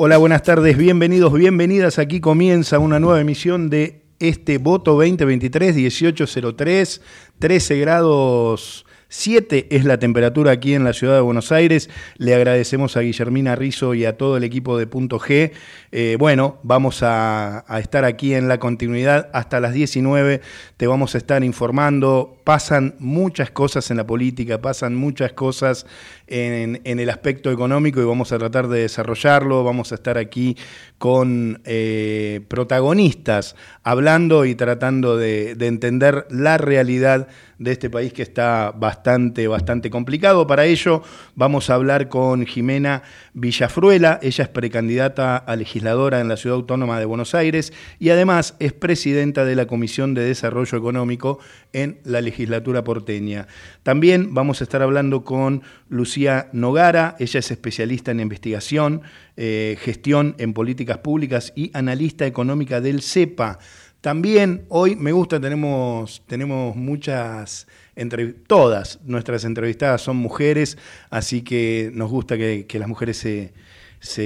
Hola, 0.00 0.16
buenas 0.16 0.44
tardes, 0.44 0.78
bienvenidos, 0.78 1.32
bienvenidas. 1.32 1.98
Aquí 1.98 2.20
comienza 2.20 2.78
una 2.78 3.00
nueva 3.00 3.20
emisión 3.20 3.68
de 3.68 4.04
este 4.20 4.58
voto 4.58 4.92
2023, 4.92 5.74
1803, 5.74 7.02
13 7.40 7.78
grados 7.80 8.86
7 9.10 9.68
es 9.70 9.86
la 9.86 9.98
temperatura 9.98 10.52
aquí 10.52 10.74
en 10.74 10.84
la 10.84 10.92
ciudad 10.92 11.14
de 11.14 11.20
Buenos 11.22 11.50
Aires. 11.50 11.88
Le 12.18 12.34
agradecemos 12.34 12.96
a 12.96 13.00
Guillermina 13.00 13.56
Rizo 13.56 13.94
y 13.94 14.04
a 14.04 14.18
todo 14.18 14.36
el 14.36 14.44
equipo 14.44 14.76
de 14.76 14.86
Punto 14.86 15.18
G. 15.18 15.52
Eh, 15.92 16.16
bueno, 16.18 16.58
vamos 16.62 17.02
a, 17.02 17.64
estar 17.80 18.04
aquí 18.04 18.34
en 18.34 18.48
la 18.48 18.58
continuidad 18.58 19.30
hasta 19.32 19.60
las 19.60 19.72
19. 19.72 20.42
Te 20.76 20.86
vamos 20.86 21.14
a 21.14 21.18
estar 21.18 21.42
informando. 21.42 22.36
Pasan 22.44 22.96
muchas 22.98 23.50
cosas 23.50 23.90
en 23.90 23.96
la 23.96 24.06
política, 24.06 24.60
pasan 24.60 24.94
muchas 24.94 25.32
cosas 25.32 25.86
en, 26.28 26.80
el 26.84 27.10
aspecto 27.10 27.50
económico 27.50 28.00
y 28.00 28.04
vamos 28.04 28.32
a 28.32 28.38
tratar 28.38 28.68
de 28.68 28.80
desarrollarlo. 28.80 29.64
Vamos 29.64 29.92
a 29.92 29.96
estar 29.96 30.18
aquí 30.18 30.56
con 30.98 31.60
eh, 31.64 32.40
protagonistas 32.48 33.56
hablando 33.82 34.44
y 34.44 34.54
tratando 34.54 35.16
de, 35.16 35.54
de 35.54 35.66
entender 35.66 36.26
la 36.30 36.58
realidad 36.58 37.28
de 37.58 37.72
este 37.72 37.90
país 37.90 38.12
que 38.12 38.22
está 38.22 38.72
bastante, 38.74 39.48
bastante 39.48 39.90
complicado. 39.90 40.46
Para 40.46 40.64
ello 40.64 41.02
vamos 41.34 41.70
a 41.70 41.74
hablar 41.74 42.08
con 42.08 42.46
Jimena 42.46 43.02
Villafruela, 43.34 44.18
ella 44.22 44.44
es 44.44 44.50
precandidata 44.50 45.36
a 45.36 45.56
legisladora 45.56 46.20
en 46.20 46.28
la 46.28 46.36
Ciudad 46.36 46.56
Autónoma 46.56 46.98
de 46.98 47.04
Buenos 47.04 47.34
Aires 47.34 47.72
y 47.98 48.10
además 48.10 48.54
es 48.60 48.72
presidenta 48.72 49.44
de 49.44 49.56
la 49.56 49.66
Comisión 49.66 50.14
de 50.14 50.24
Desarrollo 50.24 50.78
Económico 50.78 51.40
en 51.72 51.98
la 52.04 52.20
legislatura 52.20 52.84
porteña. 52.84 53.48
También 53.82 54.34
vamos 54.34 54.60
a 54.60 54.64
estar 54.64 54.82
hablando 54.82 55.24
con 55.24 55.62
Lucía 55.88 56.17
Nogara, 56.52 57.16
ella 57.18 57.40
es 57.40 57.50
especialista 57.50 58.10
en 58.10 58.20
investigación, 58.20 59.02
eh, 59.36 59.76
gestión 59.80 60.34
en 60.38 60.52
políticas 60.52 60.98
públicas 60.98 61.52
y 61.54 61.70
analista 61.74 62.26
económica 62.26 62.80
del 62.80 63.02
CEPA. 63.02 63.58
También 64.00 64.64
hoy 64.68 64.94
me 64.94 65.12
gusta, 65.12 65.40
tenemos, 65.40 66.22
tenemos 66.26 66.76
muchas, 66.76 67.66
entre, 67.96 68.32
todas 68.32 69.00
nuestras 69.04 69.44
entrevistadas 69.44 70.02
son 70.02 70.16
mujeres, 70.16 70.78
así 71.10 71.42
que 71.42 71.90
nos 71.92 72.08
gusta 72.08 72.36
que, 72.36 72.66
las 72.74 72.88
mujeres 72.88 73.18
se, 73.18 73.52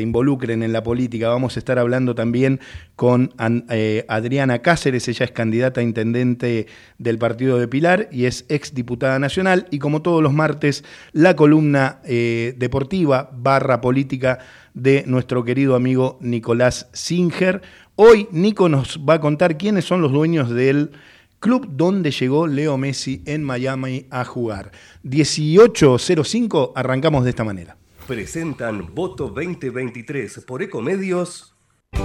involucren 0.01 0.63
en 0.63 0.73
la 0.73 0.83
política. 0.83 1.29
Vamos 1.29 1.57
a 1.57 1.59
estar 1.59 1.79
hablando 1.79 2.15
también 2.15 2.61
con 2.97 3.33
eh, 3.71 4.05
Adriana 4.09 4.61
Cáceres, 4.61 5.09
ella 5.09 5.25
es 5.25 5.33
candidata 5.33 5.81
a 5.81 5.85
intendente 5.85 6.67
del 6.99 7.19
partido 7.19 7.59
de 7.59 7.69
Pilar 7.69 8.09
y 8.13 8.27
es 8.27 8.45
ex 8.49 8.75
diputada 8.75 9.19
nacional. 9.19 9.67
Y 9.71 9.79
como 9.79 10.03
todos 10.03 10.23
los 10.23 10.33
martes, 10.33 10.85
la 11.13 11.35
columna 11.37 12.01
eh, 12.05 12.55
deportiva 12.59 13.31
barra 13.33 13.81
política 13.81 14.39
de 14.75 15.05
nuestro 15.07 15.45
querido 15.45 15.75
amigo 15.75 16.19
Nicolás 16.21 16.89
Singer. 16.93 17.63
Hoy 17.97 18.29
Nico 18.31 18.69
nos 18.69 19.01
va 19.07 19.15
a 19.15 19.21
contar 19.21 19.59
quiénes 19.59 19.85
son 19.85 20.01
los 20.01 20.13
dueños 20.13 20.51
del 20.51 20.93
club 21.41 21.67
donde 21.71 22.11
llegó 22.13 22.47
Leo 22.47 22.79
Messi 22.79 23.23
en 23.27 23.43
Miami 23.43 24.07
a 24.11 24.25
jugar. 24.25 24.71
18.05, 25.05 26.73
arrancamos 26.75 27.25
de 27.25 27.31
esta 27.31 27.45
manera. 27.45 27.77
Presentan 28.07 28.95
Voto 28.95 29.29
2023 29.29 30.45
por 30.47 30.63
Ecomedios. 30.63 31.57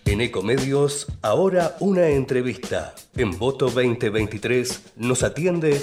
En 0.06 0.20
Ecomedios, 0.22 1.08
ahora 1.22 1.78
una 1.80 2.10
entrevista. 2.10 2.94
En 3.16 3.40
Voto 3.40 3.66
2023 3.66 4.82
nos 4.98 5.24
atiende 5.24 5.82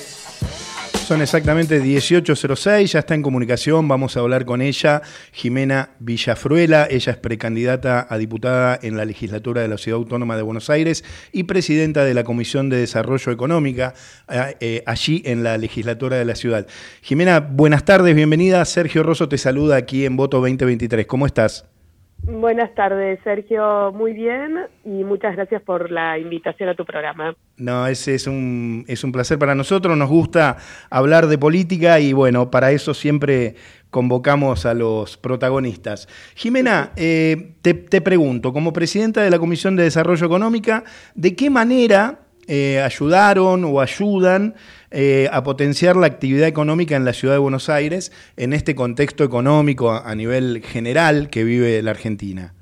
son 1.10 1.22
exactamente 1.22 1.82
18.06, 1.82 2.87
ya 2.87 3.00
está 3.00 3.16
en 3.16 3.22
comunicación, 3.22 3.88
vamos 3.88 4.16
a 4.16 4.21
hablar 4.21 4.44
con 4.44 4.62
ella, 4.62 5.03
Jimena 5.32 5.91
Villafruela, 5.98 6.87
ella 6.88 7.10
es 7.10 7.19
precandidata 7.19 8.06
a 8.09 8.16
diputada 8.16 8.78
en 8.81 8.97
la 8.97 9.04
legislatura 9.04 9.60
de 9.60 9.66
la 9.66 9.76
Ciudad 9.76 9.98
Autónoma 9.98 10.37
de 10.37 10.43
Buenos 10.43 10.71
Aires 10.71 11.03
y 11.32 11.43
presidenta 11.43 12.04
de 12.04 12.15
la 12.15 12.22
Comisión 12.22 12.69
de 12.69 12.76
Desarrollo 12.76 13.32
Económica 13.32 13.93
eh, 14.28 14.56
eh, 14.60 14.82
allí 14.87 15.21
en 15.26 15.43
la 15.43 15.59
legislatura 15.59 16.16
de 16.16 16.26
la 16.26 16.37
ciudad. 16.37 16.69
Jimena, 17.03 17.41
buenas 17.41 17.84
tardes, 17.84 18.15
bienvenida, 18.15 18.65
Sergio 18.65 19.03
Rosso 19.03 19.28
te 19.28 19.37
saluda 19.37 19.75
aquí 19.75 20.04
en 20.04 20.16
Voto 20.16 20.37
2023, 20.37 21.06
¿cómo 21.06 21.27
estás? 21.27 21.65
Buenas 22.22 22.75
tardes, 22.75 23.19
Sergio. 23.25 23.92
Muy 23.92 24.12
bien 24.12 24.58
y 24.84 25.04
muchas 25.04 25.34
gracias 25.36 25.62
por 25.62 25.91
la 25.91 26.19
invitación 26.19 26.69
a 26.69 26.75
tu 26.75 26.84
programa. 26.84 27.34
No, 27.56 27.86
ese 27.86 28.14
es 28.14 28.26
un, 28.26 28.84
es 28.88 29.04
un 29.04 29.12
placer 29.12 29.38
para 29.38 29.54
nosotros. 29.54 29.97
Nos 29.97 30.08
gusta 30.08 30.56
hablar 30.91 31.26
de 31.26 31.38
política 31.38 31.98
y 31.98 32.12
bueno, 32.12 32.50
para 32.50 32.72
eso 32.72 32.94
siempre 32.94 33.56
convocamos 33.91 34.66
a 34.66 34.75
los 34.75 35.16
protagonistas. 35.16 36.09
Jimena, 36.34 36.92
eh, 36.97 37.54
te, 37.62 37.75
te 37.75 38.00
pregunto, 38.00 38.53
como 38.53 38.72
presidenta 38.72 39.22
de 39.22 39.30
la 39.30 39.38
Comisión 39.38 39.76
de 39.76 39.84
Desarrollo 39.84 40.26
Económica, 40.26 40.84
¿de 41.14 41.34
qué 41.34 41.50
manera 41.50 42.20
eh, 42.53 42.80
ayudaron 42.80 43.64
o 43.64 43.80
ayudan 43.80 44.54
eh, 44.91 45.28
a 45.33 45.43
potenciar 45.43 45.97
la 45.97 46.06
actividad 46.06 46.49
económica 46.49 46.97
en 46.97 47.05
la 47.05 47.12
ciudad 47.12 47.34
de 47.34 47.39
Buenos 47.39 47.69
Aires 47.69 48.12
en 48.37 48.53
este 48.53 48.75
contexto 48.75 49.25
económico 49.25 49.93
a, 49.93 50.15
nivel 50.15 50.62
general 50.62 51.31
que 51.31 51.45
vive 51.45 51.81
la 51.83 51.93
Argentina. 51.93 52.55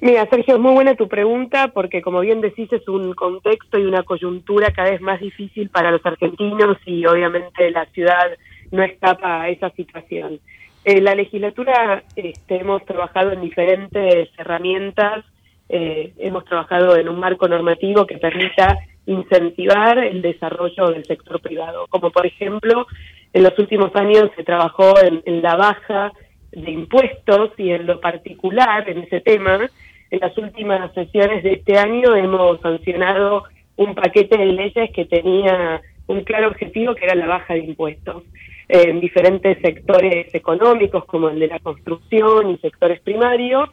Mira, 0.00 0.28
Sergio, 0.30 0.54
es 0.54 0.60
muy 0.60 0.72
buena 0.72 0.94
tu 0.94 1.08
pregunta 1.08 1.68
porque, 1.68 2.02
como 2.02 2.20
bien 2.20 2.40
decís, 2.40 2.72
es 2.72 2.86
un 2.86 3.14
contexto 3.14 3.78
y 3.78 3.84
una 3.84 4.02
coyuntura 4.02 4.72
cada 4.72 4.90
vez 4.90 5.00
más 5.00 5.20
difícil 5.20 5.70
para 5.70 5.90
los 5.90 6.04
argentinos 6.04 6.76
y 6.86 7.04
obviamente 7.06 7.70
la 7.70 7.86
ciudad 7.86 8.28
no 8.70 8.82
escapa 8.82 9.42
a 9.42 9.48
esa 9.48 9.70
situación. 9.70 10.38
En 10.84 11.04
la 11.04 11.14
legislatura 11.14 12.04
este, 12.14 12.60
hemos 12.60 12.84
trabajado 12.84 13.32
en 13.32 13.40
diferentes 13.40 14.28
herramientas 14.38 15.24
eh, 15.70 16.14
hemos 16.16 16.46
trabajado 16.46 16.96
en 16.96 17.10
un 17.10 17.20
marco 17.20 17.46
normativo 17.46 18.06
que 18.06 18.16
permita 18.16 18.78
incentivar 19.08 19.98
el 19.98 20.20
desarrollo 20.20 20.90
del 20.90 21.04
sector 21.04 21.40
privado, 21.40 21.86
como 21.88 22.10
por 22.10 22.26
ejemplo 22.26 22.86
en 23.32 23.42
los 23.42 23.58
últimos 23.58 23.94
años 23.96 24.30
se 24.36 24.44
trabajó 24.44 24.94
en, 25.02 25.42
la 25.42 25.56
baja 25.56 26.12
de 26.52 26.70
impuestos 26.70 27.50
y 27.56 27.70
en 27.70 27.86
lo 27.86 28.00
particular 28.00 28.88
en 28.88 28.98
ese 28.98 29.20
tema. 29.20 29.68
En 30.10 30.20
las 30.20 30.36
últimas 30.36 30.92
sesiones 30.94 31.42
de 31.42 31.54
este 31.54 31.78
año 31.78 32.14
hemos 32.14 32.60
sancionado 32.60 33.44
un 33.76 33.94
paquete 33.94 34.36
de 34.36 34.46
leyes 34.46 34.90
que 34.92 35.06
tenía 35.06 35.80
un 36.06 36.22
claro 36.24 36.48
objetivo 36.48 36.94
que 36.94 37.04
era 37.04 37.14
la 37.14 37.26
baja 37.26 37.54
de 37.54 37.60
impuestos 37.60 38.24
en 38.68 39.00
diferentes 39.00 39.58
sectores 39.60 40.34
económicos 40.34 41.04
como 41.06 41.30
el 41.30 41.38
de 41.38 41.48
la 41.48 41.58
construcción 41.60 42.50
y 42.50 42.58
sectores 42.58 43.00
primarios 43.00 43.70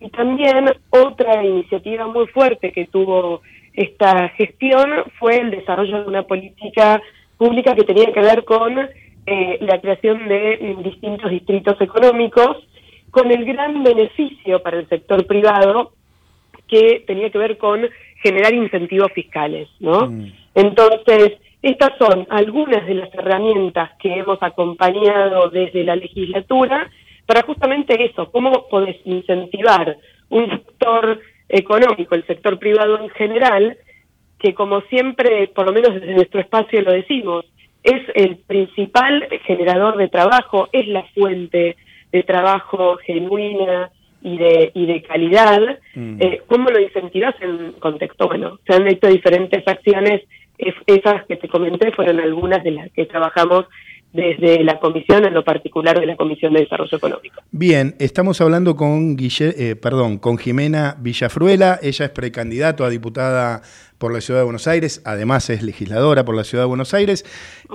y 0.00 0.08
también 0.10 0.70
otra 0.90 1.44
iniciativa 1.44 2.06
muy 2.06 2.26
fuerte 2.28 2.72
que 2.72 2.86
tuvo 2.86 3.42
esta 3.78 4.30
gestión 4.30 4.90
fue 5.20 5.36
el 5.36 5.52
desarrollo 5.52 6.02
de 6.02 6.08
una 6.08 6.22
política 6.24 7.00
pública 7.36 7.76
que 7.76 7.84
tenía 7.84 8.12
que 8.12 8.20
ver 8.20 8.44
con 8.44 8.76
eh, 8.76 9.58
la 9.60 9.80
creación 9.80 10.26
de 10.26 10.76
distintos 10.82 11.30
distritos 11.30 11.80
económicos, 11.80 12.56
con 13.12 13.30
el 13.30 13.44
gran 13.44 13.84
beneficio 13.84 14.60
para 14.64 14.80
el 14.80 14.88
sector 14.88 15.24
privado 15.26 15.92
que 16.66 17.04
tenía 17.06 17.30
que 17.30 17.38
ver 17.38 17.56
con 17.56 17.88
generar 18.20 18.52
incentivos 18.52 19.12
fiscales, 19.12 19.68
¿no? 19.78 20.10
Mm. 20.10 20.32
Entonces, 20.56 21.34
estas 21.62 21.92
son 21.98 22.26
algunas 22.30 22.84
de 22.84 22.94
las 22.94 23.14
herramientas 23.14 23.92
que 24.00 24.12
hemos 24.12 24.42
acompañado 24.42 25.50
desde 25.50 25.84
la 25.84 25.94
legislatura 25.94 26.90
para 27.26 27.42
justamente 27.42 27.94
eso, 28.04 28.28
cómo 28.32 28.66
podés 28.68 28.96
incentivar 29.04 29.96
un 30.30 30.50
sector 30.50 31.20
económico, 31.48 32.14
el 32.14 32.26
sector 32.26 32.58
privado 32.58 33.00
en 33.00 33.08
general, 33.10 33.76
que 34.38 34.54
como 34.54 34.80
siempre, 34.82 35.48
por 35.48 35.66
lo 35.66 35.72
menos 35.72 35.94
desde 35.94 36.14
nuestro 36.14 36.40
espacio 36.40 36.80
lo 36.82 36.92
decimos, 36.92 37.44
es 37.82 38.02
el 38.14 38.36
principal 38.36 39.26
generador 39.44 39.96
de 39.96 40.08
trabajo, 40.08 40.68
es 40.72 40.86
la 40.88 41.04
fuente 41.14 41.76
de 42.12 42.22
trabajo 42.22 42.96
genuina 42.98 43.90
y 44.22 44.36
de, 44.36 44.70
y 44.74 44.86
de 44.86 45.02
calidad. 45.02 45.78
Mm. 45.94 46.20
Eh, 46.20 46.42
¿Cómo 46.46 46.70
lo 46.70 46.80
incentivas 46.80 47.34
en 47.40 47.72
contexto? 47.78 48.26
Bueno, 48.26 48.58
se 48.66 48.74
han 48.74 48.86
hecho 48.88 49.06
diferentes 49.08 49.66
acciones, 49.66 50.22
es- 50.58 50.74
esas 50.86 51.24
que 51.26 51.36
te 51.36 51.48
comenté 51.48 51.92
fueron 51.92 52.18
algunas 52.20 52.62
de 52.64 52.72
las 52.72 52.90
que 52.92 53.06
trabajamos 53.06 53.66
desde 54.12 54.64
la 54.64 54.80
comisión, 54.80 55.24
en 55.26 55.34
lo 55.34 55.44
particular 55.44 56.00
de 56.00 56.06
la 56.06 56.16
Comisión 56.16 56.54
de 56.54 56.60
Desarrollo 56.60 56.96
Económico. 56.96 57.42
Bien, 57.50 57.94
estamos 57.98 58.40
hablando 58.40 58.74
con 58.74 59.16
Guille, 59.16 59.54
eh, 59.56 59.76
perdón, 59.76 60.18
con 60.18 60.38
Jimena 60.38 60.96
Villafruela. 60.98 61.78
Ella 61.82 62.06
es 62.06 62.10
precandidato 62.10 62.84
a 62.84 62.90
diputada 62.90 63.62
por 63.98 64.12
la 64.12 64.20
Ciudad 64.20 64.40
de 64.40 64.44
Buenos 64.44 64.66
Aires, 64.68 65.02
además 65.04 65.50
es 65.50 65.62
legisladora 65.62 66.24
por 66.24 66.36
la 66.36 66.44
Ciudad 66.44 66.64
de 66.64 66.68
Buenos 66.68 66.94
Aires. 66.94 67.24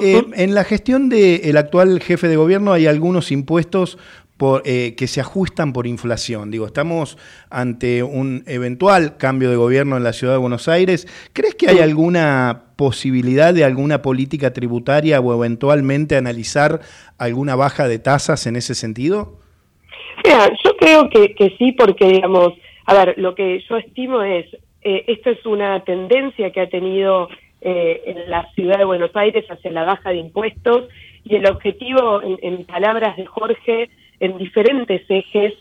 Eh, 0.01 0.23
en 0.35 0.55
la 0.55 0.63
gestión 0.63 1.09
del 1.09 1.57
actual 1.57 1.99
jefe 1.99 2.27
de 2.27 2.37
gobierno 2.37 2.71
hay 2.71 2.87
algunos 2.87 3.31
impuestos 3.31 3.97
por, 4.37 4.63
eh, 4.65 4.95
que 4.95 5.07
se 5.07 5.21
ajustan 5.21 5.73
por 5.73 5.87
inflación. 5.87 6.51
Digo, 6.51 6.65
estamos 6.65 7.17
ante 7.49 8.03
un 8.03 8.43
eventual 8.47 9.17
cambio 9.17 9.49
de 9.49 9.55
gobierno 9.55 9.97
en 9.97 10.03
la 10.03 10.13
Ciudad 10.13 10.33
de 10.33 10.39
Buenos 10.39 10.67
Aires. 10.67 11.07
¿Crees 11.33 11.55
que 11.55 11.69
hay 11.69 11.79
alguna 11.79 12.63
posibilidad 12.75 13.53
de 13.53 13.63
alguna 13.63 14.01
política 14.01 14.51
tributaria 14.51 15.19
o 15.19 15.33
eventualmente 15.33 16.15
analizar 16.15 16.81
alguna 17.17 17.55
baja 17.55 17.87
de 17.87 17.99
tasas 17.99 18.47
en 18.47 18.55
ese 18.55 18.75
sentido? 18.75 19.39
Mira, 20.23 20.49
yo 20.63 20.75
creo 20.77 21.09
que, 21.09 21.35
que 21.35 21.55
sí, 21.57 21.71
porque, 21.73 22.07
digamos, 22.07 22.53
a 22.85 22.93
ver, 22.93 23.15
lo 23.17 23.35
que 23.35 23.61
yo 23.69 23.77
estimo 23.77 24.21
es, 24.23 24.45
eh, 24.81 25.05
esta 25.07 25.29
es 25.29 25.45
una 25.45 25.83
tendencia 25.83 26.51
que 26.51 26.61
ha 26.61 26.69
tenido 26.69 27.29
eh, 27.61 28.01
en 28.05 28.29
la 28.29 28.49
ciudad 28.53 28.77
de 28.77 28.85
Buenos 28.85 29.15
Aires 29.15 29.45
hacia 29.49 29.71
la 29.71 29.85
baja 29.85 30.09
de 30.09 30.17
impuestos 30.17 30.89
y 31.23 31.35
el 31.35 31.45
objetivo, 31.45 32.21
en, 32.21 32.37
en 32.41 32.65
palabras 32.65 33.15
de 33.15 33.25
Jorge, 33.25 33.89
en 34.23 34.37
diferentes 34.37 35.01
ejes 35.09 35.53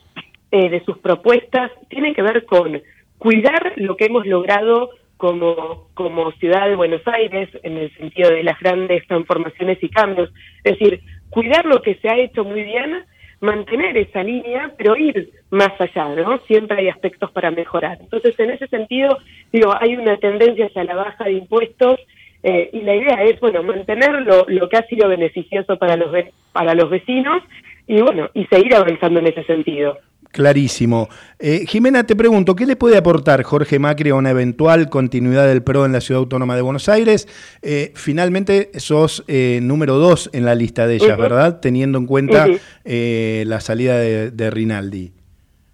eh, 0.53 0.71
de 0.71 0.85
sus 0.85 0.99
propuestas, 0.99 1.73
tiene 1.89 2.15
que 2.15 2.23
ver 2.23 2.45
con 2.45 2.81
cuidar 3.19 3.73
lo 3.77 3.97
que 3.97 4.05
hemos 4.05 4.25
logrado 4.25 4.91
como, 5.17 5.89
como 5.95 6.31
ciudad 6.33 6.69
de 6.69 6.77
Buenos 6.77 7.03
Aires 7.07 7.49
en 7.65 7.77
el 7.77 7.93
sentido 7.97 8.31
de 8.31 8.45
las 8.45 8.61
grandes 8.61 9.05
transformaciones 9.09 9.83
y 9.83 9.89
cambios. 9.89 10.31
Es 10.63 10.79
decir, 10.79 11.01
cuidar 11.31 11.67
lo 11.67 11.83
que 11.83 11.97
se 11.97 12.09
ha 12.09 12.17
hecho 12.17 12.45
muy 12.45 12.63
bien, 12.63 13.05
mantener 13.41 13.97
esa 13.97 14.23
línea, 14.23 14.71
pero 14.79 14.97
ir 14.97 15.31
más 15.51 15.73
allá, 15.81 16.11
¿no? 16.15 16.39
Siempre 16.47 16.79
hay 16.79 16.89
aspectos 16.89 17.33
para 17.33 17.51
mejorar. 17.51 17.99
Entonces, 18.01 18.39
en 18.39 18.51
ese 18.51 18.69
sentido, 18.69 19.19
digo, 19.53 19.75
hay 19.81 19.97
una 19.97 20.17
tendencia 20.19 20.67
hacia 20.67 20.85
la 20.85 20.95
baja 20.95 21.25
de 21.25 21.33
impuestos 21.33 21.99
eh, 22.45 22.71
y 22.73 22.83
la 22.83 22.95
idea 22.95 23.25
es, 23.25 23.41
bueno, 23.41 23.65
mantener 23.65 24.23
lo, 24.23 24.45
lo 24.47 24.69
que 24.69 24.77
ha 24.77 24.87
sido 24.87 25.09
beneficioso 25.09 25.79
para 25.79 25.97
los, 25.97 26.15
para 26.53 26.75
los 26.75 26.91
vecinos 26.91 27.43
y, 27.87 28.01
bueno, 28.01 28.29
y 28.35 28.45
seguir 28.47 28.75
avanzando 28.75 29.21
en 29.21 29.27
ese 29.29 29.45
sentido. 29.45 29.99
Clarísimo. 30.31 31.09
Eh, 31.39 31.67
Jimena, 31.67 32.07
te 32.07 32.17
pregunto, 32.17 32.57
¿qué 32.57 32.65
le 32.65 32.75
puede 32.75 32.97
aportar 32.97 33.43
Jorge 33.43 33.79
Macri 33.79 34.09
a 34.11 34.15
una 34.15 34.31
eventual 34.31 34.89
continuidad 34.89 35.47
del 35.47 35.63
PRO 35.63 35.85
en 35.85 35.93
la 35.93 36.01
Ciudad 36.01 36.21
Autónoma 36.21 36.57
de 36.57 36.63
Buenos 36.63 36.89
Aires? 36.89 37.29
Eh, 37.61 37.93
finalmente 37.95 38.71
sos 38.79 39.25
eh, 39.29 39.61
número 39.63 39.97
dos 39.99 40.31
en 40.33 40.47
la 40.47 40.55
lista 40.55 40.87
de 40.87 40.95
ellas. 40.97 41.19
¿verdad? 41.19 41.61
Teniendo 41.61 41.99
en 41.99 42.07
cuenta 42.07 42.47
eh, 42.87 43.45
la 43.47 43.61
salida 43.61 43.99
de, 43.99 44.31
de 44.31 44.51
Rinaldi. 44.51 45.13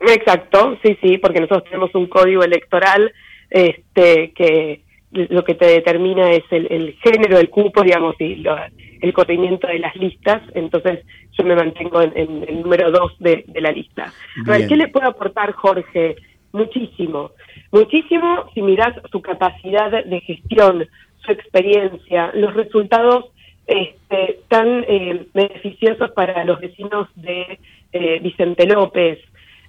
Exacto, 0.00 0.76
sí, 0.82 0.96
sí, 1.02 1.18
porque 1.18 1.40
nosotros 1.40 1.64
tenemos 1.64 1.94
un 1.94 2.08
código 2.08 2.42
electoral 2.42 3.12
este, 3.50 4.32
que 4.32 4.80
lo 5.12 5.44
que 5.44 5.54
te 5.54 5.66
determina 5.66 6.32
es 6.32 6.42
el, 6.50 6.66
el 6.70 6.96
género, 7.02 7.38
el 7.38 7.48
cupo, 7.48 7.82
digamos, 7.82 8.14
y 8.20 8.36
lo- 8.36 8.56
el 9.00 9.12
corrimiento 9.12 9.66
de 9.66 9.78
las 9.78 9.94
listas. 9.96 10.42
Entonces, 10.54 11.04
yo 11.32 11.44
me 11.44 11.54
mantengo 11.54 12.00
en, 12.02 12.12
en 12.16 12.44
el 12.48 12.62
número 12.62 12.90
dos 12.90 13.12
de, 13.18 13.44
de 13.46 13.60
la 13.60 13.72
lista. 13.72 14.12
A 14.46 14.50
ver. 14.50 14.68
¿qué 14.68 14.76
le 14.76 14.88
puede 14.88 15.06
aportar 15.06 15.52
Jorge? 15.52 16.16
Muchísimo. 16.52 17.30
Muchísimo 17.72 18.46
si 18.54 18.62
mirás 18.62 18.94
su 19.12 19.20
capacidad 19.20 19.90
de 20.04 20.20
gestión, 20.20 20.86
su 21.24 21.32
experiencia, 21.32 22.30
los 22.34 22.54
resultados 22.54 23.26
este, 23.66 24.40
tan 24.48 24.84
eh, 24.88 25.26
beneficiosos 25.34 26.10
para 26.12 26.44
los 26.44 26.58
vecinos 26.58 27.08
de 27.16 27.58
eh, 27.92 28.18
Vicente 28.22 28.66
López, 28.66 29.18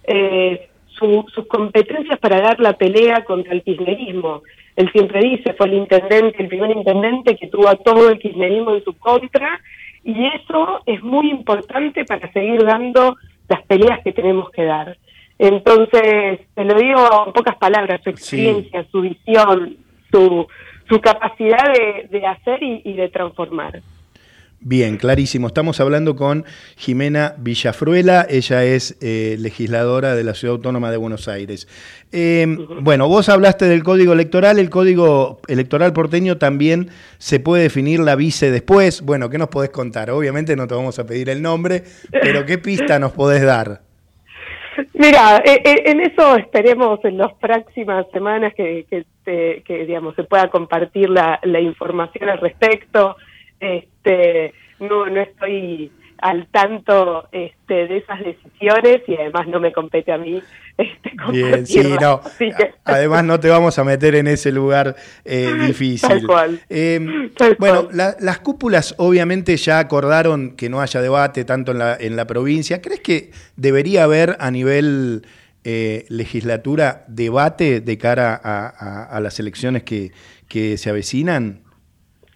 eh, 0.05 0.69
su- 0.97 1.25
sus 1.33 1.45
competencias 1.47 2.17
para 2.19 2.39
dar 2.39 2.59
la 2.61 2.73
pelea 2.77 3.23
contra 3.25 3.53
el 3.53 3.61
kirchnerismo. 3.63 4.41
Él 4.79 4.89
siempre 4.93 5.19
dice, 5.19 5.53
fue 5.55 5.67
el 5.67 5.73
intendente, 5.73 6.41
el 6.41 6.47
primer 6.47 6.71
intendente 6.71 7.35
que 7.35 7.47
tuvo 7.47 7.67
a 7.67 7.75
todo 7.75 8.09
el 8.09 8.17
kirchnerismo 8.17 8.73
en 8.73 8.83
su 8.85 8.97
contra, 8.97 9.59
y 10.05 10.25
eso 10.27 10.79
es 10.85 11.03
muy 11.03 11.29
importante 11.29 12.05
para 12.05 12.31
seguir 12.31 12.63
dando 12.63 13.17
las 13.49 13.61
peleas 13.63 13.99
que 14.05 14.13
tenemos 14.13 14.49
que 14.51 14.63
dar. 14.63 14.95
Entonces, 15.37 16.39
te 16.55 16.63
lo 16.63 16.75
digo 16.75 17.25
en 17.27 17.33
pocas 17.33 17.57
palabras, 17.57 17.99
su 18.05 18.09
experiencia, 18.09 18.85
su 18.89 19.01
visión, 19.01 19.75
su, 20.09 20.47
su 20.87 21.01
capacidad 21.01 21.73
de, 21.73 22.07
de 22.17 22.25
hacer 22.25 22.63
y, 22.63 22.81
y 22.85 22.93
de 22.93 23.09
transformar. 23.09 23.81
Bien, 24.61 24.97
clarísimo. 24.97 25.47
Estamos 25.47 25.79
hablando 25.79 26.17
con 26.17 26.43
Jimena 26.75 27.33
Villafruela, 27.37 28.27
ella 28.29 28.65
es 28.65 28.97
eh, 29.01 29.37
legisladora 29.39 30.15
de 30.15 30.23
la 30.25 30.33
Ciudad 30.33 30.55
Autónoma 30.55 30.91
de 30.91 30.97
Buenos 30.97 31.29
Aires. 31.29 31.65
Eh, 32.11 32.45
Bueno, 32.81 33.07
vos 33.07 33.29
hablaste 33.29 33.65
del 33.65 33.83
código 33.83 34.11
electoral, 34.11 34.59
el 34.59 34.69
código 34.69 35.39
electoral 35.47 35.93
porteño 35.93 36.37
también 36.37 36.89
se 37.19 37.39
puede 37.39 37.63
definir 37.63 38.01
la 38.01 38.17
vice 38.17 38.51
después. 38.51 39.01
Bueno, 39.01 39.29
¿qué 39.29 39.37
nos 39.37 39.47
podés 39.47 39.69
contar? 39.69 40.11
Obviamente 40.11 40.57
no 40.57 40.67
te 40.67 40.75
vamos 40.75 40.99
a 40.99 41.05
pedir 41.05 41.29
el 41.29 41.41
nombre, 41.41 41.83
pero 42.11 42.45
¿qué 42.45 42.57
pista 42.57 42.99
nos 42.99 43.13
podés 43.13 43.43
dar? 43.43 43.79
Mira, 44.93 45.41
eh, 45.45 45.61
eh, 45.63 45.83
en 45.85 46.01
eso 46.01 46.35
esperemos 46.35 46.99
en 47.05 47.17
las 47.17 47.33
próximas 47.35 48.05
semanas 48.11 48.53
que, 48.55 48.85
que, 48.89 49.05
te- 49.23 49.61
que, 49.65 49.85
digamos 49.85 50.15
se 50.15 50.23
pueda 50.25 50.49
compartir 50.49 51.09
la, 51.09 51.39
la 51.43 51.61
información 51.61 52.27
al 52.29 52.39
respecto. 52.39 53.15
Este, 54.03 54.53
no, 54.79 55.05
no 55.07 55.21
estoy 55.21 55.91
al 56.21 56.47
tanto 56.47 57.27
este, 57.31 57.87
de 57.87 57.97
esas 57.97 58.19
decisiones 58.19 59.01
y 59.07 59.15
además 59.15 59.47
no 59.47 59.59
me 59.59 59.71
compete 59.71 60.11
a 60.11 60.17
mí. 60.17 60.41
Este, 60.77 61.11
Bien, 61.31 61.65
sí, 61.67 61.93
no. 61.99 62.21
Así 62.23 62.51
que- 62.57 62.71
Además 62.85 63.25
no 63.25 63.37
te 63.39 63.49
vamos 63.49 63.77
a 63.79 63.83
meter 63.83 64.15
en 64.15 64.27
ese 64.27 64.51
lugar 64.51 64.95
eh, 65.25 65.51
difícil. 65.67 66.07
Tal 66.09 66.25
cual. 66.25 66.59
Eh, 66.69 67.29
Tal 67.37 67.55
bueno, 67.59 67.83
cual. 67.85 67.97
la- 67.97 68.15
las 68.21 68.39
cúpulas 68.39 68.95
obviamente 68.97 69.55
ya 69.57 69.79
acordaron 69.79 70.55
que 70.55 70.69
no 70.69 70.79
haya 70.81 71.01
debate 71.01 71.43
tanto 71.43 71.73
en 71.73 71.79
la, 71.79 71.97
en 71.99 72.15
la 72.15 72.25
provincia. 72.27 72.81
¿Crees 72.81 73.01
que 73.01 73.31
debería 73.57 74.05
haber 74.05 74.37
a 74.39 74.51
nivel 74.51 75.25
eh, 75.65 76.05
legislatura 76.07 77.03
debate 77.09 77.81
de 77.81 77.97
cara 77.97 78.39
a, 78.41 78.67
a- 78.69 79.03
a 79.03 79.19
las 79.19 79.37
elecciones 79.41 79.83
que, 79.83 80.11
que 80.47 80.77
se 80.77 80.89
avecinan? 80.89 81.61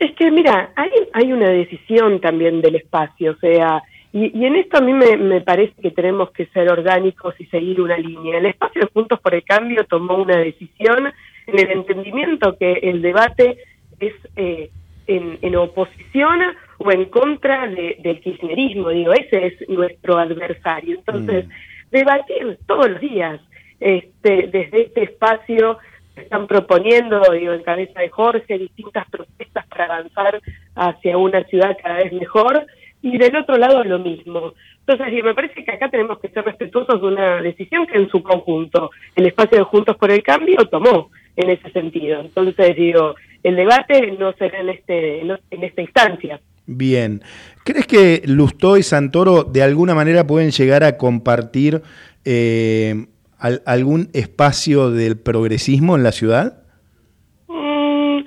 Es 0.04 0.12
que, 0.18 0.30
mira, 0.32 0.72
hay, 0.76 0.92
hay 1.14 1.32
una 1.32 1.50
decisión 1.50 2.20
también 2.20 2.62
del 2.62 2.76
espacio, 2.76 3.32
o 3.32 3.36
sea, 3.36 3.82
y, 4.12 4.38
y 4.38 4.46
en 4.46 4.56
esto 4.58 4.78
a 4.78 4.82
mí 4.82 4.94
me, 4.94 5.18
me 5.18 5.42
parece 5.42 5.74
que 5.82 5.92
tenemos 5.92 6.32
que 6.32 6.46
ser 6.48 6.70
orgánicos 6.70 7.34
y 7.40 7.46
seguir 7.46 7.80
una 7.82 7.98
línea. 7.98 8.38
El 8.38 8.48
espacio 8.48 8.82
de 8.82 8.88
Juntos 8.94 9.20
por 9.22 9.34
el 9.34 9.44
Cambio 9.44 9.86
tomó 9.86 10.16
una 10.16 10.38
decisión 10.38 11.12
en 11.48 11.60
el 11.60 11.72
entendimiento 11.72 12.58
que 12.58 12.74
el 12.84 13.02
debate 13.02 13.58
es 14.00 14.14
eh, 14.36 14.70
en, 15.08 15.40
en 15.42 15.56
oposición 15.56 16.40
o 16.80 16.92
en 16.92 17.06
contra 17.06 17.68
de- 17.68 17.98
del 18.06 18.20
kirchnerismo, 18.20 18.90
digo, 18.90 19.14
ese 19.14 19.38
es 19.48 19.70
nuestro 19.70 20.18
adversario. 20.18 20.98
Entonces, 20.98 21.46
debatir 21.92 22.58
todos 22.68 22.90
los 22.92 23.00
días 23.02 23.40
este, 23.80 24.48
desde 24.48 24.82
este 24.84 25.04
espacio 25.04 25.78
están 26.16 26.48
proponiendo, 26.48 27.22
digo, 27.32 27.54
en 27.54 27.64
cabeza 27.64 28.00
de 28.00 28.10
Jorge, 28.10 28.58
distintas 28.58 29.10
propuestas 29.10 29.66
para 29.68 29.86
avanzar 29.86 30.42
hacia 30.76 31.18
una 31.18 31.44
ciudad 31.46 31.78
cada 31.82 31.98
vez 31.98 32.14
mejor, 32.14 32.66
y 33.02 33.18
del 33.18 33.36
otro 33.36 33.58
lado 33.58 33.84
lo 33.84 34.00
mismo. 34.00 34.54
Entonces, 34.86 35.24
me 35.24 35.34
parece 35.34 35.64
que 35.64 35.72
acá 35.72 35.90
tenemos 35.90 36.20
que 36.20 36.30
ser 36.30 36.44
respetuosos 36.46 37.02
de 37.02 37.08
una 37.08 37.42
decisión 37.42 37.86
que 37.86 37.98
en 37.98 38.10
su 38.10 38.22
conjunto 38.24 38.92
el 39.16 39.28
espacio 39.28 39.58
de 39.60 39.64
Juntos 39.64 39.98
por 39.98 40.12
el 40.12 40.24
Cambio 40.24 40.58
tomó 40.70 41.10
en 41.36 41.50
ese 41.50 41.70
sentido. 41.72 42.22
Entonces, 42.22 42.76
digo, 42.76 43.16
el 43.44 43.56
debate 43.56 44.12
no 44.18 44.34
será 44.34 44.60
en, 44.60 44.70
este, 44.70 45.22
en 45.22 45.64
esta 45.64 45.82
instancia. 45.82 46.40
Bien. 46.66 47.22
¿Crees 47.66 47.88
que 47.88 48.22
Lustó 48.26 48.78
y 48.78 48.84
Santoro 48.84 49.44
de 49.44 49.64
alguna 49.64 49.96
manera 49.96 50.26
pueden 50.26 50.52
llegar 50.52 50.84
a 50.84 50.98
compartir 50.98 51.82
eh, 52.24 53.06
al- 53.44 53.62
algún 53.66 54.10
espacio 54.14 54.90
del 54.90 55.20
progresismo 55.20 55.96
en 55.98 56.04
la 56.04 56.14
ciudad? 56.14 56.64
Mm, 57.48 58.20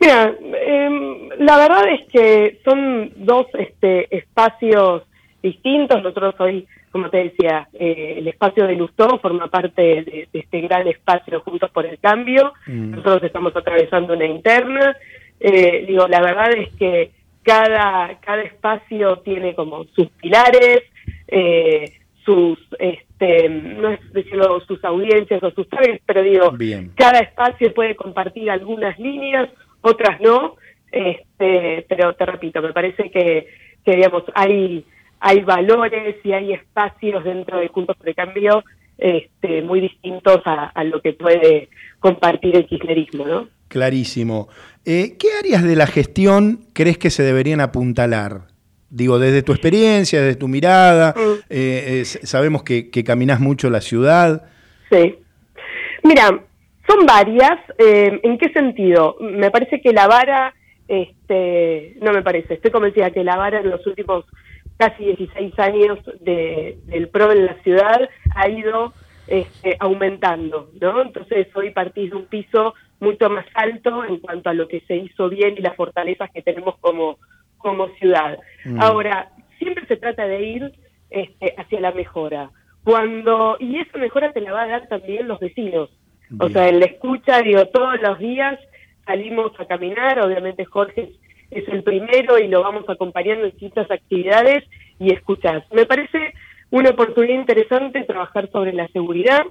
mira, 0.00 0.34
em, 0.66 1.28
la 1.38 1.56
verdad 1.58 1.88
es 1.88 2.06
que 2.12 2.60
son 2.64 3.10
dos 3.16 3.46
este, 3.58 4.16
espacios 4.16 5.02
distintos. 5.42 6.00
Nosotros 6.00 6.36
hoy, 6.38 6.66
como 6.92 7.10
te 7.10 7.24
decía, 7.24 7.68
eh, 7.72 8.14
el 8.18 8.28
espacio 8.28 8.66
de 8.68 8.76
Lustó 8.76 9.18
forma 9.18 9.48
parte 9.48 9.82
de, 9.82 10.28
este 10.32 10.60
gran 10.60 10.86
espacio 10.86 11.40
Juntos 11.40 11.70
por 11.70 11.84
el 11.84 11.98
Cambio. 11.98 12.52
Mm. 12.68 12.90
Nosotros 12.92 13.24
estamos 13.24 13.54
atravesando 13.56 14.14
una 14.14 14.26
interna. 14.26 14.96
Eh, 15.40 15.84
digo, 15.88 16.06
la 16.06 16.20
verdad 16.20 16.52
es 16.56 16.72
que 16.76 17.10
cada, 17.42 18.20
cada 18.20 18.42
espacio 18.42 19.16
tiene 19.24 19.56
como 19.56 19.82
sus 19.96 20.06
pilares, 20.20 20.82
eh, 21.26 21.92
sus, 22.24 22.58
este, 22.78 23.48
no 23.48 23.90
es 23.90 24.12
decirlo, 24.12 24.60
sus 24.66 24.82
audiencias 24.84 25.42
o 25.42 25.50
sus 25.50 25.68
targets, 25.68 26.02
pero 26.06 26.22
digo, 26.22 26.56
cada 26.94 27.20
espacio 27.20 27.72
puede 27.74 27.96
compartir 27.96 28.50
algunas 28.50 28.98
líneas, 28.98 29.48
otras 29.80 30.20
no, 30.20 30.56
este, 30.90 31.84
pero 31.88 32.14
te 32.14 32.26
repito, 32.26 32.62
me 32.62 32.72
parece 32.72 33.10
que, 33.10 33.46
que 33.84 33.96
digamos, 33.96 34.24
hay, 34.34 34.84
hay 35.20 35.40
valores 35.40 36.16
y 36.24 36.32
hay 36.32 36.52
espacios 36.52 37.24
dentro 37.24 37.58
de 37.58 37.68
Juntos 37.68 37.96
por 37.96 38.08
el 38.08 38.14
Cambio 38.14 38.62
este, 38.98 39.62
muy 39.62 39.80
distintos 39.80 40.40
a, 40.44 40.66
a 40.66 40.84
lo 40.84 41.00
que 41.00 41.12
puede 41.12 41.68
compartir 41.98 42.56
el 42.56 42.66
kirchnerismo, 42.66 43.26
¿no? 43.26 43.48
Clarísimo. 43.68 44.48
Eh, 44.84 45.16
¿Qué 45.18 45.28
áreas 45.38 45.64
de 45.64 45.76
la 45.76 45.86
gestión 45.86 46.66
crees 46.72 46.98
que 46.98 47.10
se 47.10 47.22
deberían 47.22 47.60
apuntalar? 47.60 48.51
Digo, 48.94 49.18
desde 49.18 49.42
tu 49.42 49.52
experiencia, 49.52 50.20
desde 50.20 50.38
tu 50.38 50.48
mirada, 50.48 51.14
mm. 51.16 51.44
eh, 51.48 52.02
sabemos 52.04 52.62
que, 52.62 52.90
que 52.90 53.02
caminás 53.02 53.40
mucho 53.40 53.70
la 53.70 53.80
ciudad. 53.80 54.44
Sí. 54.90 55.16
Mira, 56.02 56.44
son 56.86 57.06
varias. 57.06 57.58
Eh, 57.78 58.20
¿En 58.22 58.36
qué 58.36 58.52
sentido? 58.52 59.16
Me 59.18 59.50
parece 59.50 59.80
que 59.80 59.94
la 59.94 60.06
vara, 60.06 60.54
este, 60.88 61.96
no 62.02 62.12
me 62.12 62.22
parece, 62.22 62.54
estoy 62.54 62.70
convencida 62.70 63.10
que 63.10 63.24
la 63.24 63.36
vara 63.36 63.60
en 63.60 63.70
los 63.70 63.86
últimos 63.86 64.26
casi 64.76 65.04
16 65.04 65.58
años 65.58 65.98
del 66.20 67.08
PRO 67.08 67.32
en 67.32 67.46
la 67.46 67.54
ciudad 67.62 68.08
ha 68.34 68.48
ido 68.48 68.92
este, 69.26 69.76
aumentando, 69.78 70.70
¿no? 70.80 71.00
Entonces 71.00 71.46
hoy 71.54 71.70
partís 71.70 72.10
de 72.10 72.16
un 72.16 72.26
piso 72.26 72.74
mucho 73.00 73.30
más 73.30 73.46
alto 73.54 74.04
en 74.04 74.18
cuanto 74.18 74.50
a 74.50 74.54
lo 74.54 74.68
que 74.68 74.80
se 74.80 74.96
hizo 74.96 75.28
bien 75.28 75.54
y 75.56 75.62
las 75.62 75.76
fortalezas 75.76 76.30
que 76.30 76.42
tenemos 76.42 76.76
como, 76.80 77.18
como 77.62 77.88
ciudad. 77.96 78.38
Mm. 78.64 78.80
Ahora, 78.80 79.30
siempre 79.58 79.86
se 79.86 79.96
trata 79.96 80.26
de 80.26 80.42
ir 80.42 80.72
este, 81.10 81.54
hacia 81.56 81.80
la 81.80 81.92
mejora. 81.92 82.50
Cuando, 82.84 83.56
y 83.60 83.78
esa 83.78 83.98
mejora 83.98 84.32
te 84.32 84.40
la 84.40 84.52
va 84.52 84.62
a 84.62 84.68
dar 84.68 84.88
también 84.88 85.28
los 85.28 85.38
vecinos. 85.38 85.90
O 86.40 86.48
sea, 86.48 86.68
en 86.68 86.80
la 86.80 86.86
escucha, 86.86 87.42
digo, 87.42 87.66
todos 87.66 88.00
los 88.00 88.18
días 88.18 88.58
salimos 89.04 89.52
a 89.58 89.66
caminar, 89.66 90.18
obviamente 90.20 90.64
Jorge 90.64 91.12
es 91.50 91.68
el 91.68 91.82
primero 91.82 92.38
y 92.38 92.48
lo 92.48 92.62
vamos 92.62 92.88
acompañando 92.88 93.44
en 93.44 93.50
distintas 93.50 93.90
actividades 93.90 94.64
y 94.98 95.12
escuchas. 95.12 95.62
Me 95.72 95.84
parece 95.84 96.32
una 96.70 96.90
oportunidad 96.90 97.38
interesante 97.38 98.04
trabajar 98.04 98.50
sobre 98.50 98.72
la 98.72 98.88
seguridad, 98.88 99.42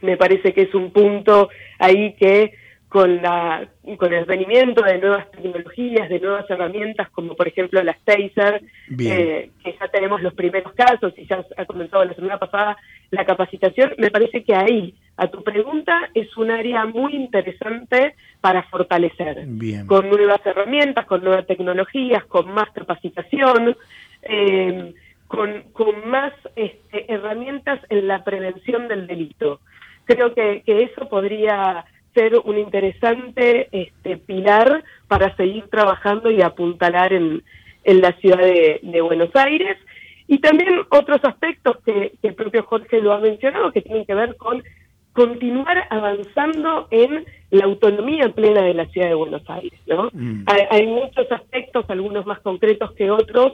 me 0.00 0.16
parece 0.16 0.52
que 0.52 0.62
es 0.62 0.74
un 0.74 0.90
punto 0.90 1.48
ahí 1.78 2.14
que 2.14 2.52
con, 2.94 3.20
la, 3.20 3.66
con 3.98 4.14
el 4.14 4.24
venimiento 4.24 4.80
de 4.80 4.98
nuevas 4.98 5.28
tecnologías, 5.32 6.08
de 6.08 6.20
nuevas 6.20 6.48
herramientas, 6.48 7.10
como 7.10 7.34
por 7.34 7.48
ejemplo 7.48 7.82
las 7.82 7.98
Taser, 8.04 8.62
eh, 9.00 9.50
que 9.64 9.76
ya 9.80 9.88
tenemos 9.88 10.22
los 10.22 10.32
primeros 10.32 10.72
casos 10.74 11.12
y 11.16 11.26
ya 11.26 11.44
ha 11.56 11.64
comenzado 11.64 12.04
la 12.04 12.14
semana 12.14 12.38
pasada 12.38 12.76
la 13.10 13.24
capacitación, 13.24 13.94
me 13.98 14.12
parece 14.12 14.44
que 14.44 14.54
ahí, 14.54 14.94
a 15.16 15.26
tu 15.26 15.42
pregunta, 15.42 16.08
es 16.14 16.36
un 16.36 16.52
área 16.52 16.86
muy 16.86 17.16
interesante 17.16 18.14
para 18.40 18.62
fortalecer, 18.62 19.44
con 19.86 20.08
nuevas 20.08 20.46
herramientas, 20.46 21.04
con 21.06 21.24
nuevas 21.24 21.48
tecnologías, 21.48 22.24
con 22.26 22.48
más 22.54 22.70
capacitación. 22.72 23.76
Eh, 24.22 24.94
con, 25.26 25.62
con 25.72 26.08
más 26.08 26.32
este, 26.54 27.12
herramientas 27.12 27.80
en 27.88 28.06
la 28.06 28.22
prevención 28.22 28.86
del 28.86 29.08
delito. 29.08 29.58
Creo 30.04 30.32
que, 30.34 30.62
eso 30.66 31.08
podría 31.08 31.84
ser 32.14 32.38
un 32.44 32.58
interesante 32.58 33.68
este, 33.72 34.16
pilar 34.16 34.84
para 35.08 35.34
seguir 35.36 35.68
trabajando 35.68 36.30
y 36.30 36.40
apuntalar 36.40 37.12
en, 37.12 37.42
en 37.84 38.00
la 38.00 38.12
ciudad 38.12 38.38
de, 38.38 39.00
Buenos 39.02 39.30
Aires. 39.34 39.76
Y 40.26 40.38
también 40.38 40.70
otros 40.90 41.20
aspectos 41.22 41.76
que, 41.84 42.12
el 42.22 42.34
propio 42.34 42.62
Jorge 42.64 43.00
lo 43.00 43.12
ha 43.12 43.18
mencionado, 43.18 43.72
que 43.72 43.82
tienen 43.82 44.06
que 44.06 44.14
ver 44.14 44.36
con 44.36 44.62
continuar 45.12 45.86
avanzando 45.90 46.88
en 46.90 47.24
la 47.50 47.66
autonomía 47.66 48.30
plena 48.30 48.62
de 48.62 48.74
la 48.74 48.86
ciudad 48.86 49.08
de 49.08 49.14
Buenos 49.14 49.48
Aires. 49.48 49.78
¿no? 49.86 50.10
Mm. 50.12 50.44
Hay, 50.46 50.62
hay, 50.70 50.86
muchos 50.86 51.30
aspectos, 51.30 51.84
algunos 51.88 52.26
más 52.26 52.40
concretos 52.40 52.92
que 52.92 53.10
otros, 53.10 53.52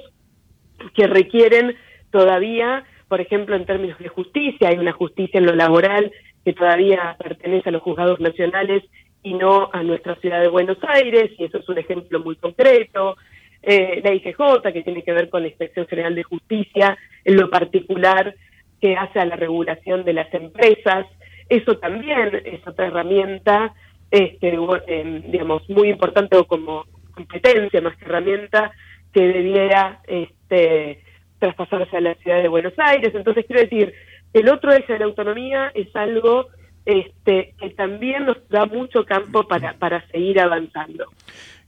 que 0.94 1.06
requieren 1.06 1.76
todavía, 2.10 2.84
por 3.08 3.20
ejemplo, 3.20 3.56
en 3.56 3.66
términos 3.66 3.98
de 3.98 4.08
justicia, 4.08 4.68
hay 4.68 4.78
una 4.78 4.92
justicia 4.92 5.38
en 5.38 5.46
lo 5.46 5.54
laboral 5.54 6.12
que 6.44 6.52
todavía 6.52 7.16
pertenece 7.18 7.68
a 7.68 7.73
los 7.73 7.82
juzgados 7.82 8.20
nacionales 8.20 8.85
y 9.23 9.35
no 9.35 9.68
a 9.73 9.82
nuestra 9.82 10.16
ciudad 10.16 10.40
de 10.40 10.49
Buenos 10.49 10.78
Aires, 10.82 11.30
y 11.38 11.44
eso 11.44 11.59
es 11.59 11.68
un 11.68 11.78
ejemplo 11.78 12.20
muy 12.20 12.37
concreto. 12.37 13.16
Eh, 13.62 14.00
la 14.02 14.14
IGJ, 14.14 14.62
que 14.73 14.82
tiene 14.82 15.02
que 15.02 15.12
ver 15.12 15.28
con 15.28 15.42
la 15.42 15.49
Inspección 15.49 15.87
General 15.87 16.14
de 16.14 16.23
Justicia, 16.23 16.97
en 17.25 17.37
lo 17.37 17.50
particular 17.50 18.35
que 18.80 18.97
hace 18.97 19.20
a 19.20 19.26
la 19.26 19.37
regulación 19.37 20.04
de 20.04 20.14
las 20.14 20.32
empresas. 20.32 21.06
Eso 21.49 21.76
también 21.76 22.40
es 22.44 22.66
otra 22.66 22.87
herramienta, 22.87 23.75
este, 24.11 24.56
eh, 24.87 25.23
digamos, 25.26 25.68
muy 25.68 25.90
importante 25.90 26.37
o 26.37 26.47
como 26.47 26.87
competencia 27.12 27.82
más 27.82 27.97
que 27.97 28.06
herramienta 28.06 28.73
que 29.12 29.20
debiera 29.20 30.00
este, 30.06 31.02
traspasarse 31.38 31.97
a 31.97 32.00
la 32.00 32.14
ciudad 32.14 32.40
de 32.40 32.49
Buenos 32.49 32.75
Aires. 32.78 33.12
Entonces, 33.14 33.44
quiero 33.47 33.62
decir, 33.62 33.92
el 34.32 34.49
otro 34.49 34.72
eje 34.72 34.92
de 34.92 34.99
la 35.00 35.04
autonomía 35.06 35.70
es 35.75 35.94
algo 35.94 36.46
este, 36.84 37.54
que 37.58 37.70
también 37.70 38.26
nos 38.26 38.37
da 38.49 38.66
mucho 38.66 39.04
campo 39.04 39.46
para, 39.46 39.75
para 39.75 40.06
seguir 40.08 40.40
avanzando. 40.40 41.06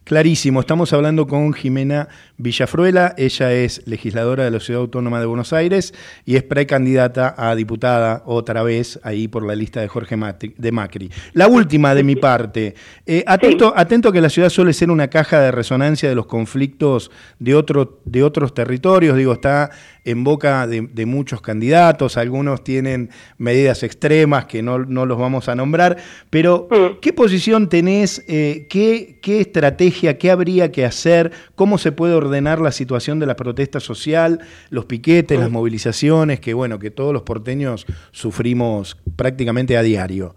Clarísimo, 0.05 0.61
estamos 0.61 0.93
hablando 0.93 1.29
con 1.29 1.53
Jimena 1.53 2.09
Villafruela, 2.43 3.15
ella 3.17 3.53
es 3.53 3.87
legisladora 3.87 4.43
de 4.43 4.51
la 4.51 4.59
Ciudad 4.59 4.81
Autónoma 4.81 5.21
de 5.21 5.27
Buenos 5.27 5.53
Aires 5.53 5.95
y 6.25 6.35
es 6.35 6.43
precandidata 6.43 7.37
a 7.39 7.55
diputada 7.55 8.25
otra 8.27 8.65
vez 8.65 8.99
ahí 9.05 9.29
por 9.29 9.47
la 9.47 9.55
lista 9.55 9.81
de 9.81 9.87
Jorge 9.87 10.17
de 10.57 10.73
Macri. 10.73 11.09
La 11.35 11.47
última 11.47 11.95
de 11.95 12.03
mi 12.03 12.17
parte, 12.17 12.75
eh, 13.07 13.23
atento, 13.29 13.73
atento 13.77 14.11
que 14.11 14.21
la 14.21 14.29
ciudad 14.29 14.49
suele 14.49 14.73
ser 14.73 14.91
una 14.91 15.07
caja 15.07 15.41
de 15.41 15.53
resonancia 15.53 16.09
de 16.09 16.17
los 16.17 16.27
conflictos 16.27 17.13
de, 17.39 17.55
otro, 17.55 18.01
de 18.07 18.25
otros 18.25 18.55
territorios, 18.55 19.17
digo, 19.17 19.35
está 19.35 19.71
en 20.05 20.25
boca 20.25 20.67
de, 20.67 21.07
muchos 21.07 21.41
candidatos, 21.43 22.17
algunos 22.17 22.65
tienen 22.65 23.11
medidas 23.39 23.85
extremas 23.85 24.47
que 24.47 24.61
no, 24.61 24.79
los 24.79 25.19
vamos 25.19 25.49
a 25.49 25.55
nombrar, 25.55 25.97
pero. 26.29 26.69
¿qué 27.01 27.13
posición 27.13 27.69
tenés, 27.69 28.25
eh, 28.27 28.67
qué, 28.69 29.19
qué 29.23 29.41
estrategia, 29.41 30.19
qué 30.19 30.31
habría 30.31 30.73
que 30.73 30.85
hacer, 30.85 31.31
cómo 31.55 31.79
se 31.79 31.93
puede 31.93 32.15
ordenar 32.15 32.32
la 32.41 32.73
situación 32.73 33.19
de 33.19 33.27
la 33.27 33.37
protesta 33.37 33.81
social, 33.81 34.41
los 34.71 34.87
piquetes, 34.87 35.39
las 35.39 35.51
movilizaciones, 35.51 36.41
que 36.41 36.55
bueno, 36.55 36.79
que 36.79 36.91
todos 36.91 37.13
los 37.13 37.23
porteños 37.23 37.87
sufrimos 38.11 38.97
prácticamente 39.17 39.77
a 39.77 39.83
diario? 39.83 40.35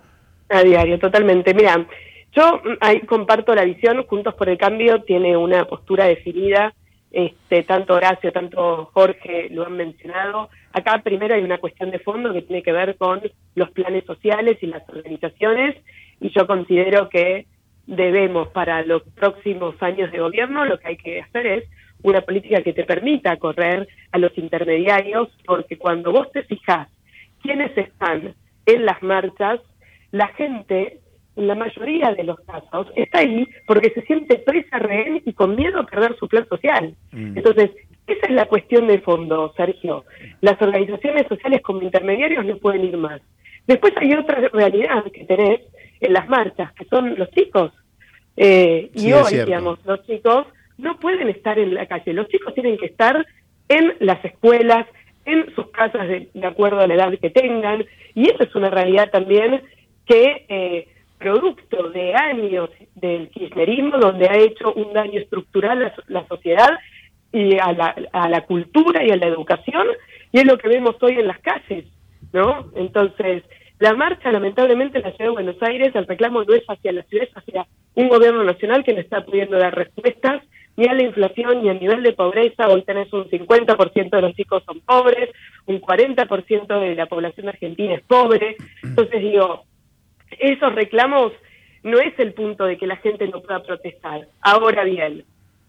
A 0.50 0.62
diario, 0.64 1.00
totalmente. 1.00 1.54
Mira, 1.54 1.88
yo 2.34 2.62
mm, 2.64 2.78
ahí 2.82 3.00
comparto 3.02 3.56
la 3.56 3.64
visión, 3.64 4.04
Juntos 4.08 4.34
por 4.36 4.50
el 4.50 4.58
Cambio 4.58 5.04
tiene 5.04 5.38
una 5.38 5.66
postura 5.66 6.06
definida 6.06 6.74
este, 7.16 7.64
tanto 7.64 7.94
Horacio, 7.94 8.34
tanto 8.34 8.90
Jorge 8.94 9.48
lo 9.50 9.66
han 9.66 9.78
mencionado. 9.78 10.50
Acá 10.74 11.02
primero 11.02 11.34
hay 11.34 11.44
una 11.44 11.60
cuestión 11.60 11.90
de 11.90 12.00
fondo 12.00 12.34
que 12.34 12.42
tiene 12.42 12.62
que 12.62 12.74
ver 12.74 12.98
con 12.98 13.22
los 13.56 13.72
planes 13.72 14.04
sociales 14.04 14.58
y 14.62 14.68
las 14.68 14.84
organizaciones 14.90 15.78
y 16.20 16.30
yo 16.32 16.46
considero 16.46 17.08
que 17.08 17.46
debemos 17.88 18.50
para 18.50 18.84
los 18.84 19.04
próximos 19.04 19.82
años 19.82 20.12
de 20.12 20.20
gobierno 20.20 20.66
lo 20.66 20.78
que 20.78 20.88
hay 20.90 20.98
que 20.98 21.22
hacer 21.22 21.46
es 21.46 21.64
una 22.06 22.22
política 22.22 22.62
que 22.62 22.74
te 22.74 22.84
permita 22.84 23.36
correr 23.38 23.88
a 24.12 24.20
los 24.20 24.38
intermediarios 24.38 25.30
porque 25.44 25.78
cuando 25.78 26.12
vos 26.12 26.32
te 26.32 26.44
fijas 26.44 26.88
quiénes 27.42 27.76
están 27.76 28.36
en 28.68 28.86
las 28.86 29.02
marchas, 29.02 29.60
la 30.12 30.28
gente 30.30 31.00
en 31.36 31.48
la 31.48 31.56
mayoría 31.56 32.14
de 32.14 32.24
los 32.24 32.40
casos, 32.42 32.88
está 32.96 33.20
ahí 33.20 33.48
porque 33.68 33.90
se 33.90 34.04
siente 34.04 34.38
presa, 34.38 34.78
rehén 34.78 35.22
y 35.26 35.34
con 35.34 35.56
miedo 35.56 35.80
a 35.80 35.86
perder 35.86 36.16
su 36.18 36.28
plan 36.28 36.48
social. 36.48 36.96
Mm. 37.12 37.38
Entonces, 37.38 37.72
esa 38.08 38.28
es 38.28 38.32
la 38.32 38.46
cuestión 38.46 38.88
de 38.88 39.02
fondo, 39.02 39.52
Sergio. 39.58 40.06
Las 40.42 40.62
organizaciones 40.62 41.28
sociales 41.28 41.62
como 41.62 41.82
intermediarios 41.82 42.46
no 42.46 42.58
pueden 42.58 42.86
ir 42.86 42.98
más. 42.98 43.20
Después 43.68 43.94
hay 43.98 44.14
otra 44.14 44.48
realidad 44.54 45.04
que 45.12 45.26
tenés 45.26 45.62
en 46.00 46.14
las 46.14 46.30
marchas, 46.30 46.72
que 46.74 46.86
son 46.86 47.16
los 47.18 47.30
chicos. 47.32 47.72
Eh, 48.38 48.92
y 48.94 49.12
hoy, 49.12 49.38
digamos, 49.44 49.80
los 49.86 50.06
chicos 50.06 50.46
no 50.78 51.00
pueden 51.00 51.30
estar 51.30 51.58
en 51.60 51.74
la 51.74 51.86
calle. 51.86 52.14
Los 52.14 52.28
chicos 52.28 52.54
tienen 52.54 52.78
que 52.78 52.88
estar 52.88 53.26
en 53.70 53.94
las 54.00 54.24
escuelas, 54.24 54.88
en 55.26 55.54
sus 55.56 55.70
casas 55.72 56.08
de, 56.08 56.30
acuerdo 56.46 56.82
a 56.82 56.88
la 56.88 56.96
edad 56.96 57.18
que 57.20 57.30
tengan. 57.30 57.86
Y 58.14 58.30
esa 58.30 58.44
es 58.44 58.56
una 58.56 58.70
realidad 58.70 59.10
también 59.12 59.62
que... 60.06 60.46
Eh, 60.50 60.88
producto 61.18 61.90
de 61.90 62.14
años 62.14 62.70
de 62.96 63.08
del 63.08 63.30
kirchnerismo, 63.30 63.98
donde 63.98 64.28
ha 64.28 64.38
hecho 64.38 64.74
un 64.74 64.94
daño 64.94 65.20
estructural 65.20 65.84
a 65.84 65.94
la 66.08 66.28
sociedad 66.28 66.70
y 67.32 67.58
a 67.58 67.72
la, 67.74 67.96
a 68.12 68.30
la 68.30 68.42
cultura 68.42 69.04
y 69.04 69.12
a 69.12 69.16
la 69.16 69.28
educación, 69.28 69.88
y 70.32 70.40
es 70.40 70.46
lo 70.46 70.58
que 70.58 70.70
vemos 70.70 70.96
hoy 71.02 71.14
en 71.14 71.28
las 71.28 71.40
calles, 71.40 71.86
¿no? 72.32 72.72
Entonces, 72.76 73.44
la 73.80 73.94
marcha, 73.94 74.32
lamentablemente, 74.32 74.98
en 74.98 75.04
la 75.04 75.12
ciudad 75.12 75.32
de 75.32 75.36
Buenos 75.36 75.62
Aires, 75.62 75.96
el 75.96 76.08
reclamo 76.08 76.44
no 76.44 76.54
es 76.54 76.64
hacia 76.68 76.92
la 76.92 77.04
ciudad, 77.04 77.28
es 77.28 77.38
hacia 77.38 77.68
un 77.96 78.08
gobierno 78.08 78.44
nacional 78.44 78.84
que 78.84 78.94
no 78.94 79.00
está 79.00 79.26
pudiendo 79.26 79.58
dar 79.58 79.76
respuestas 79.76 80.42
ni 80.78 80.88
a 80.88 80.94
la 80.94 81.04
inflación 81.04 81.62
ni 81.62 81.70
al 81.70 81.80
nivel 81.80 82.04
de 82.04 82.14
pobreza. 82.14 82.68
Hoy 82.68 82.84
tenés 82.84 83.12
un 83.14 83.26
50% 83.30 84.10
de 84.10 84.22
los 84.22 84.36
chicos 84.36 84.64
son 84.66 84.80
pobres, 84.82 85.30
un 85.66 85.82
40% 85.82 86.80
de 86.80 86.96
la 86.96 87.06
población 87.06 87.50
argentina 87.50 87.96
es 87.96 88.04
pobre. 88.04 88.58
Entonces 88.84 89.22
digo, 89.22 89.64
esos 90.40 90.74
reclamos 90.74 91.32
no 91.84 92.00
es 92.00 92.18
el 92.20 92.34
punto 92.34 92.66
de 92.66 92.78
que 92.78 92.88
la 92.88 92.98
gente 92.98 93.28
no 93.28 93.42
pueda 93.42 93.62
protestar. 93.62 94.28
Ahora 94.42 94.84
bien, 94.84 95.24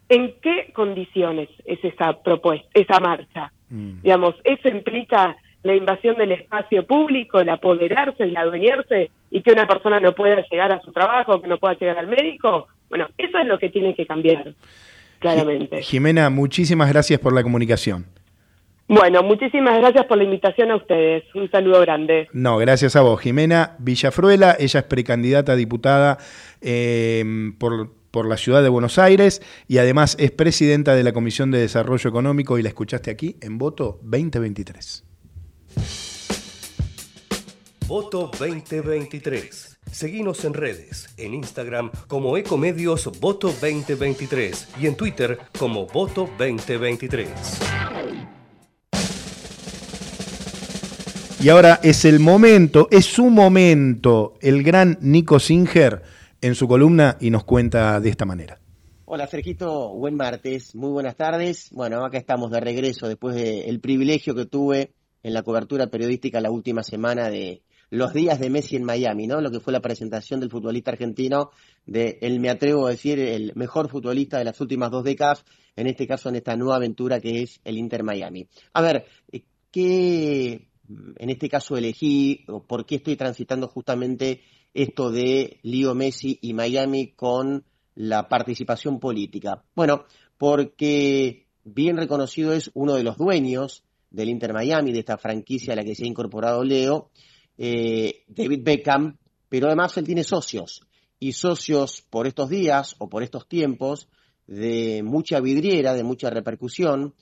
¿en 0.09 0.35
qué 0.41 0.73
condiciones 0.73 1.49
es 1.65 1.83
esa 1.85 2.23
propuesta, 2.23 2.69
esa 2.75 3.01
marcha? 3.01 3.53
Mm. 3.69 4.03
Digamos, 4.03 4.35
eso 4.45 4.69
implica 4.69 5.37
la 5.63 5.75
invasión 5.75 6.17
del 6.17 6.33
espacio 6.33 6.87
público, 6.87 7.41
el 7.41 7.49
apoderarse, 7.49 8.23
el 8.23 8.37
adueñarse 8.37 9.11
y 9.31 9.43
que 9.43 9.53
una 9.53 9.67
persona 9.67 10.01
no 10.01 10.15
pueda 10.15 10.43
llegar 10.49 10.73
a 10.73 10.81
su 10.81 10.93
trabajo, 10.93 11.43
que 11.43 11.49
no 11.49 11.59
pueda 11.59 11.75
llegar 11.75 11.99
al 11.99 12.07
médico. 12.07 12.69
Bueno, 12.89 13.09
eso 13.19 13.39
es 13.39 13.47
lo 13.47 13.59
que 13.59 13.69
tiene 13.69 13.95
que 13.95 14.07
cambiar, 14.07 14.55
claramente. 15.19 15.83
Jimena, 15.83 16.31
muchísimas 16.31 16.89
gracias 16.89 17.19
por 17.21 17.33
la 17.33 17.43
comunicación. 17.43 18.07
Bueno, 18.89 19.23
muchísimas 19.25 19.79
gracias 19.79 20.07
por 20.07 20.17
la 20.17 20.25
invitación 20.25 20.71
a 20.71 20.77
ustedes. 20.77 21.25
Un 21.35 21.51
saludo 21.51 21.81
grande. 21.81 22.29
No, 22.33 22.57
gracias 22.59 22.95
a 22.95 23.01
vos. 23.01 23.21
Jimena 23.21 23.75
Villafruela, 23.79 24.57
ella 24.61 24.81
es 24.81 24.87
precandidata 24.87 25.53
a 25.53 25.57
diputada 25.57 26.19
eh, 26.61 27.25
por, 27.59 27.91
por 28.13 28.29
la 28.29 28.37
ciudad 28.37 28.63
de 28.63 28.69
Buenos 28.69 28.99
Aires 28.99 29.43
y 29.67 29.79
además 29.79 30.17
es 30.21 30.31
presidenta 30.31 30.95
de 30.95 31.03
la 31.03 31.13
Comisión 31.13 31.51
de 31.51 31.59
Desarrollo 31.59 32.09
Económico 32.09 32.59
y 32.59 32.63
la 32.63 32.69
escuchaste 32.69 33.11
aquí 33.11 33.37
en 33.41 33.59
Voto 33.59 33.99
2023. 34.03 35.05
Voto 37.89 38.31
2023. 38.39 39.76
Seguimos 39.91 40.45
en 40.45 40.53
redes, 40.53 41.09
en 41.17 41.35
Instagram 41.35 41.91
como 42.07 42.37
Ecomedios 42.37 43.11
Voto 43.21 43.49
2023 43.49 44.69
y 44.81 44.87
en 44.87 44.97
Twitter 44.97 45.39
como 45.59 45.87
Voto 45.87 46.29
2023. 46.39 47.29
Y 51.41 51.49
ahora 51.49 51.81
es 51.83 52.05
el 52.05 52.19
momento, 52.19 52.89
es 52.91 53.07
su 53.07 53.31
momento, 53.31 54.35
el 54.41 54.63
gran 54.63 54.99
Nico 55.01 55.39
Singer 55.39 56.03
en 56.41 56.55
su 56.55 56.67
columna 56.67 57.17
y 57.21 57.31
nos 57.31 57.45
cuenta 57.45 58.01
de 58.01 58.11
esta 58.11 58.25
manera. 58.25 58.59
Hola 59.05 59.27
Sergito, 59.29 59.95
buen 59.95 60.17
martes, 60.17 60.75
muy 60.75 60.91
buenas 60.91 61.17
tardes. 61.17 61.71
Bueno, 61.71 62.05
acá 62.05 62.19
estamos 62.19 62.51
de 62.51 62.61
regreso 62.61 63.07
después 63.07 63.37
del 63.37 63.81
privilegio 63.81 64.35
que 64.35 64.47
tuve 64.47 64.93
en 65.23 65.33
la 65.33 65.43
cobertura 65.43 65.87
periodística 65.87 66.41
la 66.41 66.51
última 66.51 66.83
semana 66.83 67.31
de 67.31 67.63
los 67.91 68.13
días 68.13 68.41
de 68.41 68.51
Messi 68.51 68.77
en 68.77 68.85
Miami, 68.85 69.27
¿no? 69.27 69.41
Lo 69.41 69.51
que 69.51 69.61
fue 69.61 69.73
la 69.73 69.81
presentación 69.81 70.41
del 70.41 70.51
futbolista 70.51 70.91
argentino, 70.91 71.51
de, 71.87 72.19
el, 72.21 72.41
me 72.41 72.51
atrevo 72.51 72.87
a 72.87 72.91
decir, 72.91 73.19
el 73.19 73.53
mejor 73.55 73.89
futbolista 73.89 74.39
de 74.39 74.45
las 74.45 74.61
últimas 74.61 74.91
dos 74.91 75.05
décadas, 75.05 75.45
en 75.77 75.87
este 75.87 76.07
caso 76.07 76.29
en 76.29 76.37
esta 76.37 76.57
nueva 76.57 76.77
aventura 76.77 77.21
que 77.21 77.43
es 77.43 77.61
el 77.65 77.79
Inter 77.79 78.03
Miami. 78.03 78.49
A 78.73 78.83
ver, 78.83 79.07
eh, 79.31 79.45
¿qué 79.71 80.69
en 81.19 81.31
este 81.31 81.49
caso 81.49 81.77
elegí, 81.77 82.45
o 82.49 82.63
por 82.63 82.87
qué 82.87 82.97
estoy 82.97 83.17
transitando 83.17 83.69
justamente 83.69 84.41
esto 84.75 85.11
de 85.11 85.59
Leo 85.63 85.95
Messi 85.95 86.39
y 86.41 86.55
Miami 86.55 87.13
con 87.13 87.65
la 87.95 88.29
participación 88.29 89.01
política? 89.01 89.65
Bueno, 89.75 90.05
porque 90.39 91.47
bien 91.65 91.97
reconocido 91.97 92.53
es 92.53 92.71
uno 92.75 92.95
de 92.95 93.03
los 93.03 93.17
dueños 93.17 93.85
del 94.11 94.29
Inter 94.29 94.53
Miami, 94.53 94.93
de 94.93 95.01
esta 95.01 95.19
franquicia 95.19 95.73
a 95.73 95.77
la 95.77 95.85
que 95.85 95.95
se 95.95 96.05
ha 96.05 96.09
incorporado 96.09 96.63
Leo, 96.63 97.11
eh, 97.59 98.25
David 98.29 98.61
Beckham, 98.63 99.19
pero 99.49 99.67
además 99.67 99.97
él 99.97 100.05
tiene 100.05 100.25
socios, 100.25 100.83
y 101.19 101.33
socios 101.33 102.03
por 102.03 102.27
estos 102.27 102.49
días 102.49 102.95
o 102.99 103.09
por 103.09 103.23
estos 103.23 103.49
tiempos 103.49 104.09
de 104.47 105.03
mucha 105.03 105.41
vidriera, 105.41 105.95
de 105.95 106.05
mucha 106.05 106.31
repercusión, 106.31 107.15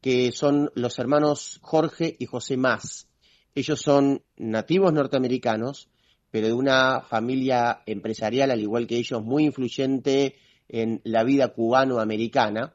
que 0.00 0.32
son 0.32 0.70
los 0.74 0.98
hermanos 0.98 1.58
Jorge 1.62 2.16
y 2.18 2.26
José 2.26 2.56
Más. 2.56 3.08
Ellos 3.54 3.80
son 3.80 4.22
nativos 4.36 4.92
norteamericanos, 4.92 5.88
pero 6.30 6.46
de 6.46 6.54
una 6.54 7.02
familia 7.02 7.82
empresarial, 7.86 8.50
al 8.50 8.60
igual 8.60 8.86
que 8.86 8.96
ellos, 8.96 9.22
muy 9.22 9.44
influyente 9.44 10.36
en 10.68 11.02
la 11.04 11.22
vida 11.22 11.48
cubano-americana, 11.48 12.74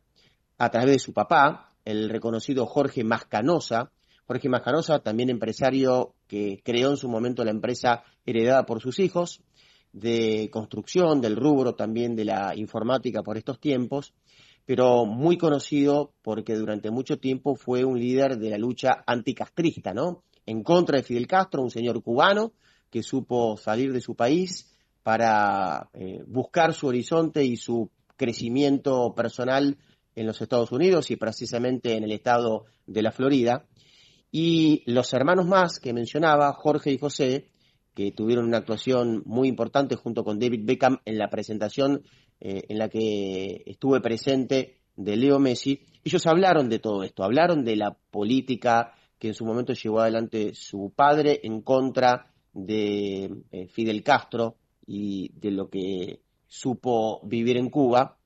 a 0.60 0.69
través 0.69 0.91
de 0.91 0.99
su 0.99 1.13
papá, 1.13 1.75
el 1.84 2.10
reconocido 2.10 2.65
Jorge 2.65 3.03
Mascanosa, 3.03 3.91
Jorge 4.25 4.49
Mascanosa, 4.49 4.99
también 4.99 5.30
empresario 5.30 6.13
que 6.27 6.61
creó 6.63 6.91
en 6.91 6.97
su 6.97 7.09
momento 7.09 7.43
la 7.43 7.51
empresa 7.51 8.03
heredada 8.25 8.65
por 8.65 8.81
sus 8.81 8.99
hijos, 8.99 9.41
de 9.93 10.49
construcción, 10.51 11.21
del 11.21 11.35
rubro 11.35 11.75
también 11.75 12.15
de 12.15 12.25
la 12.25 12.55
informática 12.55 13.23
por 13.23 13.37
estos 13.37 13.59
tiempos, 13.59 14.13
pero 14.65 15.05
muy 15.05 15.37
conocido 15.37 16.13
porque 16.21 16.55
durante 16.55 16.91
mucho 16.91 17.17
tiempo 17.17 17.55
fue 17.55 17.83
un 17.83 17.99
líder 17.99 18.37
de 18.37 18.49
la 18.49 18.57
lucha 18.57 19.03
anticastrista, 19.07 19.93
¿no? 19.93 20.23
En 20.45 20.61
contra 20.63 20.97
de 20.97 21.03
Fidel 21.03 21.27
Castro, 21.27 21.63
un 21.63 21.71
señor 21.71 22.01
cubano 22.03 22.53
que 22.89 23.03
supo 23.03 23.57
salir 23.57 23.91
de 23.91 24.01
su 24.01 24.15
país 24.15 24.73
para 25.03 25.89
eh, 25.93 26.21
buscar 26.27 26.73
su 26.73 26.87
horizonte 26.87 27.43
y 27.43 27.57
su 27.57 27.89
crecimiento 28.17 29.13
personal 29.15 29.77
en 30.15 30.25
los 30.25 30.41
Estados 30.41 30.71
Unidos 30.71 31.11
y 31.11 31.15
precisamente 31.15 31.95
en 31.95 32.03
el 32.03 32.11
estado 32.11 32.65
de 32.87 33.01
la 33.03 33.11
Florida. 33.11 33.65
Y 34.39 34.84
los 34.86 35.12
hermanos 35.13 35.47
más 35.47 35.80
que 35.80 35.93
mencionaba, 35.93 36.54
Jorge 36.54 36.91
y 36.91 37.00
José, 37.00 37.47
que 37.95 38.12
tuvieron 38.12 38.45
una 38.45 38.58
actuación 38.58 39.23
muy 39.26 39.47
importante 39.47 39.95
junto 39.95 40.23
con 40.23 40.38
David 40.38 40.62
Beckham 40.63 41.00
en 41.06 41.17
la 41.17 41.32
presentación 41.32 42.04
eh, 42.39 42.62
en 42.69 42.78
la 42.78 42.88
que 42.88 43.63
estuve 43.65 44.00
presente 44.00 44.78
de 44.95 45.17
Leo 45.17 45.39
Messi, 45.39 45.82
ellos 46.04 46.28
hablaron 46.28 46.69
de 46.69 46.78
todo 46.78 47.02
esto, 47.02 47.23
hablaron 47.23 47.65
de 47.65 47.78
la 47.78 47.97
política 48.12 48.93
que 49.17 49.30
en 49.30 49.34
su 49.34 49.43
momento 49.43 49.73
llevó 49.73 50.02
adelante 50.02 50.54
su 50.54 50.93
padre 50.95 51.39
en 51.41 51.62
contra 51.63 52.32
de 52.54 53.41
eh, 53.52 53.67
Fidel 53.69 54.04
Castro 54.04 54.58
y 54.86 55.32
de 55.34 55.50
lo 55.50 55.67
que 55.67 56.21
supo 56.45 57.21
vivir 57.26 57.58
en 57.58 57.71
Cuba. 57.71 58.19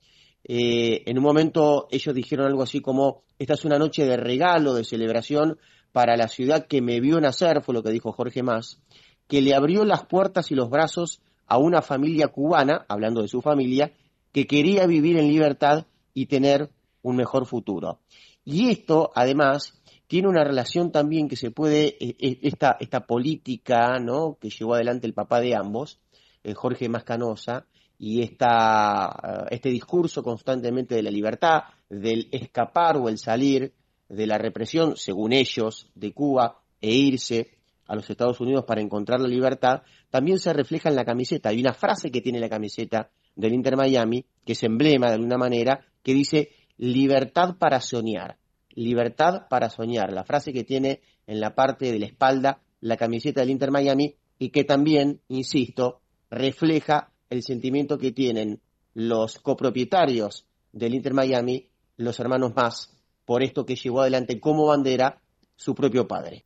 Eh, 0.44 1.04
en 1.06 1.18
un 1.18 1.24
momento 1.24 1.88
ellos 1.90 2.14
dijeron 2.14 2.48
algo 2.48 2.64
así 2.64 2.82
como, 2.82 3.24
esta 3.40 3.54
es 3.54 3.64
una 3.64 3.80
noche 3.80 4.06
de 4.06 4.18
regalo, 4.18 4.74
de 4.74 4.84
celebración 4.84 5.58
para 5.92 6.16
la 6.18 6.28
ciudad 6.28 6.68
que 6.68 6.82
me 6.82 7.00
vio 7.00 7.20
nacer, 7.20 7.62
fue 7.62 7.74
lo 7.74 7.84
que 7.84 7.92
dijo 7.92 8.12
Jorge 8.12 8.44
Más, 8.44 8.80
que 9.28 9.42
le 9.42 9.56
abrió 9.56 9.86
las 9.86 10.06
puertas 10.06 10.52
y 10.52 10.56
los 10.56 10.70
brazos 10.70 11.22
a 11.48 11.58
una 11.58 11.82
familia 11.82 12.28
cubana, 12.28 12.86
hablando 12.88 13.22
de 13.22 13.28
su 13.28 13.42
familia, 13.42 13.92
que 14.32 14.48
quería 14.48 14.88
vivir 14.88 15.18
en 15.18 15.28
libertad 15.28 15.86
y 16.14 16.28
tener 16.28 16.70
un 17.02 17.16
mejor 17.16 17.46
futuro. 17.46 18.00
Y 18.46 18.70
esto, 18.70 19.12
además, 19.16 19.82
tiene 20.08 20.28
una 20.28 20.44
relación 20.44 20.92
también 20.92 21.28
que 21.28 21.36
se 21.36 21.52
puede, 21.52 21.96
e, 22.00 22.16
e, 22.20 22.40
esta, 22.44 22.78
esta 22.80 23.02
política 23.06 24.00
¿no? 24.00 24.38
que 24.40 24.50
llevó 24.50 24.76
adelante 24.76 25.08
el 25.08 25.14
papá 25.14 25.40
de 25.40 25.56
ambos, 25.56 26.00
eh, 26.44 26.54
Jorge 26.54 26.90
Mascanosa, 26.90 27.66
y 27.98 28.24
esta, 28.24 29.46
este 29.52 29.70
discurso 29.70 30.24
constantemente 30.24 30.96
de 30.96 31.04
la 31.04 31.12
libertad, 31.12 31.66
del 31.88 32.30
escapar 32.32 32.98
o 32.98 33.10
el 33.10 33.20
salir, 33.20 33.74
de 34.12 34.28
la 34.28 34.38
represión, 34.38 34.98
según 34.98 35.32
ellos, 35.32 35.90
de 35.96 36.14
Cuba 36.14 36.62
e 36.82 36.92
irse 36.94 37.52
a 37.88 37.96
los 37.96 38.10
Estados 38.10 38.40
Unidos 38.40 38.66
para 38.66 38.82
encontrar 38.82 39.22
la 39.22 39.28
libertad, 39.28 39.84
también 40.10 40.40
se 40.40 40.54
refleja 40.54 40.90
en 40.90 40.96
la 40.96 41.06
camiseta. 41.06 41.50
Hay 41.50 41.60
una 41.60 41.74
frase 41.74 42.12
que 42.12 42.22
tiene 42.22 42.40
la 42.40 42.50
camiseta 42.50 43.10
del 43.36 43.54
Inter 43.54 43.78
Miami, 43.78 44.26
que 44.46 44.54
es 44.54 44.64
emblema 44.64 45.08
de 45.08 45.16
alguna 45.16 45.38
manera, 45.38 45.86
que 46.04 46.14
dice 46.14 46.50
libertad 46.78 47.56
para 47.58 47.80
soñar. 47.80 48.38
Libertad 48.74 49.48
para 49.50 49.70
soñar. 49.70 50.12
La 50.12 50.24
frase 50.24 50.52
que 50.52 50.64
tiene 50.64 51.02
en 51.28 51.40
la 51.40 51.56
parte 51.56 51.92
de 51.92 52.00
la 52.00 52.06
espalda 52.06 52.62
la 52.82 52.98
camiseta 52.98 53.42
del 53.42 53.52
Inter 53.52 53.72
Miami 53.72 54.16
y 54.40 54.50
que 54.50 54.64
también, 54.64 55.22
insisto, 55.30 56.02
refleja 56.30 57.12
el 57.30 57.44
sentimiento 57.44 57.98
que 57.98 58.12
tienen 58.12 58.62
los 58.94 59.40
copropietarios 59.40 60.48
del 60.74 60.96
Inter 60.96 61.14
Miami, 61.14 61.70
los 61.98 62.20
hermanos 62.20 62.54
más, 62.56 63.01
por 63.26 63.44
esto 63.44 63.66
que 63.66 63.76
llevó 63.76 64.02
adelante 64.02 64.40
como 64.40 64.68
bandera 64.68 65.22
su 65.56 65.76
propio 65.76 66.08
padre. 66.08 66.46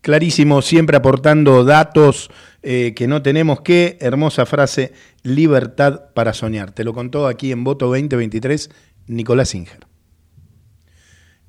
Clarísimo, 0.00 0.62
siempre 0.62 0.96
aportando 0.96 1.64
datos 1.64 2.30
eh, 2.62 2.92
que 2.94 3.08
no 3.08 3.22
tenemos 3.22 3.60
que, 3.62 3.98
hermosa 4.00 4.46
frase, 4.46 4.92
libertad 5.22 6.12
para 6.14 6.32
soñar. 6.32 6.72
Te 6.72 6.84
lo 6.84 6.94
contó 6.94 7.26
aquí 7.26 7.50
en 7.50 7.64
Voto 7.64 7.86
2023 7.86 8.70
Nicolás 9.08 9.48
Singer. 9.48 9.86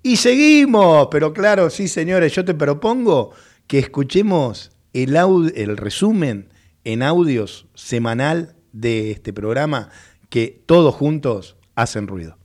Y 0.02 0.18
seguimos, 0.18 1.10
pero 1.12 1.34
claro, 1.34 1.70
sí 1.70 1.88
señores, 1.88 2.34
yo 2.34 2.46
te 2.46 2.54
propongo 2.54 3.32
que 3.68 3.80
escuchemos 3.80 4.72
el, 4.94 5.16
el 5.56 5.78
resumen 5.78 6.50
en 6.84 7.04
audios 7.04 7.68
semanal 7.76 8.56
de 8.72 9.12
este 9.12 9.34
programa 9.34 9.90
que 10.30 10.64
todos 10.66 10.96
juntos 10.96 11.58
hacen 11.76 12.08
ruido. 12.08 12.38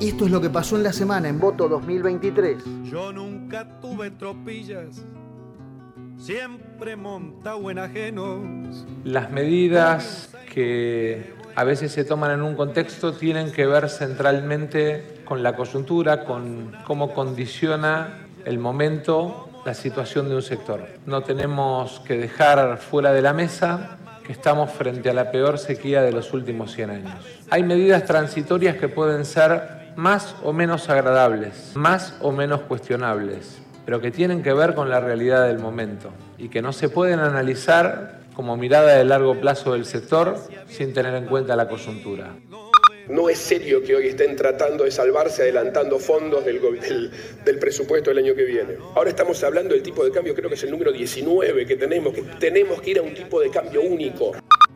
Esto 0.00 0.26
es 0.26 0.30
lo 0.30 0.40
que 0.40 0.48
pasó 0.48 0.76
en 0.76 0.84
la 0.84 0.92
semana 0.92 1.28
en 1.28 1.40
Voto 1.40 1.68
2023. 1.68 2.62
Yo 2.84 3.12
nunca 3.12 3.66
tuve 3.80 4.12
tropillas, 4.12 5.04
siempre 6.16 6.94
montado 6.94 7.68
en 7.68 7.80
ajenos. 7.80 8.86
Las 9.02 9.32
medidas 9.32 10.32
que 10.54 11.32
a 11.56 11.64
veces 11.64 11.90
se 11.90 12.04
toman 12.04 12.30
en 12.30 12.42
un 12.42 12.54
contexto 12.54 13.12
tienen 13.12 13.50
que 13.50 13.66
ver 13.66 13.88
centralmente 13.88 15.22
con 15.24 15.42
la 15.42 15.56
coyuntura, 15.56 16.24
con 16.24 16.76
cómo 16.86 17.12
condiciona 17.12 18.20
el 18.44 18.60
momento, 18.60 19.48
la 19.66 19.74
situación 19.74 20.28
de 20.28 20.36
un 20.36 20.42
sector. 20.42 20.86
No 21.06 21.22
tenemos 21.22 21.98
que 22.06 22.16
dejar 22.16 22.78
fuera 22.78 23.12
de 23.12 23.22
la 23.22 23.32
mesa 23.32 23.98
que 24.24 24.30
estamos 24.30 24.70
frente 24.70 25.10
a 25.10 25.14
la 25.14 25.32
peor 25.32 25.58
sequía 25.58 26.02
de 26.02 26.12
los 26.12 26.32
últimos 26.32 26.70
100 26.72 26.90
años. 26.90 27.14
Hay 27.50 27.64
medidas 27.64 28.04
transitorias 28.04 28.76
que 28.76 28.86
pueden 28.86 29.24
ser 29.24 29.77
más 29.98 30.36
o 30.44 30.52
menos 30.52 30.88
agradables, 30.88 31.72
más 31.74 32.14
o 32.20 32.30
menos 32.30 32.60
cuestionables, 32.60 33.58
pero 33.84 34.00
que 34.00 34.12
tienen 34.12 34.44
que 34.44 34.52
ver 34.52 34.76
con 34.76 34.88
la 34.88 35.00
realidad 35.00 35.48
del 35.48 35.58
momento 35.58 36.12
y 36.38 36.50
que 36.50 36.62
no 36.62 36.72
se 36.72 36.88
pueden 36.88 37.18
analizar 37.18 38.20
como 38.32 38.56
mirada 38.56 38.94
de 38.94 39.04
largo 39.04 39.40
plazo 39.40 39.72
del 39.72 39.84
sector 39.84 40.38
sin 40.68 40.94
tener 40.94 41.14
en 41.14 41.26
cuenta 41.26 41.56
la 41.56 41.68
coyuntura. 41.68 42.36
No 43.08 43.28
es 43.28 43.38
serio 43.38 43.82
que 43.82 43.96
hoy 43.96 44.06
estén 44.06 44.36
tratando 44.36 44.84
de 44.84 44.92
salvarse 44.92 45.42
adelantando 45.42 45.98
fondos 45.98 46.44
del, 46.44 46.60
del, 46.60 47.10
del, 47.44 47.58
presupuesto 47.58 48.10
del 48.10 48.18
año 48.18 48.36
que 48.36 48.44
viene. 48.44 48.76
Ahora 48.94 49.10
estamos 49.10 49.42
hablando 49.42 49.74
del 49.74 49.82
tipo 49.82 50.04
de 50.04 50.12
cambio, 50.12 50.32
creo 50.32 50.48
que 50.48 50.54
es 50.54 50.62
el 50.62 50.70
número 50.70 50.92
19 50.92 51.66
que 51.66 51.74
tenemos, 51.74 52.14
que 52.14 52.22
tenemos 52.38 52.80
que 52.80 52.90
ir 52.92 52.98
a 53.00 53.02
un 53.02 53.14
tipo 53.14 53.40
de 53.40 53.50
cambio 53.50 53.82
único. 53.82 54.30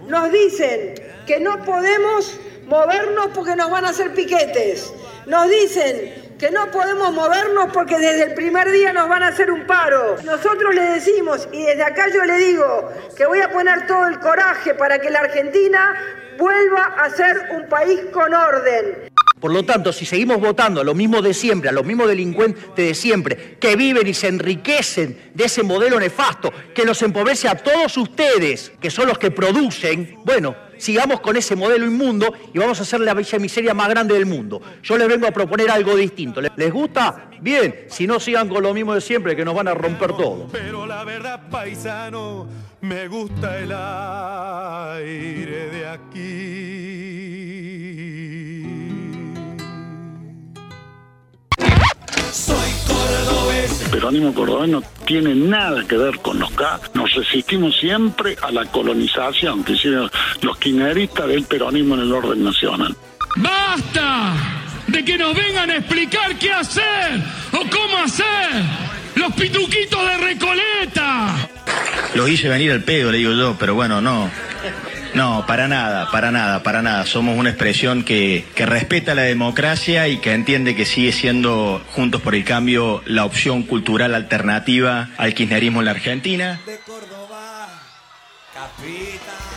Nos 0.08 0.32
dicen 0.32 0.94
que 1.28 1.38
no 1.38 1.64
podemos 1.64 2.40
movernos 2.66 3.28
porque 3.34 3.56
nos 3.56 3.70
van 3.70 3.84
a 3.84 3.90
hacer 3.90 4.12
piquetes. 4.14 4.92
Nos 5.26 5.48
dicen 5.48 6.34
que 6.38 6.50
no 6.50 6.70
podemos 6.70 7.12
movernos 7.12 7.70
porque 7.72 7.98
desde 7.98 8.24
el 8.24 8.34
primer 8.34 8.70
día 8.72 8.92
nos 8.92 9.08
van 9.08 9.22
a 9.22 9.28
hacer 9.28 9.50
un 9.50 9.66
paro. 9.66 10.16
Nosotros 10.24 10.74
le 10.74 10.82
decimos, 10.82 11.48
y 11.52 11.62
desde 11.62 11.84
acá 11.84 12.08
yo 12.12 12.24
le 12.24 12.36
digo, 12.38 12.90
que 13.16 13.26
voy 13.26 13.40
a 13.40 13.50
poner 13.50 13.86
todo 13.86 14.06
el 14.06 14.18
coraje 14.18 14.74
para 14.74 14.98
que 14.98 15.10
la 15.10 15.20
Argentina 15.20 15.94
vuelva 16.38 16.96
a 16.98 17.10
ser 17.10 17.50
un 17.52 17.68
país 17.68 18.00
con 18.12 18.34
orden. 18.34 19.11
Por 19.42 19.52
lo 19.52 19.64
tanto, 19.64 19.92
si 19.92 20.06
seguimos 20.06 20.40
votando 20.40 20.80
a 20.80 20.84
los 20.84 20.94
mismos 20.94 21.24
de 21.24 21.34
siempre, 21.34 21.68
a 21.68 21.72
los 21.72 21.84
mismos 21.84 22.06
delincuentes 22.06 22.76
de 22.76 22.94
siempre, 22.94 23.56
que 23.58 23.74
viven 23.74 24.06
y 24.06 24.14
se 24.14 24.28
enriquecen 24.28 25.32
de 25.34 25.44
ese 25.46 25.64
modelo 25.64 25.98
nefasto, 25.98 26.52
que 26.72 26.84
nos 26.84 27.02
empobrece 27.02 27.48
a 27.48 27.56
todos 27.56 27.96
ustedes, 27.96 28.70
que 28.80 28.88
son 28.88 29.08
los 29.08 29.18
que 29.18 29.32
producen, 29.32 30.16
bueno, 30.24 30.54
sigamos 30.78 31.18
con 31.20 31.36
ese 31.36 31.56
modelo 31.56 31.84
inmundo 31.84 32.32
y 32.54 32.58
vamos 32.60 32.78
a 32.78 32.82
hacer 32.82 33.00
la 33.00 33.14
villa 33.14 33.40
miseria 33.40 33.74
más 33.74 33.88
grande 33.88 34.14
del 34.14 34.26
mundo. 34.26 34.62
Yo 34.80 34.96
les 34.96 35.08
vengo 35.08 35.26
a 35.26 35.32
proponer 35.32 35.72
algo 35.72 35.96
distinto. 35.96 36.40
¿Les 36.40 36.72
gusta? 36.72 37.30
Bien, 37.40 37.86
si 37.88 38.06
no 38.06 38.20
sigan 38.20 38.48
con 38.48 38.62
lo 38.62 38.72
mismo 38.72 38.94
de 38.94 39.00
siempre, 39.00 39.34
que 39.34 39.44
nos 39.44 39.56
van 39.56 39.66
a 39.66 39.74
romper 39.74 40.12
todo. 40.12 40.46
Pero 40.52 40.86
la 40.86 41.02
verdad, 41.02 41.48
paisano, 41.50 42.46
me 42.80 43.08
gusta 43.08 43.58
el 43.58 43.72
aire 45.02 45.66
de 45.68 45.88
aquí. 45.88 47.32
Soy 52.32 52.56
cordobés. 52.86 53.82
El 53.82 53.90
peronismo 53.90 54.34
cordobés 54.34 54.70
no 54.70 54.82
tiene 55.04 55.34
nada 55.34 55.84
que 55.86 55.96
ver 55.98 56.18
con 56.20 56.38
los 56.38 56.50
K. 56.52 56.80
Nos 56.94 57.12
resistimos 57.14 57.76
siempre 57.78 58.36
a 58.40 58.50
la 58.50 58.64
colonización 58.64 59.62
que 59.62 59.72
hicieron 59.72 60.10
los 60.40 60.58
kirchneristas 60.58 61.28
del 61.28 61.44
peronismo 61.44 61.94
en 61.94 62.00
el 62.00 62.12
orden 62.12 62.42
nacional. 62.42 62.96
¡Basta! 63.36 64.32
De 64.86 65.04
que 65.04 65.18
nos 65.18 65.34
vengan 65.36 65.70
a 65.70 65.76
explicar 65.76 66.38
qué 66.38 66.52
hacer 66.52 67.22
o 67.52 67.58
cómo 67.58 67.98
hacer. 68.02 68.62
Los 69.14 69.32
pituquitos 69.34 70.00
de 70.00 70.16
Recoleta. 70.16 71.48
Los 72.14 72.30
hice 72.30 72.48
venir 72.48 72.72
al 72.72 72.82
pedo, 72.82 73.12
le 73.12 73.18
digo 73.18 73.32
yo, 73.32 73.56
pero 73.58 73.74
bueno, 73.74 74.00
no. 74.00 74.30
No, 75.14 75.44
para 75.46 75.68
nada, 75.68 76.10
para 76.10 76.30
nada, 76.30 76.62
para 76.62 76.80
nada. 76.80 77.04
Somos 77.04 77.38
una 77.38 77.50
expresión 77.50 78.02
que, 78.02 78.46
que, 78.54 78.64
respeta 78.64 79.14
la 79.14 79.22
democracia 79.22 80.08
y 80.08 80.18
que 80.18 80.32
entiende 80.32 80.74
que 80.74 80.86
sigue 80.86 81.12
siendo, 81.12 81.82
Juntos 81.94 82.22
por 82.22 82.34
el 82.34 82.44
Cambio, 82.44 83.02
la 83.04 83.26
opción 83.26 83.62
cultural 83.64 84.14
alternativa 84.14 85.10
al 85.18 85.34
kirchnerismo 85.34 85.80
en 85.80 85.84
la 85.84 85.90
Argentina. 85.90 86.60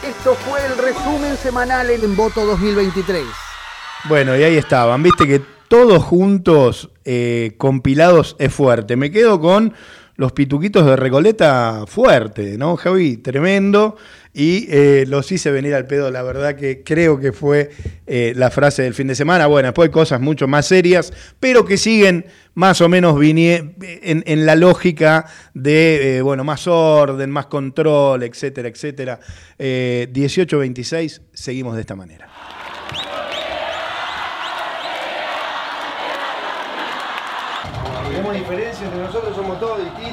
Esto 0.04 0.36
fue 0.36 0.60
el 0.66 0.78
resumen 0.78 1.38
semanal 1.38 1.90
en 1.90 2.16
Voto 2.16 2.46
2023. 2.46 3.24
Bueno, 4.06 4.36
y 4.38 4.44
ahí 4.44 4.58
estaban, 4.58 5.02
viste 5.02 5.26
que 5.26 5.42
todos 5.68 6.04
juntos, 6.04 6.90
eh, 7.06 7.54
compilados, 7.58 8.36
es 8.40 8.54
fuerte. 8.54 8.96
Me 8.96 9.10
quedo 9.10 9.40
con 9.40 9.74
los 10.18 10.32
pituquitos 10.32 10.86
de 10.86 10.96
Recoleta 10.96 11.86
fuerte, 11.88 12.58
¿no, 12.58 12.76
Javi? 12.78 13.18
Tremendo. 13.18 13.98
Y 14.38 14.68
eh, 14.70 15.06
los 15.08 15.32
hice 15.32 15.50
venir 15.50 15.74
al 15.76 15.88
pedo, 15.88 16.12
la 16.12 16.22
verdad 16.22 16.58
que 16.58 16.84
creo 16.84 17.22
que 17.22 17.32
fue 17.32 17.72
eh, 18.06 18.34
la 18.36 18.52
frase 18.52 18.84
del 18.84 18.94
fin 18.94 19.08
de 19.08 19.16
semana. 19.16 19.48
Bueno, 19.48 19.68
después 19.68 19.88
hay 19.88 19.94
cosas 19.94 20.20
mucho 20.20 20.46
más 20.46 20.68
serias, 20.68 21.14
pero 21.40 21.64
que 21.64 21.78
siguen 21.78 22.26
más 22.54 22.82
o 22.82 22.90
menos 22.90 23.18
en, 23.22 23.76
en, 24.26 24.46
la 24.46 24.56
lógica 24.56 25.26
de, 25.54 26.18
eh, 26.18 26.22
bueno, 26.22 26.44
más 26.44 26.68
orden, 26.68 27.32
más 27.32 27.46
control, 27.46 28.24
etcétera, 28.24 28.68
etcétera. 28.68 29.22
18-26, 29.58 31.22
seguimos 31.34 31.76
de 31.76 31.82
esta 31.82 31.96
manera. 31.96 32.28
Tenemos 38.16 38.34
diferencias 38.34 38.82
entre 38.82 39.00
nosotros, 39.00 39.36
somos 39.36 39.60
todos 39.60 39.78
distintos, 39.84 40.05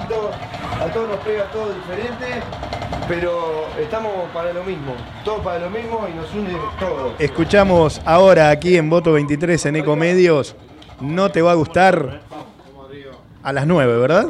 a 0.82 0.92
todos 0.92 1.08
nos 1.08 1.18
pega 1.18 1.44
todo 1.52 1.72
diferente, 1.72 2.42
pero 3.06 3.66
estamos 3.80 4.10
para 4.34 4.52
lo 4.52 4.64
mismo, 4.64 4.94
todos 5.24 5.40
para 5.42 5.60
lo 5.60 5.70
mismo 5.70 6.08
y 6.10 6.16
nos 6.16 6.34
une 6.34 6.58
todo. 6.80 7.14
Escuchamos 7.20 8.00
ahora 8.04 8.50
aquí 8.50 8.76
en 8.76 8.90
Voto 8.90 9.12
23 9.12 9.66
en 9.66 9.76
Ecomedios, 9.76 10.56
no 11.00 11.30
te 11.30 11.40
va 11.40 11.52
a 11.52 11.54
gustar 11.54 12.22
a 13.44 13.52
las 13.52 13.66
9, 13.66 13.96
¿verdad? 13.96 14.26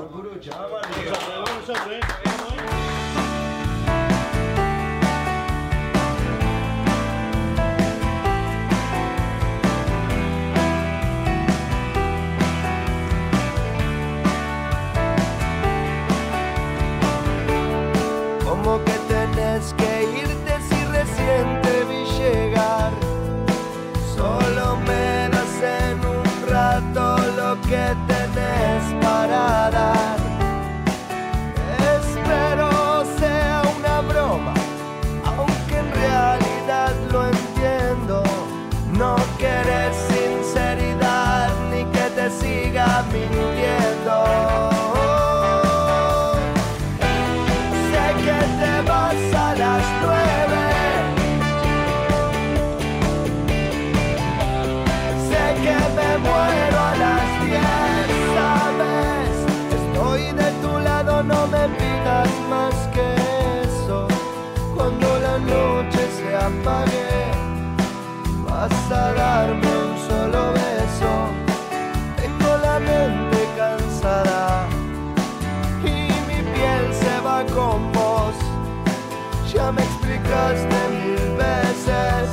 Me 80.32 80.52
explicaste 80.52 80.88
mil 80.90 81.36
veces, 81.36 82.28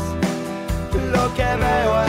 lo 1.11 1.33
que 1.35 1.43
veo 1.43 2.03
es 2.03 2.08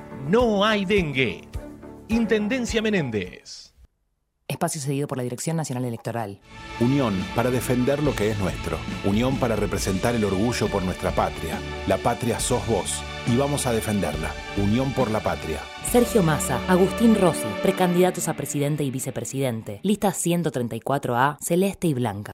no 0.27 0.63
hay 0.63 0.85
dengue. 0.85 1.47
Intendencia 2.07 2.81
Menéndez. 2.81 3.73
Espacio 4.47 4.81
cedido 4.81 5.07
por 5.07 5.17
la 5.17 5.23
Dirección 5.23 5.55
Nacional 5.55 5.85
Electoral. 5.85 6.41
Unión 6.81 7.13
para 7.35 7.51
defender 7.51 8.03
lo 8.03 8.13
que 8.13 8.31
es 8.31 8.37
nuestro. 8.37 8.77
Unión 9.05 9.37
para 9.37 9.55
representar 9.55 10.13
el 10.13 10.25
orgullo 10.25 10.67
por 10.67 10.83
nuestra 10.83 11.11
patria. 11.11 11.57
La 11.87 11.97
patria 11.97 12.39
sos 12.39 12.65
vos 12.67 13.01
y 13.27 13.37
vamos 13.37 13.65
a 13.65 13.71
defenderla. 13.71 14.31
Unión 14.57 14.91
por 14.93 15.09
la 15.09 15.21
patria. 15.21 15.61
Sergio 15.89 16.21
Massa, 16.21 16.59
Agustín 16.67 17.15
Rossi, 17.15 17.47
precandidatos 17.61 18.27
a 18.27 18.33
presidente 18.33 18.83
y 18.83 18.91
vicepresidente. 18.91 19.79
Lista 19.83 20.09
134A, 20.09 21.37
celeste 21.39 21.87
y 21.87 21.93
blanca. 21.93 22.33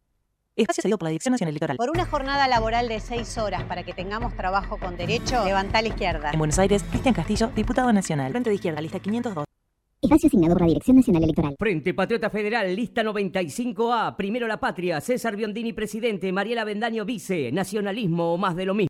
Espacio 0.57 0.81
cedido 0.81 0.97
por 0.97 1.05
la 1.05 1.11
Dirección 1.11 1.33
Nacional 1.33 1.51
Electoral. 1.51 1.77
Por 1.77 1.91
una 1.91 2.05
jornada 2.05 2.47
laboral 2.47 2.87
de 2.89 2.99
seis 2.99 3.37
horas 3.37 3.63
para 3.65 3.83
que 3.83 3.93
tengamos 3.93 4.35
trabajo 4.35 4.79
con 4.79 4.97
derecho, 4.97 5.45
levanta 5.45 5.77
a 5.77 5.81
la 5.83 5.89
izquierda. 5.89 6.31
En 6.31 6.39
Buenos 6.39 6.57
Aires, 6.57 6.83
Cristian 6.89 7.13
Castillo, 7.13 7.51
diputado 7.55 7.93
nacional. 7.93 8.31
Frente 8.31 8.49
de 8.49 8.55
izquierda, 8.55 8.81
lista 8.81 8.99
502. 8.99 9.45
Espacio 10.01 10.27
asignado 10.27 10.53
por 10.55 10.61
la 10.61 10.67
Dirección 10.67 10.97
Nacional 10.97 11.23
Electoral. 11.23 11.55
Frente 11.59 11.93
Patriota 11.93 12.31
Federal, 12.31 12.75
lista 12.75 13.03
95A, 13.03 14.15
Primero 14.15 14.47
la 14.47 14.59
Patria, 14.59 14.99
César 14.99 15.35
Biondini 15.35 15.73
presidente, 15.73 16.31
Mariela 16.31 16.63
Bendaño 16.63 17.05
vice, 17.05 17.51
nacionalismo 17.51 18.33
o 18.33 18.37
más 18.39 18.55
de 18.55 18.65
lo 18.65 18.73
mismo. 18.73 18.89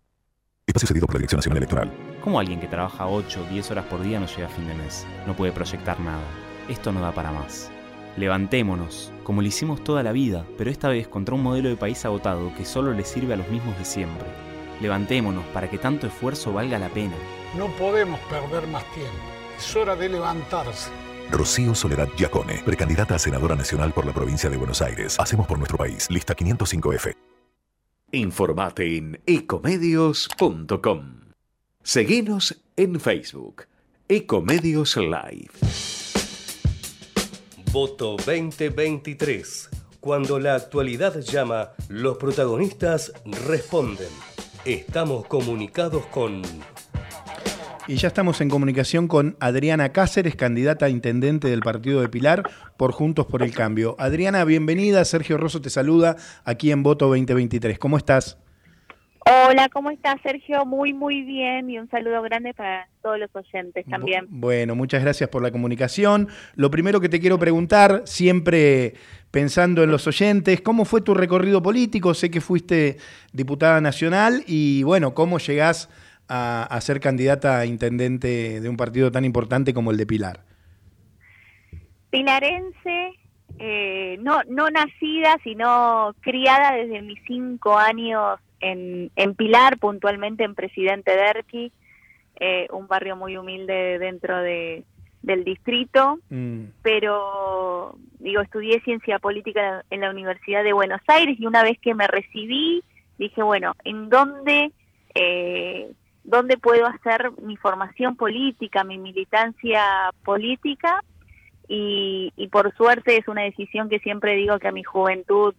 Espacio 0.66 0.88
cedido 0.88 1.06
por 1.06 1.16
la 1.16 1.20
Dirección 1.20 1.40
Nacional 1.40 1.58
Electoral. 1.58 1.92
¿Cómo 2.22 2.40
alguien 2.40 2.62
que 2.62 2.68
trabaja 2.68 3.08
8 3.08 3.44
o 3.46 3.52
10 3.52 3.72
horas 3.72 3.86
por 3.88 4.02
día 4.02 4.22
no 4.22 4.28
llega 4.28 4.48
a 4.48 4.50
fin 4.50 4.68
de 4.68 4.74
mes? 4.74 5.06
No 5.26 5.36
puede 5.36 5.52
proyectar 5.52 6.00
nada. 6.00 6.24
Esto 6.70 6.94
no 6.94 7.02
da 7.02 7.12
para 7.12 7.32
más. 7.32 7.72
Levantémonos, 8.18 9.14
como 9.24 9.42
lo 9.44 9.48
hicimos 9.48 9.84
toda 9.84 10.02
la 10.02 10.12
vida, 10.12 10.44
pero 10.58 10.72
esta 10.72 10.90
vez 10.90 11.08
contra 11.08 11.36
un 11.36 11.44
modelo 11.44 11.70
de 11.70 11.76
país 11.76 12.04
agotado 12.04 12.52
que 12.56 12.66
solo 12.66 12.94
le 12.94 13.06
sirve 13.06 13.36
a 13.36 13.38
los 13.38 13.48
mismos 13.50 13.78
de 13.78 13.86
siempre. 13.86 14.28
Levantémonos 14.82 15.46
para 15.54 15.70
que 15.70 15.78
tanto 15.78 16.08
esfuerzo 16.08 16.52
valga 16.52 16.80
la 16.80 16.90
pena. 16.90 17.16
No 17.56 17.68
podemos 17.78 18.20
perder 18.22 18.68
más 18.68 18.84
tiempo. 18.94 19.12
Es 19.56 19.76
hora 19.76 19.96
de 19.96 20.10
levantarse. 20.10 20.90
Rocío 21.30 21.76
Soledad 21.76 22.10
Giacone, 22.18 22.64
precandidata 22.66 23.16
a 23.16 23.20
senadora 23.20 23.56
nacional 23.56 23.94
por 23.94 24.06
la 24.06 24.14
provincia 24.14 24.50
de 24.50 24.58
Buenos 24.58 24.82
Aires. 24.82 25.20
Hacemos 25.20 25.46
por 25.46 25.60
nuestro 25.60 25.78
país. 25.78 26.10
Lista 26.10 26.36
505F. 26.36 27.14
Informate 28.14 28.98
en 28.98 29.22
ecomedios.com. 29.26 31.18
Seguinos 31.84 32.64
en 32.76 33.00
Facebook. 33.00 33.66
Ecomedios 34.08 34.96
Live. 34.98 36.07
Voto 37.80 38.18
2023. 38.26 39.70
Cuando 40.00 40.40
la 40.40 40.56
actualidad 40.56 41.22
llama, 41.22 41.74
los 41.90 42.18
protagonistas 42.18 43.13
responden. 43.46 44.10
Estamos 44.66 45.28
comunicados 45.28 46.08
con... 46.08 46.42
Y 47.88 47.98
ya 47.98 48.08
estamos 48.08 48.42
en 48.42 48.50
comunicación 48.50 49.08
con 49.08 49.38
Adriana 49.40 49.90
Cáceres, 49.90 50.36
candidata 50.36 50.88
a 50.88 50.90
intendente 50.90 51.50
del 51.50 51.60
partido 51.60 52.02
de 52.02 52.10
Pilar 52.10 52.50
por 52.78 52.94
Juntos 52.94 53.28
por 53.28 53.44
el 53.44 53.54
Cambio. 53.54 53.96
Adriana, 54.00 54.44
bienvenida. 54.44 55.06
Sergio 55.06 55.38
Rosso 55.38 55.62
te 55.62 55.70
saluda 55.70 56.16
aquí 56.46 56.72
en 56.72 56.82
Voto 56.82 57.06
2023. 57.06 57.78
¿Cómo 57.78 57.98
estás? 57.98 58.40
Hola, 59.30 59.68
¿cómo 59.68 59.90
estás, 59.90 60.16
Sergio? 60.24 60.66
Muy, 60.66 60.94
muy 60.94 61.22
bien 61.24 61.70
y 61.70 61.78
un 61.80 61.90
saludo 61.90 62.22
grande 62.22 62.54
para 62.54 62.88
todos 63.02 63.20
los 63.20 63.30
oyentes 63.36 63.86
también. 63.88 64.26
Bueno, 64.30 64.74
muchas 64.74 65.04
gracias 65.04 65.30
por 65.30 65.44
la 65.44 65.52
comunicación. 65.52 66.30
Lo 66.56 66.72
primero 66.72 67.02
que 67.02 67.10
te 67.10 67.20
quiero 67.20 67.38
preguntar, 67.38 68.04
siempre 68.06 68.94
pensando 69.32 69.84
en 69.84 69.92
los 69.92 70.08
oyentes, 70.08 70.62
¿cómo 70.62 70.86
fue 70.86 71.02
tu 71.02 71.13
recorrido 71.13 71.62
político? 71.62 72.13
Sé 72.13 72.32
que 72.32 72.40
fuiste 72.40 72.98
diputada 73.34 73.82
nacional 73.82 74.44
y 74.48 74.84
bueno, 74.84 75.13
¿cómo 75.13 75.40
llegás 75.40 75.90
a, 76.30 76.63
a 76.63 76.80
ser 76.80 77.02
candidata 77.02 77.60
a 77.60 77.66
intendente 77.66 78.62
de 78.62 78.70
un 78.70 78.78
partido 78.78 79.12
tan 79.12 79.26
importante 79.26 79.74
como 79.74 79.92
el 79.92 79.98
de 79.98 80.06
Pilar? 80.06 80.46
Pilarense, 82.12 83.12
eh, 83.60 84.18
no, 84.22 84.40
no 84.48 84.70
nacida, 84.70 85.38
sino 85.44 86.16
criada 86.22 86.76
desde 86.76 87.02
mis 87.02 87.20
cinco 87.28 87.78
años 87.78 88.40
en, 88.60 89.12
en 89.15 89.36
Pilar, 89.36 89.78
puntualmente 89.78 90.43
en 90.43 90.56
Presidente 90.56 91.15
Derqui, 91.15 91.72
eh, 92.39 92.67
un 92.72 92.88
barrio 92.88 93.15
muy 93.15 93.38
humilde 93.38 93.98
dentro 94.00 94.38
de, 94.41 94.84
del 95.22 95.43
distrito, 95.43 96.20
Mm. 96.30 96.65
pero 96.82 97.96
digo, 98.20 98.41
estudié 98.41 98.80
ciencia 98.82 99.20
política 99.20 99.84
en 99.89 100.02
la 100.02 100.10
Universidad 100.10 100.63
de 100.63 100.74
Buenos 100.74 101.02
Aires 101.08 101.38
y 101.39 101.46
una 101.46 101.63
vez 101.63 101.78
que 101.80 101.93
me 101.93 102.08
recibí, 102.08 102.84
dije, 103.17 103.43
bueno, 103.43 103.74
¿en 103.84 104.10
dónde, 104.10 104.72
eh, 105.15 105.91
dónde 106.24 106.58
puedo 106.58 106.86
hacer 106.86 107.32
mi 107.41 107.58
formación 107.58 108.15
política, 108.15 108.84
mi 108.84 108.98
militancia 108.98 109.82
política? 110.24 111.04
Y, 111.67 112.32
y 112.38 112.48
por 112.48 112.74
suerte 112.76 113.17
es 113.17 113.28
una 113.28 113.43
decisión 113.43 113.89
que 113.89 114.00
siempre 114.00 114.36
digo 114.36 114.58
que 114.60 114.70
a 114.70 114.72
mi 114.72 114.84
juventud 114.84 115.54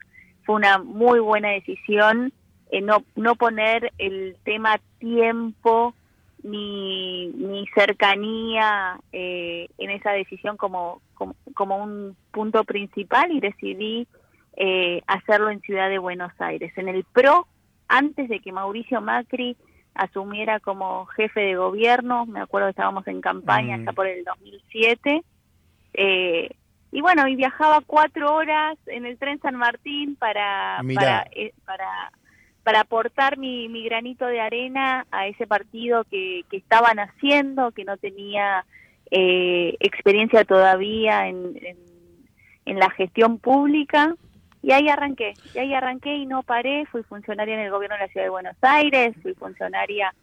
fue 0.45 0.55
una 0.55 0.79
muy 0.79 1.21
buena 1.21 1.51
decisión, 1.51 2.33
eh, 2.71 2.81
no, 2.81 3.05
no 3.17 3.35
poner 3.37 3.93
el 3.99 4.37
tema 4.45 4.81
tiempo 4.99 5.95
ni, 6.43 7.29
ni 7.29 7.67
cercanía 7.69 8.99
eh, 9.13 9.69
en 9.79 9.91
esa 9.91 10.13
decisión 10.13 10.57
como, 10.57 11.01
como, 11.15 11.35
como 11.55 11.83
un 11.83 12.17
punto 12.31 12.65
principal 12.65 13.33
y 13.33 13.41
decidí 13.41 14.07
eh, 14.57 15.03
hacerlo 15.07 15.51
en 15.51 15.61
Ciudad 15.61 15.89
de 15.89 15.99
Buenos 15.99 16.33
Aires. 16.41 16.73
En 16.77 16.89
el 16.89 17.05
PRO, 17.05 17.47
antes 17.89 18.29
de 18.29 18.41
que 18.41 18.53
Mauricio 18.53 19.01
Macri 19.01 19.57
asumiera 19.95 20.61
como 20.61 21.07
jefe 21.07 21.41
de 21.41 21.57
gobierno, 21.57 22.25
me 22.27 22.41
acuerdo 22.41 22.69
que 22.69 22.71
estábamos 22.71 23.07
en 23.09 23.21
campaña 23.21 23.77
Mm. 23.79 23.85
ya 23.87 23.93
por 23.93 24.07
el 24.07 24.23
2007, 24.25 25.23
eh, 25.95 26.51
y 26.93 27.01
bueno, 27.01 27.27
y 27.29 27.37
viajaba 27.37 27.81
cuatro 27.87 28.35
horas 28.35 28.79
en 28.87 29.05
el 29.07 29.19
tren 29.19 29.41
San 29.41 29.57
Martín 29.57 30.17
para, 30.17 30.83
Mirá. 30.83 31.01
para, 31.01 31.27
eh, 31.33 31.53
para 31.67 32.13
para 32.69 32.81
aportar 32.81 33.39
mi, 33.39 33.83
granito 33.83 34.27
de 34.27 34.43
arena 34.43 35.07
a 35.11 35.27
ese 35.27 35.47
partido 35.47 36.05
que, 36.05 36.45
que 36.51 36.59
estaban 36.59 36.99
haciendo, 36.99 37.73
que 37.73 37.87
no 37.87 37.97
tenía 37.97 38.67
eh, 39.11 39.75
experiencia 39.81 40.45
todavía 40.45 41.29
en, 41.29 41.57
en, 41.63 41.79
en 42.67 42.79
la 42.79 42.91
gestión 42.91 43.39
pública. 43.39 44.15
Y 44.63 44.73
ahí 44.73 44.91
arranqué, 44.91 45.33
y 45.55 45.59
ahí 45.59 45.73
arranqué 45.73 46.15
y 46.15 46.27
no 46.27 46.43
paré, 46.43 46.85
fui 46.93 47.03
funcionaria 47.05 47.55
en 47.55 47.61
el 47.61 47.71
gobierno 47.71 47.97
de 47.97 48.03
la 48.03 48.09
Ciudad 48.09 48.27
de 48.27 48.31
Buenos 48.33 48.57
Aires, 48.61 49.17
fui 49.23 49.33
funcionaria 49.33 50.15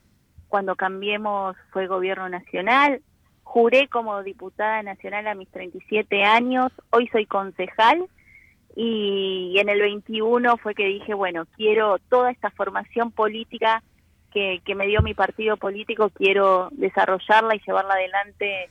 cuando 0.47 0.75
cambiemos, 0.75 1.57
fue 1.71 1.87
gobierno 1.87 2.29
nacional, 2.29 3.01
juré 3.41 3.87
como 3.87 4.21
diputada 4.21 4.83
nacional 4.83 5.25
a 5.25 5.33
mis 5.33 5.49
37 5.49 6.23
años, 6.23 6.71
hoy 6.91 7.07
soy 7.07 7.25
concejal 7.25 8.05
y 8.75 9.55
en 9.57 9.69
el 9.69 9.79
21 9.79 10.57
fue 10.57 10.75
que 10.75 10.85
dije, 10.85 11.13
bueno, 11.13 11.45
quiero 11.55 11.97
toda 12.09 12.31
esta 12.31 12.49
formación 12.51 13.11
política 13.11 13.81
que, 14.31 14.61
que 14.65 14.75
me 14.75 14.85
dio 14.87 15.01
mi 15.01 15.13
partido 15.13 15.55
político, 15.57 16.09
quiero 16.09 16.67
desarrollarla 16.73 17.55
y 17.55 17.61
llevarla 17.65 17.93
adelante 17.93 18.69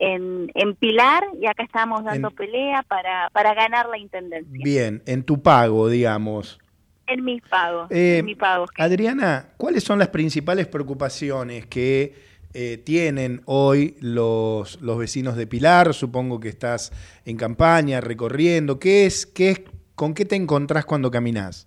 en, 0.00 0.50
en 0.54 0.74
Pilar 0.74 1.22
y 1.40 1.46
acá 1.46 1.62
estamos 1.62 2.02
dando 2.04 2.28
En- 2.30 2.34
pelea 2.34 2.82
para, 2.82 3.30
para 3.32 3.54
ganar 3.54 3.88
la 3.88 3.96
intendencia. 3.98 4.50
Bien, 4.64 5.02
en 5.06 5.22
tu 5.22 5.40
pago, 5.40 5.88
digamos. 5.88 6.58
En 7.06 7.22
mis 7.22 7.42
pagos, 7.42 7.90
Eh, 7.92 8.18
en 8.18 8.24
mis 8.24 8.36
pagos. 8.36 8.70
Adriana, 8.76 9.50
¿cuáles 9.56 9.84
son 9.84 9.98
las 10.00 10.08
principales 10.08 10.66
preocupaciones 10.66 11.66
que 11.66 12.33
eh, 12.54 12.78
tienen 12.78 13.42
hoy 13.46 13.96
los, 14.00 14.80
los 14.80 14.96
vecinos 14.98 15.36
de 15.36 15.46
Pilar? 15.46 15.92
Supongo 15.92 16.40
que 16.40 16.48
estás 16.48 16.92
en 17.24 17.36
campaña, 17.36 18.00
recorriendo. 18.00 18.78
¿Qué 18.78 19.06
es, 19.06 19.26
qué 19.26 19.50
es, 19.50 19.62
¿Con 19.94 20.14
qué 20.14 20.24
te 20.24 20.36
encontrás 20.36 20.84
cuando 20.86 21.10
caminás? 21.10 21.66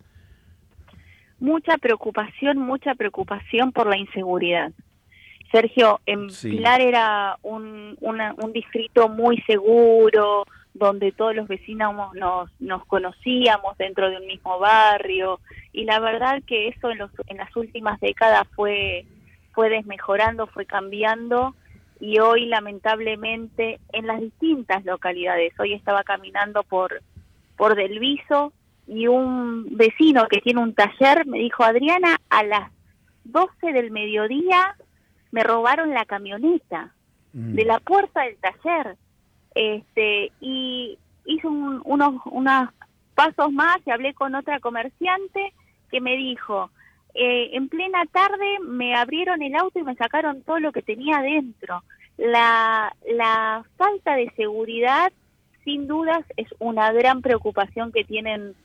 mucha 1.40 1.78
preocupación, 1.78 2.58
mucha 2.58 2.96
preocupación 2.96 3.72
por 3.72 3.88
la 3.88 3.98
inseguridad. 3.98 4.72
Sergio, 5.52 6.02
en 6.06 6.30
Sí. 6.32 6.50
Pilar 6.50 6.82
era 6.82 7.38
un, 7.44 7.96
una- 8.02 8.34
un 8.42 8.52
distrito 8.54 9.08
muy 9.08 9.40
seguro, 9.44 10.46
donde 10.74 11.12
todos 11.12 11.36
los 11.36 11.48
vecinos 11.48 11.94
nos, 12.16 12.50
nos 12.60 12.86
conocíamos 12.86 13.78
dentro 13.78 14.10
de 14.10 14.18
un 14.18 14.26
mismo 14.28 14.60
barrio, 14.60 15.40
y 15.74 15.86
la 15.86 16.00
verdad 16.00 16.42
que 16.46 16.70
eso 16.70 16.90
en, 16.92 16.98
los, 16.98 17.12
en 17.28 17.38
las 17.38 17.56
últimas 17.56 18.00
décadas 18.00 18.48
fue, 18.56 19.06
fue 19.58 19.70
desmejorando, 19.72 20.46
fue 20.46 20.68
cambiando, 20.68 21.56
y 22.00 22.20
hoy 22.20 22.46
lamentablemente 22.46 23.80
en 23.92 24.06
las 24.06 24.22
distintas 24.22 24.86
localidades, 24.86 25.52
hoy 25.60 25.74
estaba 25.74 26.04
caminando 26.04 26.62
por, 26.62 27.02
por 27.56 27.76
Delviso, 27.76 28.54
y 28.86 29.08
un 29.08 29.66
vecino 29.76 30.28
que 30.28 30.42
tiene 30.42 30.62
un 30.62 30.76
taller 30.76 31.26
me 31.26 31.40
dijo, 31.40 31.64
Adriana, 31.64 32.18
a 32.30 32.44
las 32.44 32.72
12 33.24 33.74
del 33.74 33.90
mediodía 33.90 34.76
me 35.32 35.44
robaron 35.44 35.90
la 35.90 36.06
camioneta 36.06 36.94
de 37.34 37.66
la 37.66 37.80
puerta 37.80 38.22
del 38.22 38.38
taller. 38.38 38.96
Este, 39.56 40.32
y 40.40 41.00
hice 41.26 41.48
un- 41.48 41.82
unos, 41.84 42.14
unos 42.26 42.70
pasos 43.16 43.52
más 43.52 43.78
y 43.88 43.90
hablé 43.90 44.14
con 44.14 44.36
otra 44.36 44.60
comerciante 44.60 45.52
que 45.90 46.00
me 46.00 46.16
dijo, 46.16 46.70
eh, 47.14 47.50
en 47.54 47.70
plena 47.70 48.06
tarde 48.12 48.60
me 48.64 48.96
abrieron 48.96 49.42
el 49.42 49.56
auto 49.56 49.80
y 49.80 49.84
me 49.84 49.96
sacaron 49.96 50.42
todo 50.44 50.60
lo 50.60 50.72
que 50.72 50.82
tenía 50.82 51.18
adentro. 51.18 51.84
La, 52.18 52.96
la 53.10 53.64
falta 53.78 54.16
de 54.16 54.32
seguridad, 54.36 55.12
sin 55.64 55.88
dudas, 55.88 56.26
es 56.36 56.48
una 56.60 56.92
gran 56.92 57.22
preocupación 57.22 57.92
que 57.92 58.04
tienen 58.04 58.56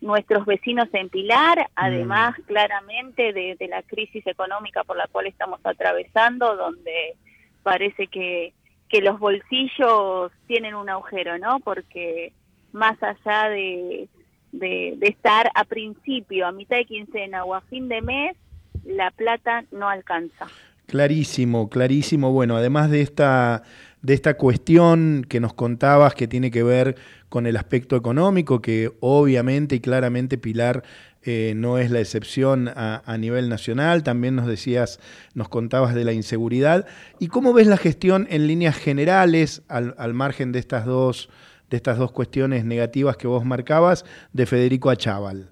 nuestros 0.00 0.44
vecinos 0.46 0.88
en 0.92 1.08
Pilar, 1.08 1.70
además 1.76 2.34
claramente 2.46 3.32
de, 3.32 3.56
de 3.58 3.68
la 3.68 3.82
crisis 3.82 4.26
económica 4.26 4.82
por 4.82 4.96
la 4.96 5.06
cual 5.06 5.26
estamos 5.26 5.60
atravesando, 5.62 6.56
donde 6.56 7.14
parece 7.62 8.08
que, 8.08 8.52
que 8.88 9.00
los 9.00 9.18
bolsillos 9.18 10.32
tienen 10.46 10.74
un 10.74 10.90
agujero, 10.90 11.38
¿no? 11.38 11.60
Porque 11.60 12.32
más 12.72 13.00
allá 13.02 13.48
de, 13.48 14.08
de, 14.52 14.94
de 14.98 15.08
estar 15.08 15.50
a 15.54 15.64
principio, 15.64 16.46
a 16.46 16.52
mitad 16.52 16.76
de 16.76 16.84
quincena 16.84 17.44
o 17.44 17.54
a 17.54 17.60
fin 17.62 17.88
de 17.88 18.00
mes, 18.02 18.36
la 18.84 19.10
plata 19.10 19.64
no 19.72 19.88
alcanza. 19.88 20.46
Clarísimo, 20.86 21.70
clarísimo. 21.70 22.32
Bueno, 22.32 22.56
además 22.56 22.90
de 22.90 23.00
esta, 23.00 23.62
de 24.02 24.14
esta 24.14 24.34
cuestión 24.34 25.24
que 25.28 25.40
nos 25.40 25.54
contabas 25.54 26.14
que 26.14 26.28
tiene 26.28 26.50
que 26.50 26.62
ver 26.62 26.96
con 27.28 27.46
el 27.46 27.56
aspecto 27.56 27.96
económico, 27.96 28.60
que 28.60 28.92
obviamente 29.00 29.76
y 29.76 29.80
claramente 29.80 30.36
Pilar 30.36 30.82
eh, 31.22 31.54
no 31.56 31.78
es 31.78 31.90
la 31.90 32.00
excepción 32.00 32.68
a, 32.68 33.02
a 33.06 33.16
nivel 33.16 33.48
nacional, 33.48 34.02
también 34.02 34.34
nos 34.34 34.46
decías, 34.46 35.00
nos 35.34 35.48
contabas 35.48 35.94
de 35.94 36.04
la 36.04 36.12
inseguridad. 36.12 36.86
¿Y 37.20 37.28
cómo 37.28 37.54
ves 37.54 37.68
la 37.68 37.78
gestión 37.78 38.26
en 38.28 38.46
líneas 38.48 38.76
generales, 38.76 39.62
al, 39.68 39.94
al 39.96 40.12
margen 40.12 40.52
de 40.52 40.58
estas 40.58 40.84
dos 40.84 41.30
de 41.72 41.78
estas 41.78 41.96
dos 41.96 42.12
cuestiones 42.12 42.66
negativas 42.66 43.16
que 43.16 43.26
vos 43.26 43.46
marcabas, 43.46 44.04
de 44.34 44.44
Federico 44.44 44.90
Achával? 44.90 45.50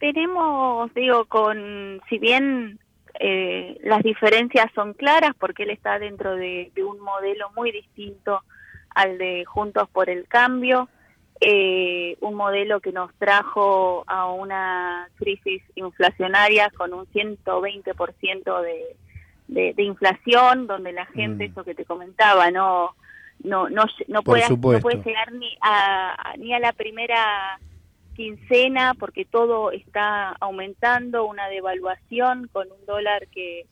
Tenemos, 0.00 0.92
digo, 0.94 1.26
con, 1.26 2.00
si 2.08 2.18
bien 2.18 2.78
eh, 3.20 3.78
las 3.82 4.02
diferencias 4.02 4.72
son 4.74 4.94
claras, 4.94 5.32
porque 5.38 5.64
él 5.64 5.70
está 5.70 5.98
dentro 5.98 6.36
de, 6.36 6.72
de 6.74 6.84
un 6.84 6.98
modelo 7.00 7.50
muy 7.54 7.70
distinto 7.70 8.40
al 8.94 9.18
de 9.18 9.44
Juntos 9.44 9.90
por 9.90 10.08
el 10.08 10.26
Cambio, 10.26 10.88
eh, 11.40 12.16
un 12.22 12.34
modelo 12.34 12.80
que 12.80 12.92
nos 12.92 13.14
trajo 13.16 14.04
a 14.06 14.32
una 14.32 15.10
crisis 15.16 15.62
inflacionaria 15.74 16.70
con 16.70 16.94
un 16.94 17.04
120% 17.08 18.62
de, 18.62 18.96
de, 19.48 19.74
de 19.74 19.82
inflación, 19.82 20.66
donde 20.66 20.92
la 20.92 21.04
gente, 21.04 21.44
eso 21.44 21.62
que 21.62 21.74
te 21.74 21.84
comentaba, 21.84 22.50
no 22.50 22.94
no 23.44 23.68
no 23.68 23.84
no 24.08 24.22
puede, 24.22 24.48
no 24.48 25.02
llegar 25.04 25.32
ni 25.32 25.56
a 25.60 26.34
ni 26.38 26.52
a 26.52 26.58
la 26.58 26.72
primera 26.72 27.58
quincena 28.18 28.94
porque 28.98 29.24
todo 29.24 29.70
está 29.70 30.30
aumentando, 30.40 31.24
una 31.24 31.48
devaluación 31.48 32.48
con 32.52 32.66
un 32.72 32.84
dólar 32.84 33.28
que, 33.28 33.66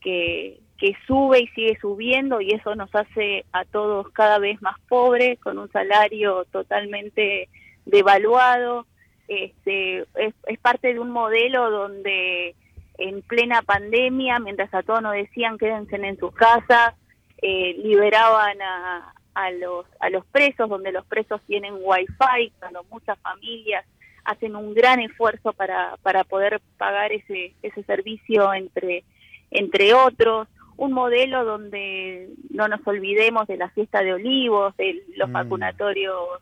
que, 0.00 0.60
que 0.78 0.94
sube 1.04 1.40
y 1.40 1.48
sigue 1.48 1.76
subiendo 1.80 2.40
y 2.40 2.52
eso 2.52 2.76
nos 2.76 2.94
hace 2.94 3.44
a 3.50 3.64
todos 3.64 4.08
cada 4.12 4.38
vez 4.38 4.62
más 4.62 4.78
pobres, 4.88 5.40
con 5.40 5.58
un 5.58 5.68
salario 5.72 6.44
totalmente 6.52 7.48
devaluado. 7.86 8.86
Este, 9.26 10.02
es, 10.14 10.34
es 10.46 10.58
parte 10.60 10.94
de 10.94 11.00
un 11.00 11.10
modelo 11.10 11.68
donde 11.68 12.54
en 12.98 13.22
plena 13.22 13.62
pandemia, 13.62 14.38
mientras 14.38 14.72
a 14.74 14.84
todos 14.84 15.02
nos 15.02 15.14
decían 15.14 15.58
quédense 15.58 15.96
en 15.96 16.18
sus 16.18 16.32
casas, 16.34 16.94
eh, 17.42 17.74
liberaban 17.82 18.60
a, 18.62 19.14
a 19.34 19.50
los 19.52 19.86
a 20.00 20.10
los 20.10 20.24
presos, 20.26 20.68
donde 20.68 20.92
los 20.92 21.06
presos 21.06 21.40
tienen 21.46 21.74
wifi, 21.80 22.52
cuando 22.58 22.84
muchas 22.90 23.18
familias 23.20 23.84
hacen 24.24 24.56
un 24.56 24.74
gran 24.74 25.00
esfuerzo 25.00 25.52
para, 25.54 25.96
para 26.02 26.22
poder 26.24 26.60
pagar 26.76 27.12
ese, 27.12 27.54
ese 27.62 27.82
servicio 27.84 28.52
entre, 28.52 29.04
entre 29.50 29.94
otros, 29.94 30.48
un 30.76 30.92
modelo 30.92 31.44
donde 31.44 32.28
no 32.50 32.68
nos 32.68 32.86
olvidemos 32.86 33.46
de 33.46 33.56
la 33.56 33.70
fiesta 33.70 34.02
de 34.02 34.12
olivos, 34.12 34.76
de 34.76 35.02
los 35.16 35.28
Mm. 35.30 35.32
vacunatorios, 35.32 36.40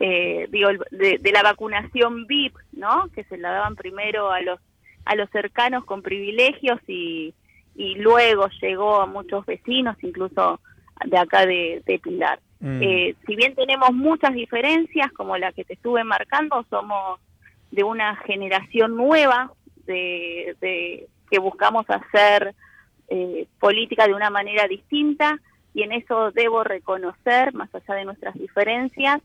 eh, 0.00 0.46
digo, 0.50 0.70
de, 0.90 1.18
de 1.18 1.32
la 1.32 1.42
vacunación 1.42 2.26
VIP, 2.26 2.54
¿no? 2.72 3.08
Que 3.14 3.24
se 3.24 3.36
la 3.36 3.50
daban 3.52 3.76
primero 3.76 4.30
a 4.30 4.40
los 4.40 4.58
a 5.04 5.16
los 5.16 5.28
cercanos 5.30 5.84
con 5.84 6.00
privilegios 6.00 6.80
y, 6.86 7.34
y 7.74 7.94
luego 7.96 8.48
llegó 8.60 9.00
a 9.00 9.06
muchos 9.06 9.44
vecinos, 9.46 9.96
incluso 10.02 10.60
de 11.04 11.18
acá 11.18 11.46
de, 11.46 11.82
de 11.86 11.98
Pilar. 11.98 12.40
Mm. 12.60 12.82
Eh, 12.82 13.14
si 13.26 13.36
bien 13.36 13.54
tenemos 13.54 13.92
muchas 13.92 14.34
diferencias, 14.34 15.10
como 15.12 15.36
la 15.36 15.52
que 15.52 15.64
te 15.64 15.74
estuve 15.74 16.04
marcando, 16.04 16.64
somos 16.70 17.20
de 17.70 17.82
una 17.82 18.16
generación 18.16 18.96
nueva 18.96 19.52
de, 19.86 20.56
de 20.60 21.08
que 21.30 21.38
buscamos 21.38 21.86
hacer 21.88 22.54
eh, 23.08 23.46
política 23.58 24.06
de 24.06 24.14
una 24.14 24.30
manera 24.30 24.68
distinta 24.68 25.40
y 25.74 25.82
en 25.82 25.92
eso 25.92 26.30
debo 26.32 26.62
reconocer, 26.64 27.54
más 27.54 27.74
allá 27.74 27.94
de 27.94 28.04
nuestras 28.04 28.34
diferencias, 28.34 29.20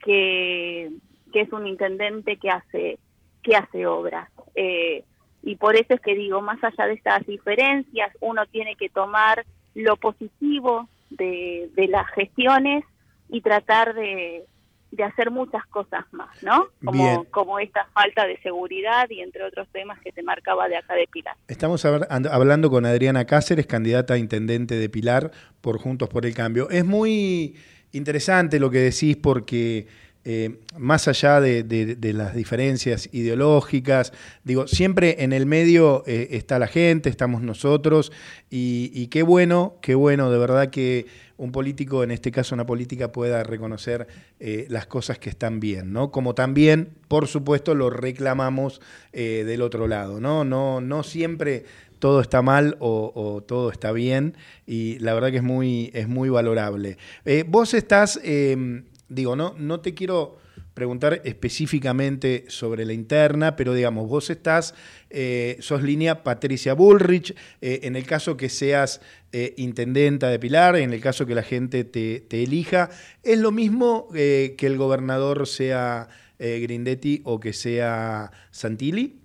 que, 0.00 0.90
que 1.32 1.40
es 1.40 1.52
un 1.52 1.66
intendente 1.66 2.36
que 2.36 2.50
hace 2.50 2.98
que 3.42 3.56
hace 3.56 3.86
obras. 3.86 4.28
Eh, 4.54 5.04
y 5.46 5.56
por 5.56 5.76
eso 5.76 5.94
es 5.94 6.00
que 6.00 6.14
digo, 6.14 6.40
más 6.40 6.58
allá 6.64 6.86
de 6.86 6.94
estas 6.94 7.26
diferencias, 7.26 8.10
uno 8.20 8.46
tiene 8.46 8.74
que 8.76 8.88
tomar 8.88 9.44
lo 9.74 9.96
positivo 9.96 10.88
de, 11.10 11.68
de 11.74 11.86
las 11.88 12.06
gestiones 12.14 12.84
y 13.28 13.40
tratar 13.40 13.94
de, 13.94 14.44
de 14.90 15.04
hacer 15.04 15.30
muchas 15.30 15.64
cosas 15.66 16.04
más, 16.12 16.42
¿no? 16.42 16.68
Bien. 16.80 16.84
Como, 16.84 17.24
como 17.30 17.58
esta 17.58 17.84
falta 17.92 18.26
de 18.26 18.38
seguridad 18.38 19.08
y 19.10 19.20
entre 19.20 19.42
otros 19.44 19.68
temas 19.72 19.98
que 20.00 20.12
te 20.12 20.22
marcaba 20.22 20.68
de 20.68 20.76
acá 20.76 20.94
de 20.94 21.06
Pilar. 21.08 21.36
Estamos 21.48 21.84
habl- 21.84 22.06
and- 22.08 22.28
hablando 22.28 22.70
con 22.70 22.86
Adriana 22.86 23.24
Cáceres, 23.26 23.66
candidata 23.66 24.14
a 24.14 24.18
intendente 24.18 24.76
de 24.76 24.88
Pilar 24.88 25.30
por 25.60 25.78
Juntos 25.78 26.08
por 26.08 26.24
el 26.26 26.34
Cambio. 26.34 26.70
Es 26.70 26.84
muy 26.84 27.56
interesante 27.92 28.58
lo 28.58 28.70
que 28.70 28.78
decís 28.78 29.16
porque 29.16 29.86
eh, 30.26 30.56
más 30.78 31.06
allá 31.06 31.38
de, 31.38 32.12
las 32.14 32.34
diferencias 32.34 33.10
ideológicas, 33.12 34.12
digo, 34.42 34.66
siempre 34.66 35.22
en 35.22 35.34
el 35.34 35.44
medio 35.44 36.02
eh, 36.06 36.28
está 36.30 36.58
la 36.58 36.66
gente, 36.66 37.10
estamos 37.10 37.42
nosotros 37.42 38.10
y, 38.48 39.06
qué 39.08 39.22
bueno, 39.22 39.74
qué 39.82 39.94
bueno, 39.94 40.30
de 40.30 40.38
verdad 40.38 40.70
que 40.70 41.06
un 41.36 41.52
político, 41.52 42.02
en 42.04 42.10
este 42.10 42.30
caso 42.30 42.54
una 42.54 42.64
política, 42.64 43.12
pueda 43.12 43.42
reconocer 43.42 44.06
eh, 44.40 44.66
las 44.70 44.86
cosas 44.86 45.18
que 45.18 45.28
están 45.28 45.60
bien, 45.60 45.92
¿no? 45.92 46.10
Como 46.10 46.34
también, 46.34 46.90
por 47.08 47.26
supuesto, 47.26 47.74
lo 47.74 47.90
reclamamos 47.90 48.80
del 49.12 49.62
otro 49.62 49.86
lado, 49.88 50.20
¿no? 50.20 50.44
No, 50.44 50.80
no 50.80 51.02
siempre 51.02 51.64
todo 51.98 52.20
está 52.20 52.42
mal 52.42 52.76
o, 52.80 53.12
o 53.14 53.42
todo 53.42 53.70
está 53.70 53.92
bien 53.92 54.36
y 54.66 54.98
la 54.98 55.14
verdad 55.14 55.30
que 55.30 55.38
es 55.38 55.42
muy, 55.42 55.90
es 55.94 56.08
muy 56.08 56.28
valorable. 56.28 56.98
Vos 57.46 57.74
estás, 57.74 58.20
eh, 58.22 58.82
digo, 59.14 59.36
no, 59.36 59.54
no 59.56 59.80
te 59.80 59.94
quiero 59.94 60.38
preguntar 60.74 61.20
específicamente 61.24 62.44
sobre 62.48 62.84
la 62.84 62.92
interna, 62.92 63.54
pero 63.54 63.74
digamos, 63.74 64.08
vos 64.08 64.28
estás, 64.28 64.74
eh, 65.08 65.56
sos 65.60 65.82
línea 65.82 66.24
Patricia 66.24 66.74
Bullrich, 66.74 67.30
eh, 67.60 67.80
en 67.84 67.94
el 67.94 68.04
caso 68.06 68.36
que 68.36 68.48
seas 68.48 69.00
eh, 69.32 69.54
intendenta 69.56 70.28
de 70.28 70.40
Pilar, 70.40 70.76
en 70.76 70.92
el 70.92 71.00
caso 71.00 71.26
que 71.26 71.34
la 71.36 71.44
gente 71.44 71.84
te, 71.84 72.26
elija, 72.30 72.90
¿es 73.22 73.38
lo 73.38 73.52
mismo 73.52 74.08
que 74.12 74.56
el 74.58 74.76
gobernador 74.76 75.46
sea 75.46 76.08
Grindetti 76.38 77.22
o 77.24 77.38
que 77.38 77.52
sea 77.52 78.30
Santilli? 78.50 79.16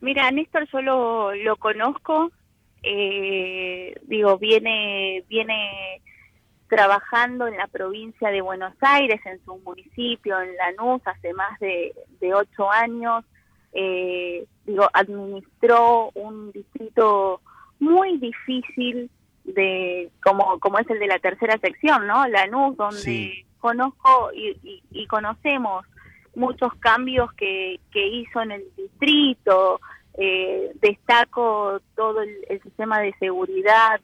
Mira, 0.00 0.30
Néstor 0.30 0.68
yo 0.70 0.82
lo, 0.82 1.34
lo 1.34 1.56
conozco, 1.56 2.30
digo, 2.82 4.38
viene, 4.38 5.24
viene 5.28 6.01
trabajando 6.76 7.46
en 7.48 7.58
la 7.58 7.66
provincia 7.66 8.30
de 8.30 8.40
Buenos 8.40 8.72
Aires, 8.80 9.20
en 9.26 9.38
su 9.44 9.58
municipio, 9.58 10.40
en 10.40 10.56
Lanús, 10.56 11.02
hace 11.04 11.34
más 11.34 11.60
de, 11.60 11.92
de 12.18 12.32
ocho 12.32 12.70
años. 12.70 13.26
Eh, 13.74 14.46
digo, 14.64 14.88
administró 14.94 16.10
un 16.14 16.50
distrito 16.52 17.42
muy 17.78 18.16
difícil 18.16 19.10
de 19.44 20.10
como 20.24 20.58
como 20.60 20.78
es 20.78 20.88
el 20.88 20.98
de 20.98 21.08
la 21.08 21.18
tercera 21.18 21.58
sección, 21.58 22.06
¿no? 22.06 22.26
Lanús, 22.28 22.74
donde 22.78 23.44
conozco 23.58 24.30
y, 24.34 24.56
y- 24.62 24.82
y 24.92 25.06
conocemos 25.08 25.84
muchos 26.34 26.72
cambios 26.76 27.30
que, 27.34 27.80
que 27.92 28.06
hizo 28.06 28.40
en 28.40 28.52
el 28.52 28.64
distrito. 28.78 29.78
Eh, 30.16 30.72
destaco 30.80 31.80
todo 31.96 32.22
el, 32.22 32.30
el 32.48 32.62
sistema 32.62 32.98
de 33.00 33.12
seguridad 33.18 34.00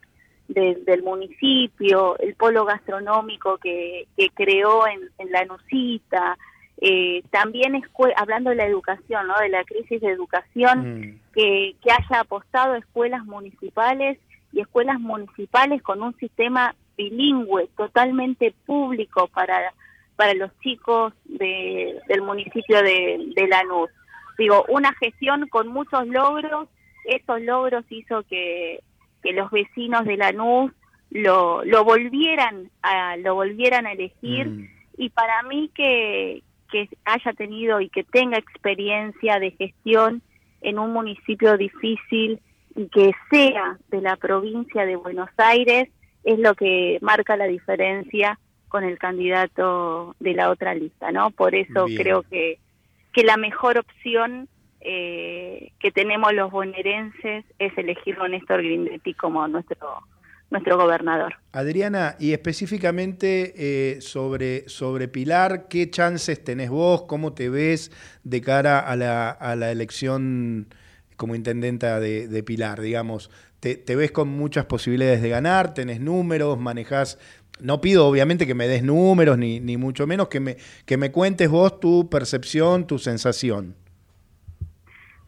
del- 0.49 0.83
del 0.83 1.01
municipio, 1.03 2.17
el 2.19 2.35
polo 2.35 2.65
gastronómico 2.65 3.57
que, 3.57 4.07
que 4.17 4.29
creó 4.31 4.85
en, 4.87 4.99
en 5.17 5.31
la 5.31 5.45
Nusita, 5.45 6.37
eh, 6.81 7.23
también 7.29 7.73
escue- 7.75 8.13
hablando 8.15 8.49
de 8.49 8.55
la 8.57 8.65
educación, 8.65 9.27
¿no? 9.27 9.35
de 9.39 9.49
la 9.49 9.63
crisis 9.63 10.01
de 10.01 10.09
educación, 10.09 11.21
que, 11.33 11.75
que 11.81 11.91
haya 11.91 12.21
apostado 12.21 12.73
a 12.73 12.77
escuelas 12.79 13.23
municipales 13.25 14.17
y 14.51 14.61
escuelas 14.61 14.99
municipales 14.99 15.81
con 15.83 16.01
un 16.01 16.15
sistema 16.17 16.75
bilingüe, 16.97 17.69
totalmente 17.77 18.53
público 18.65 19.27
para, 19.27 19.73
para 20.15 20.33
los 20.33 20.51
chicos 20.59 21.13
de, 21.25 21.99
del 22.07 22.21
municipio 22.23 22.81
de, 22.81 23.31
de 23.35 23.47
Lanús. 23.47 23.89
Digo, 24.37 24.65
una 24.69 24.93
gestión 24.93 25.47
con 25.49 25.67
muchos 25.67 26.07
logros, 26.07 26.67
esos 27.05 27.41
logros 27.41 27.85
hizo 27.89 28.23
que, 28.23 28.81
que 29.21 29.33
los 29.33 29.51
vecinos 29.51 30.05
de 30.05 30.17
Lanús 30.17 30.71
lo, 31.11 31.63
lo 31.65 31.83
volvieran 31.83 32.69
a, 32.81 33.17
lo 33.17 33.35
volvieran 33.35 33.85
a 33.85 33.93
elegir 33.93 34.69
y 34.97 35.09
para 35.09 35.43
mí 35.43 35.71
que, 35.73 36.43
que 36.71 36.89
haya 37.05 37.33
tenido 37.33 37.81
y 37.81 37.89
que 37.89 38.03
tenga 38.03 38.37
experiencia 38.37 39.39
de 39.39 39.51
gestión 39.51 40.21
en 40.61 40.77
un 40.77 40.93
municipio 40.93 41.57
difícil 41.57 42.39
y 42.75 42.87
que 42.87 43.11
sea 43.29 43.77
de 43.89 44.01
la 44.01 44.15
provincia 44.17 44.85
de 44.85 44.95
Buenos 44.95 45.29
Aires 45.37 45.89
es 46.23 46.39
lo 46.39 46.53
que 46.53 46.99
marca 47.01 47.37
la 47.37 47.47
diferencia 47.47 48.37
con 48.67 48.83
el 48.83 48.99
candidato 48.99 50.15
de 50.19 50.33
la 50.33 50.49
otra 50.49 50.75
lista, 50.75 51.11
¿no? 51.11 51.31
Por 51.31 51.55
eso 51.55 51.85
Bien. 51.85 52.01
creo 52.01 52.21
que, 52.23 52.59
que 53.13 53.23
la 53.23 53.37
mejor 53.37 53.79
opción 53.79 54.47
eh, 54.81 55.71
que 55.79 55.91
tenemos 55.91 56.33
los 56.33 56.51
bonaerenses 56.51 57.45
es 57.59 57.77
elegirlo 57.77 58.23
a 58.23 58.29
Néstor 58.29 58.63
Grindetti 58.63 59.13
como 59.13 59.47
nuestro 59.47 60.03
nuestro 60.51 60.77
gobernador. 60.77 61.35
Adriana, 61.51 62.15
y 62.19 62.33
específicamente 62.33 63.53
eh, 63.55 64.01
sobre, 64.01 64.67
sobre 64.67 65.07
Pilar, 65.07 65.67
¿qué 65.67 65.89
chances 65.89 66.43
tenés 66.43 66.69
vos? 66.69 67.03
¿Cómo 67.03 67.33
te 67.33 67.49
ves 67.49 67.91
de 68.23 68.41
cara 68.41 68.79
a 68.79 68.95
la, 68.95 69.29
a 69.29 69.55
la 69.55 69.71
elección 69.71 70.73
como 71.17 71.35
intendenta 71.35 71.99
de, 71.99 72.27
de 72.27 72.43
Pilar? 72.43 72.81
Digamos, 72.81 73.29
¿te, 73.59 73.95
ves 73.95 74.11
con 74.11 74.29
muchas 74.29 74.65
posibilidades 74.65 75.21
de 75.21 75.29
ganar? 75.29 75.73
¿Tenés 75.73 75.99
números? 75.99 76.57
¿Manejás? 76.57 77.19
No 77.59 77.81
pido 77.81 78.07
obviamente 78.07 78.47
que 78.47 78.55
me 78.55 78.67
des 78.67 78.83
números, 78.83 79.37
ni, 79.37 79.59
ni 79.59 79.77
mucho 79.77 80.07
menos 80.07 80.29
que 80.29 80.39
me, 80.39 80.57
que 80.85 80.97
me 80.97 81.11
cuentes 81.11 81.49
vos 81.49 81.79
tu 81.79 82.09
percepción, 82.09 82.87
tu 82.87 82.97
sensación. 82.97 83.75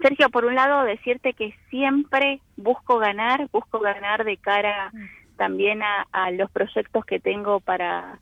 Sergio, 0.01 0.29
por 0.29 0.45
un 0.45 0.55
lado, 0.55 0.83
decirte 0.83 1.33
que 1.33 1.53
siempre 1.69 2.39
busco 2.57 2.97
ganar, 2.97 3.47
busco 3.51 3.79
ganar 3.79 4.23
de 4.23 4.37
cara 4.37 4.91
también 5.37 5.81
a, 5.83 6.07
a 6.11 6.31
los 6.31 6.49
proyectos 6.51 7.05
que 7.05 7.19
tengo 7.19 7.59
para, 7.59 8.19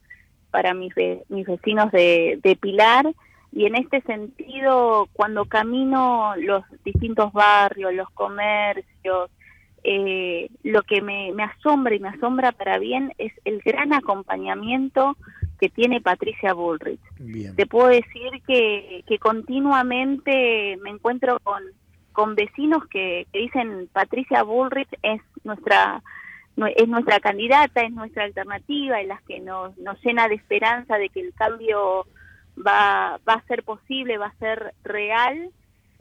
para 0.52 0.74
mis, 0.74 0.94
ve- 0.96 1.24
mis 1.30 1.46
vecinos 1.48 1.92
de, 1.92 2.40
de 2.44 2.56
Pilar. 2.56 3.06
Y 3.52 3.66
en 3.66 3.76
este 3.76 4.02
sentido, 4.02 5.08
cuando 5.14 5.46
camino 5.46 6.34
los 6.38 6.64
distintos 6.84 7.34
barrios, 7.34 7.94
los 7.94 8.10
comercios, 8.12 9.32
eh, 9.84 10.50
lo 10.64 10.84
que 10.84 11.02
me, 11.02 11.32
me 11.34 11.44
asombra 11.44 11.96
y 11.96 12.00
me 12.00 12.10
asombra 12.10 12.52
para 12.52 12.78
bien 12.78 13.14
es 13.18 13.34
el 13.46 13.60
gran 13.62 13.94
acompañamiento 13.94 15.18
que 15.60 15.70
tiene 15.70 16.02
Patricia 16.02 16.54
Bullrich. 16.54 17.02
Bien. 17.20 17.56
Te 17.56 17.66
puedo 17.66 17.88
decir 17.88 18.32
que, 18.48 19.04
que 19.08 19.20
continuamente 19.20 20.78
me 20.82 20.90
encuentro 20.90 21.40
con, 21.42 21.64
con 22.14 22.36
vecinos 22.36 22.86
que, 22.88 23.28
que 23.32 23.40
dicen 23.40 23.90
Patricia 23.92 24.44
Bullrich 24.44 24.90
es 25.02 25.22
nuestra 25.44 26.02
nue- 26.56 26.74
es 26.76 26.88
nuestra 26.88 27.20
candidata, 27.20 27.82
es 27.82 27.92
nuestra 27.92 28.24
alternativa, 28.26 29.02
en 29.02 29.10
las 29.10 29.22
que 29.24 29.40
nos, 29.40 29.78
nos 29.78 30.02
llena 30.04 30.28
de 30.28 30.36
esperanza 30.36 30.98
de 30.98 31.10
que 31.10 31.22
el 31.22 31.34
cambio 31.34 32.06
va, 32.58 33.20
va 33.28 33.34
a 33.34 33.46
ser 33.48 33.64
posible, 33.64 34.18
va 34.18 34.28
a 34.28 34.36
ser 34.40 34.74
real. 34.84 35.50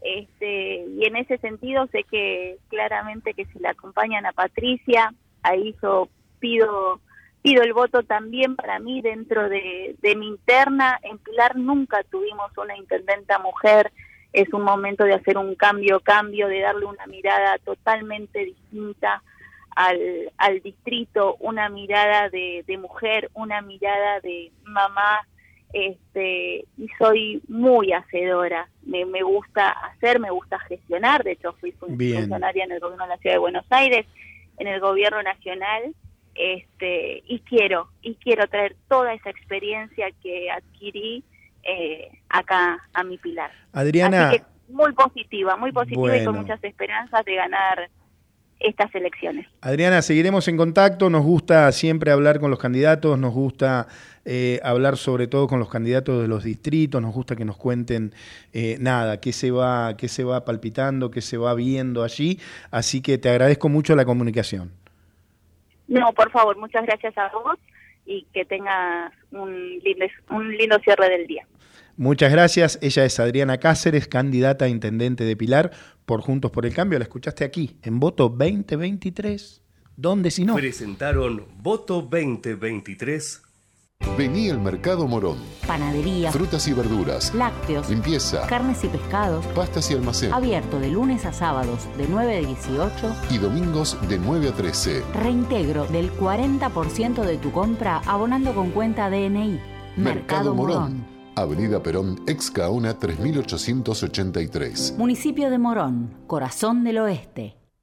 Este, 0.03 0.85
y 0.87 1.05
en 1.05 1.17
ese 1.17 1.39
sentido 1.39 1.89
sé 1.89 2.05
que 2.05 2.57
claramente 2.69 3.35
que 3.35 3.45
si 3.47 3.59
la 3.59 3.71
acompañan 3.71 4.27
a 4.27 4.33
Patricia, 4.33 5.13
ahí 5.43 5.75
yo 5.83 6.09
pido 6.39 7.01
pido 7.43 7.63
el 7.63 7.73
voto 7.73 8.03
también 8.03 8.57
para 8.57 8.79
mí 8.79 9.01
dentro 9.01 9.49
de, 9.49 9.97
de 10.01 10.17
mi 10.17 10.29
interna. 10.29 10.99
En 11.03 11.19
Pilar 11.19 11.57
nunca 11.57 12.03
tuvimos 12.11 12.51
una 12.57 12.77
intendenta 12.77 13.39
mujer. 13.39 13.93
Es 14.33 14.53
un 14.53 14.63
momento 14.63 15.05
de 15.05 15.15
hacer 15.15 15.39
un 15.39 15.55
cambio, 15.55 16.01
cambio, 16.01 16.49
de 16.49 16.61
darle 16.61 16.85
una 16.85 17.07
mirada 17.07 17.59
totalmente 17.59 18.45
distinta 18.45 19.23
al, 19.75 20.33
al 20.37 20.61
distrito, 20.61 21.37
una 21.41 21.69
mirada 21.69 22.29
de, 22.29 22.65
de 22.67 22.79
mujer, 22.79 23.31
una 23.35 23.63
mirada 23.63 24.21
de 24.21 24.51
mamá 24.65 25.27
este, 25.73 26.65
y 26.77 26.89
soy 26.99 27.41
muy 27.49 27.93
hacedora. 27.93 28.69
Me, 28.83 29.05
me 29.05 29.23
gusta 29.23 29.71
hacer, 29.71 30.19
me 30.19 30.31
gusta 30.31 30.59
gestionar. 30.61 31.25
De 31.25 31.33
hecho, 31.33 31.53
fui 31.55 31.75
Bien. 31.89 32.21
funcionaria 32.21 32.65
en 32.65 32.73
el 32.73 32.81
gobierno 32.81 33.05
de 33.05 33.11
la 33.11 33.19
Ciudad 33.19 33.37
de 33.37 33.41
Buenos 33.41 33.67
Aires, 33.71 34.07
en 34.59 34.67
el 34.67 34.81
gobierno 34.81 35.23
nacional, 35.23 35.95
este, 36.39 37.25
y 37.27 37.41
quiero, 37.41 37.89
y 38.01 38.15
quiero 38.15 38.47
traer 38.47 38.77
toda 38.89 39.13
esa 39.13 39.31
experiencia 39.31 40.07
que 40.23 40.51
adquirí 40.51 41.25
eh, 41.65 42.09
acá 42.29 42.79
a 42.95 43.03
mi 43.03 43.19
pilar. 43.19 43.51
Adriana, 43.73 44.29
Así 44.29 44.39
que 44.39 44.45
muy 44.69 44.93
positiva, 44.93 45.57
muy 45.57 45.73
positiva 45.73 46.17
y 46.17 46.25
con 46.25 46.37
muchas 46.37 46.63
esperanzas 46.63 47.25
de 47.25 47.35
ganar 47.35 47.91
estas 48.61 48.95
elecciones. 48.95 49.47
Adriana, 49.61 50.03
seguiremos 50.03 50.47
en 50.49 50.57
contacto. 50.57 51.11
Nos 51.11 51.25
gusta 51.25 51.71
siempre 51.73 52.11
hablar 52.11 52.41
con 52.41 52.51
los 52.51 52.59
candidatos, 52.59 53.19
nos 53.19 53.33
gusta 53.33 53.89
eh, 54.25 54.61
hablar 54.63 54.97
sobre 54.97 55.27
todo 55.27 55.47
con 55.47 55.59
los 55.59 55.69
candidatos 55.69 56.23
de 56.23 56.29
los 56.29 56.45
distritos, 56.45 57.01
nos 57.01 57.15
gusta 57.15 57.35
que 57.35 57.45
nos 57.45 57.57
cuenten 57.57 58.13
eh, 58.53 58.77
nada, 58.81 59.21
qué 59.21 59.33
se 59.33 59.51
va, 59.51 59.97
qué 59.97 60.09
se 60.09 60.25
va 60.25 60.45
palpitando, 60.45 61.11
qué 61.11 61.21
se 61.21 61.37
va 61.37 61.55
viendo 61.55 62.03
allí. 62.05 62.39
Así 62.71 63.01
que 63.01 63.19
te 63.19 63.29
agradezco 63.29 63.69
mucho 63.69 63.97
la 63.97 64.05
comunicación. 64.05 64.73
No, 65.89 66.13
por 66.13 66.31
favor, 66.31 66.57
muchas 66.57 66.87
gracias 66.87 67.17
a 67.19 67.31
vos 67.31 67.59
y 68.07 68.27
que 68.33 68.45
tengas 68.45 69.13
un 69.31 69.79
lindo, 69.81 70.07
un 70.31 70.57
lindo 70.57 70.79
cierre 70.81 71.09
del 71.11 71.27
día. 71.27 71.47
Muchas 71.97 72.31
gracias. 72.31 72.79
Ella 72.81 73.05
es 73.05 73.19
Adriana 73.19 73.59
Cáceres, 73.59 74.07
candidata 74.07 74.67
a 74.67 74.69
intendente 74.69 75.25
de 75.25 75.37
Pilar 75.37 75.73
por 76.07 76.21
Juntos 76.21 76.53
por 76.53 76.65
el 76.65 76.73
Cambio. 76.73 76.99
La 76.99 77.05
escuchaste 77.05 77.45
aquí, 77.45 77.77
en 77.83 77.99
voto 77.99 78.29
2023. 78.29 79.63
¿Dónde 79.97 80.31
si 80.31 80.45
no? 80.45 80.55
Presentaron 80.55 81.45
Voto 81.57 82.03
2023. 82.03 83.43
Vení 84.17 84.49
al 84.51 84.61
Mercado 84.61 85.07
Morón. 85.09 85.39
Panadería, 85.67 86.31
Frutas 86.33 86.67
y 86.69 86.73
verduras. 86.73 87.35
lácteos, 87.35 87.91
Limpieza. 87.91 88.47
carnes 88.47 88.83
y 88.85 88.89
pescados. 88.89 89.45
Pastas 89.49 89.91
y 89.91 89.95
almacén. 89.95 90.33
Abierto 90.33 90.79
de 90.79 90.89
lunes 90.89 91.25
a 91.25 91.33
sábados 91.33 91.87
de 91.97 92.07
9 92.09 92.37
a 92.37 92.41
18. 92.41 93.15
Y 93.31 93.39
domingos 93.39 93.97
de 94.09 94.19
9 94.19 94.49
a 94.49 94.53
13. 94.53 95.03
Reintegro 95.15 95.87
del 95.87 96.13
40% 96.17 97.23
de 97.23 97.39
tu 97.39 97.51
compra 97.53 98.01
abonando 98.07 98.55
con 98.55 98.71
cuenta 98.71 99.11
DNI. 99.11 99.61
Mercado 99.97 100.55
Morón. 100.55 101.05
Avenida 101.35 101.81
Perón, 101.83 102.21
ex 102.27 102.51
Caona 102.51 102.99
3883. 102.99 104.95
Municipio 104.99 105.51
de 105.51 105.59
Morón, 105.59 106.13
corazón 106.27 106.83
del 106.83 106.99
oeste. 106.99 107.57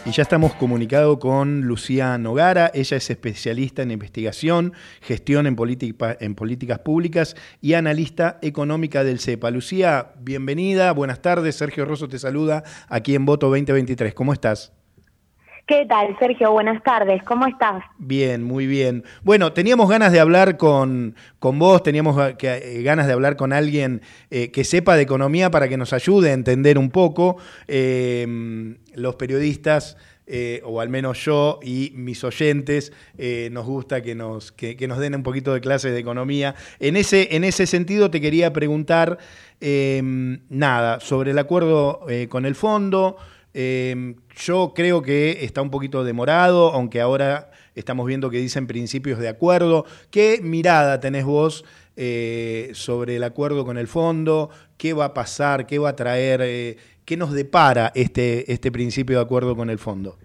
Y 0.04 0.12
ya 0.12 0.24
estamos 0.24 0.56
comunicados 0.56 1.20
con 1.20 1.62
Lucía 1.62 2.18
Nogara. 2.18 2.72
Ella 2.74 2.98
es 2.98 3.10
especialista 3.12 3.84
en 3.84 3.92
investigación, 3.92 4.74
gestión 5.02 5.46
en, 5.46 5.56
política- 5.56 6.18
en 6.20 6.34
políticas 6.34 6.80
públicas 6.80 7.36
y 7.62 7.74
analista 7.74 8.40
económica 8.42 9.04
del 9.04 9.20
CEPA. 9.20 9.52
Lucía, 9.52 10.14
bienvenida. 10.20 10.92
Buenas 10.94 11.22
tardes. 11.22 11.56
Sergio 11.56 11.86
Rosso 11.86 12.08
te 12.08 12.18
saluda 12.18 12.64
aquí 12.88 13.14
en 13.14 13.26
Voto 13.26 13.48
2023. 13.50 14.16
¿Cómo 14.16 14.34
estás? 14.34 14.74
¿Qué 15.68 15.86
tal, 15.86 16.18
Sergio? 16.20 16.52
Buenas 16.52 16.84
tardes. 16.84 17.22
¿Cómo 17.24 17.46
estás? 17.46 17.84
Bien, 17.98 18.44
muy 18.44 18.66
bien. 18.66 19.04
Bueno, 19.24 19.54
teníamos 19.54 19.90
ganas 19.90 20.12
de 20.12 20.20
hablar 20.20 20.58
con, 20.58 21.16
con 21.40 21.60
vos, 21.60 21.84
teníamos 21.84 22.20
eh, 22.42 22.82
ganas 22.84 23.08
de 23.08 23.14
hablar 23.14 23.36
con 23.36 23.54
alguien 23.54 24.02
eh, 24.32 24.52
que 24.52 24.64
sepa 24.64 24.96
de 24.96 25.04
economía 25.04 25.52
para 25.52 25.70
que 25.70 25.78
nos 25.78 25.94
ayude 25.94 26.32
a 26.32 26.34
entender 26.34 26.78
un 26.78 26.90
poco. 26.90 27.38
Eh, 27.68 28.76
los 28.96 29.16
periodistas, 29.16 29.98
eh, 30.26 30.62
o 30.66 30.82
al 30.82 30.90
menos 30.90 31.24
yo 31.24 31.60
y 31.62 31.94
mis 31.96 32.24
oyentes, 32.24 32.92
nos 33.52 33.66
gusta 33.66 34.02
que 34.02 34.16
nos, 34.16 34.52
que, 34.52 34.76
nos 34.88 34.98
den 34.98 35.16
un 35.16 35.24
poquito 35.24 35.54
de 35.54 35.62
clases 35.62 35.94
de 35.94 36.00
economía. 36.00 36.56
En 36.80 36.98
ese, 36.98 37.36
en 37.36 37.44
ese 37.44 37.68
sentido, 37.68 38.10
te 38.10 38.20
quería 38.20 38.52
preguntar, 38.52 39.20
eh, 39.62 40.02
nada, 40.50 41.00
sobre 41.00 41.32
el 41.32 41.40
acuerdo 41.40 42.06
con 42.30 42.46
el 42.46 42.56
fondo. 42.56 43.18
Eh, 43.54 44.16
yo 44.36 44.74
creo 44.74 45.02
que 45.02 45.44
está 45.44 45.62
un 45.62 45.70
poquito 45.72 46.04
demorado, 46.04 46.74
aunque 46.74 47.02
ahora 47.02 47.52
estamos 47.76 48.06
viendo 48.06 48.30
que 48.30 48.38
dicen 48.38 48.68
principios 48.68 49.20
de 49.20 49.30
acuerdo. 49.30 49.86
¿Qué 50.10 50.40
mirada 50.42 51.00
tenés 51.00 51.26
vos 51.26 51.66
eh, 51.96 52.72
sobre 52.74 53.18
el 53.18 53.24
acuerdo 53.24 53.66
con 53.66 53.78
el 53.78 53.88
fondo? 53.88 54.50
¿Qué 54.78 54.94
va 54.94 55.06
a 55.06 55.14
pasar? 55.14 55.68
¿Qué 55.68 55.80
va 55.80 55.90
a 55.90 55.96
traer? 55.96 56.42
eh, 56.44 56.78
¿Qué 57.06 57.18
nos 57.18 57.34
depara 57.34 57.92
este, 57.96 58.52
este 58.52 58.72
principio 58.72 59.18
de 59.18 59.24
acuerdo 59.24 59.56
con 59.56 59.70
el 59.70 59.80
fondo? 59.80 60.18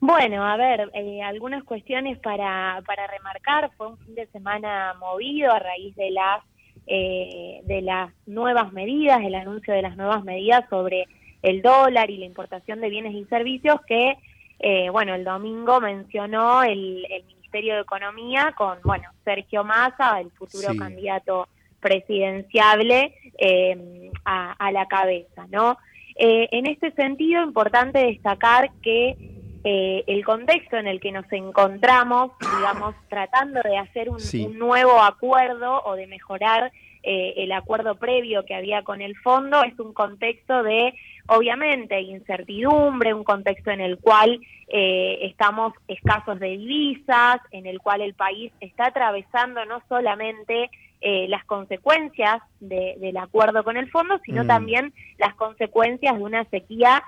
Bueno, 0.00 0.44
a 0.44 0.56
ver, 0.56 0.90
eh, 0.92 1.22
algunas 1.22 1.64
cuestiones 1.64 2.18
para, 2.18 2.82
para 2.86 3.06
remarcar. 3.06 3.70
Fue 3.76 3.88
un 3.88 3.98
fin 3.98 4.14
de 4.14 4.26
semana 4.26 4.94
movido 5.00 5.50
a 5.52 5.58
raíz 5.58 5.94
de 5.96 6.10
las, 6.10 6.42
eh, 6.86 7.60
de 7.64 7.82
las 7.82 8.12
nuevas 8.26 8.72
medidas, 8.72 9.22
el 9.22 9.34
anuncio 9.34 9.72
de 9.72 9.82
las 9.82 9.96
nuevas 9.96 10.24
medidas 10.24 10.68
sobre 10.68 11.06
el 11.44 11.62
dólar 11.62 12.10
y 12.10 12.16
la 12.18 12.26
importación 12.26 12.80
de 12.80 12.88
bienes 12.90 13.14
y 13.14 13.24
servicios 13.26 13.80
que, 13.86 14.16
eh, 14.60 14.88
bueno, 14.90 15.14
el 15.14 15.24
domingo 15.24 15.80
mencionó 15.80 16.62
el, 16.62 17.06
el 17.10 17.24
Ministerio 17.24 17.74
de 17.76 17.80
Economía 17.82 18.52
con, 18.56 18.78
bueno, 18.82 19.08
Sergio 19.24 19.62
Massa, 19.64 20.20
el 20.20 20.30
futuro 20.32 20.72
Sí. 20.72 20.78
candidato 20.78 21.48
presidenciable, 21.80 23.14
eh, 23.38 24.10
a, 24.24 24.52
a 24.52 24.72
la 24.72 24.86
cabeza, 24.86 25.46
¿no? 25.50 25.78
Eh, 26.16 26.48
en 26.52 26.66
este 26.66 26.92
sentido, 26.92 27.42
importante 27.42 27.98
destacar 28.06 28.70
que 28.82 29.16
eh, 29.64 30.04
el 30.06 30.24
contexto 30.24 30.76
en 30.76 30.86
el 30.86 31.00
que 31.00 31.10
nos 31.12 31.30
encontramos, 31.32 32.32
digamos, 32.40 32.94
tratando 33.08 33.60
de 33.62 33.76
hacer 33.78 34.08
un, 34.10 34.20
Sí. 34.20 34.44
un 34.44 34.58
nuevo 34.58 35.00
acuerdo 35.02 35.82
o 35.84 35.94
de 35.96 36.06
mejorar 36.06 36.70
eh, 37.02 37.34
el 37.38 37.52
acuerdo 37.52 37.96
previo 37.96 38.44
que 38.44 38.54
había 38.54 38.82
con 38.82 39.00
el 39.02 39.16
fondo, 39.16 39.62
es 39.64 39.78
un 39.78 39.92
contexto 39.92 40.62
de, 40.62 40.94
obviamente, 41.26 42.00
incertidumbre, 42.00 43.14
un 43.14 43.24
contexto 43.24 43.70
en 43.70 43.80
el 43.80 43.98
cual 43.98 44.40
eh, 44.68 45.18
estamos 45.22 45.72
escasos 45.88 46.38
de 46.40 46.48
divisas, 46.56 47.40
en 47.50 47.66
el 47.66 47.80
cual 47.80 48.00
el 48.00 48.14
país 48.14 48.52
está 48.60 48.86
atravesando 48.86 49.64
no 49.66 49.82
solamente 49.88 50.70
eh, 51.06 51.26
las 51.28 51.44
consecuencias 51.44 52.40
de- 52.60 52.94
del 52.98 53.16
acuerdo 53.18 53.62
con 53.62 53.76
el 53.76 53.90
fondo, 53.90 54.18
sino 54.24 54.44
Mm. 54.44 54.46
también 54.46 54.94
las 55.18 55.34
consecuencias 55.34 56.16
de 56.16 56.22
una 56.22 56.44
sequía 56.46 57.02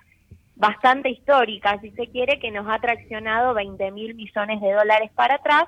bastante 0.55 1.09
histórica, 1.11 1.79
si 1.81 1.91
se 1.93 2.07
quiere, 2.09 2.39
que 2.39 2.51
nos 2.51 2.67
ha 2.69 2.79
traccionado 2.79 3.55
20 3.55 3.91
mil 3.93 4.15
millones 4.15 4.61
de 4.61 4.73
dólares 4.73 5.11
para 5.15 5.37
atrás, 5.37 5.65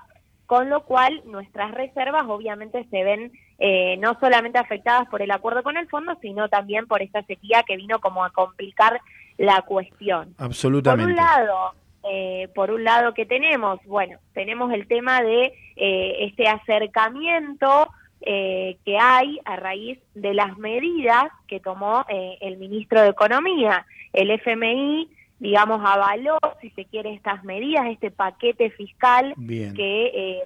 con 0.47 0.69
lo 0.71 0.85
cual 0.85 1.23
nuestras 1.27 1.71
reservas 1.73 2.25
obviamente 2.27 2.85
se 2.91 3.05
ven 3.05 3.33
eh, 3.59 3.97
no 3.99 4.19
solamente 4.21 4.59
afectadas 4.59 5.09
por 5.09 5.23
el 5.23 5.31
acuerdo 5.31 5.63
con 5.63 5.77
el 5.77 5.89
fondo, 5.89 6.17
sino 6.21 6.49
también 6.49 6.87
por 6.87 7.03
esta 7.03 7.23
sequía 7.23 7.65
que 7.67 7.77
vino 7.77 8.01
como 8.01 8.25
a 8.25 8.31
complicar 8.31 9.01
la 9.37 9.63
cuestión. 9.63 10.35
Por 10.35 10.47
Absolutamente. 10.47 11.11
un 11.11 11.17
lado, 11.17 11.75
eh, 12.11 12.49
por 12.55 12.71
un 12.71 12.85
lado 12.85 13.15
que 13.15 13.27
tenemos, 13.27 13.81
bueno, 13.85 14.19
tenemos 14.33 14.73
el 14.73 14.87
tema 14.87 15.23
de 15.23 15.53
eh, 15.77 16.17
este 16.27 16.49
acercamiento 16.49 17.89
eh, 18.21 18.79
que 18.85 18.99
hay 18.99 19.39
a 19.45 19.55
raíz 19.57 19.99
de 20.15 20.35
las 20.35 20.59
medidas 20.59 21.31
que 21.47 21.61
tomó 21.61 22.05
eh, 22.09 22.37
el 22.41 22.59
ministro 22.59 23.01
de 23.01 23.11
Economía. 23.11 23.87
El 24.13 24.31
FMI, 24.33 25.09
digamos, 25.39 25.81
avaló, 25.85 26.39
si 26.61 26.71
se 26.71 26.85
quiere, 26.85 27.15
estas 27.15 27.45
medidas, 27.45 27.87
este 27.87 28.11
paquete 28.11 28.71
fiscal 28.71 29.35
que, 29.47 30.11
eh, 30.15 30.43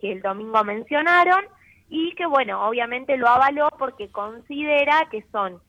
que 0.00 0.12
el 0.12 0.22
domingo 0.22 0.64
mencionaron 0.64 1.44
y 1.90 2.14
que, 2.14 2.24
bueno, 2.24 2.66
obviamente 2.66 3.18
lo 3.18 3.28
avaló 3.28 3.68
porque 3.78 4.08
considera 4.08 5.08
que 5.10 5.24
son 5.30 5.60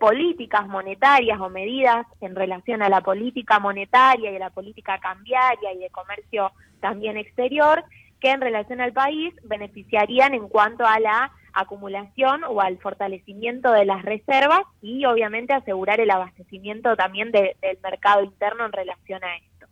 políticas 0.00 0.66
monetarias 0.66 1.38
o 1.38 1.50
medidas 1.50 2.06
en 2.20 2.34
relación 2.34 2.82
a 2.82 2.88
la 2.88 3.02
política 3.02 3.60
monetaria 3.60 4.32
y 4.32 4.36
a 4.36 4.38
la 4.40 4.50
política 4.50 4.98
cambiaria 4.98 5.72
y 5.74 5.78
de 5.78 5.90
comercio 5.90 6.50
también 6.80 7.16
exterior 7.16 7.84
que 8.22 8.30
en 8.30 8.40
relación 8.40 8.80
al 8.80 8.92
país 8.92 9.34
beneficiarían 9.42 10.32
en 10.32 10.48
cuanto 10.48 10.86
a 10.86 11.00
la 11.00 11.32
acumulación 11.52 12.44
o 12.44 12.60
al 12.60 12.78
fortalecimiento 12.78 13.72
de 13.72 13.84
las 13.84 14.02
reservas 14.04 14.62
y 14.80 15.04
obviamente 15.04 15.52
asegurar 15.52 16.00
el 16.00 16.10
abastecimiento 16.10 16.96
también 16.96 17.32
del 17.32 17.78
mercado 17.82 18.22
interno 18.22 18.64
en 18.64 18.72
relación 18.72 19.22
a 19.24 19.36
esto. 19.36 19.66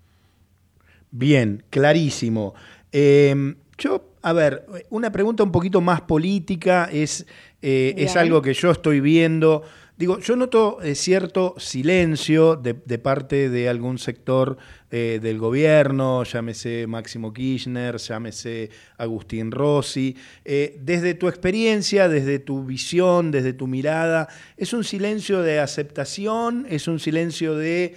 Bien, 1.13 1.65
clarísimo. 1.71 2.55
Eh, 2.93 3.55
yo, 3.79 4.03
a 4.23 4.33
ver, 4.33 4.67
una 4.91 5.11
pregunta 5.13 5.43
un 5.43 5.53
poquito 5.53 5.81
más 5.81 6.03
política 6.03 6.89
es, 6.93 7.27
eh, 7.63 7.95
es 7.97 8.17
algo 8.17 8.43
que 8.43 8.55
yo 8.55 8.71
estoy 8.71 9.01
viendo 9.01 9.63
Digo, 10.01 10.19
yo 10.19 10.35
noto 10.35 10.81
eh, 10.81 10.95
cierto 10.95 11.55
silencio 11.59 12.57
de, 12.57 12.73
parte 12.99 13.51
de 13.51 13.69
algún 13.69 13.99
sector 13.99 14.57
eh, 14.91 15.19
del 15.21 15.37
gobierno, 15.37 16.25
llámese 16.25 16.87
Máximo 16.87 17.35
Kirchner, 17.35 17.99
llámese 17.99 18.71
Agustín 18.97 19.51
Rossi. 19.51 20.17
Eh, 20.43 20.79
desde 20.81 21.13
tu 21.13 21.29
experiencia, 21.29 22.09
desde 22.09 22.39
tu 22.39 22.65
visión, 22.65 23.31
desde 23.31 23.53
tu 23.53 23.67
mirada, 23.67 24.29
¿es 24.57 24.73
un 24.73 24.85
silencio 24.85 25.43
de 25.43 25.61
aceptación? 25.61 26.67
¿Es 26.71 26.89
un 26.89 26.99
silencio 26.99 27.55
de, 27.55 27.95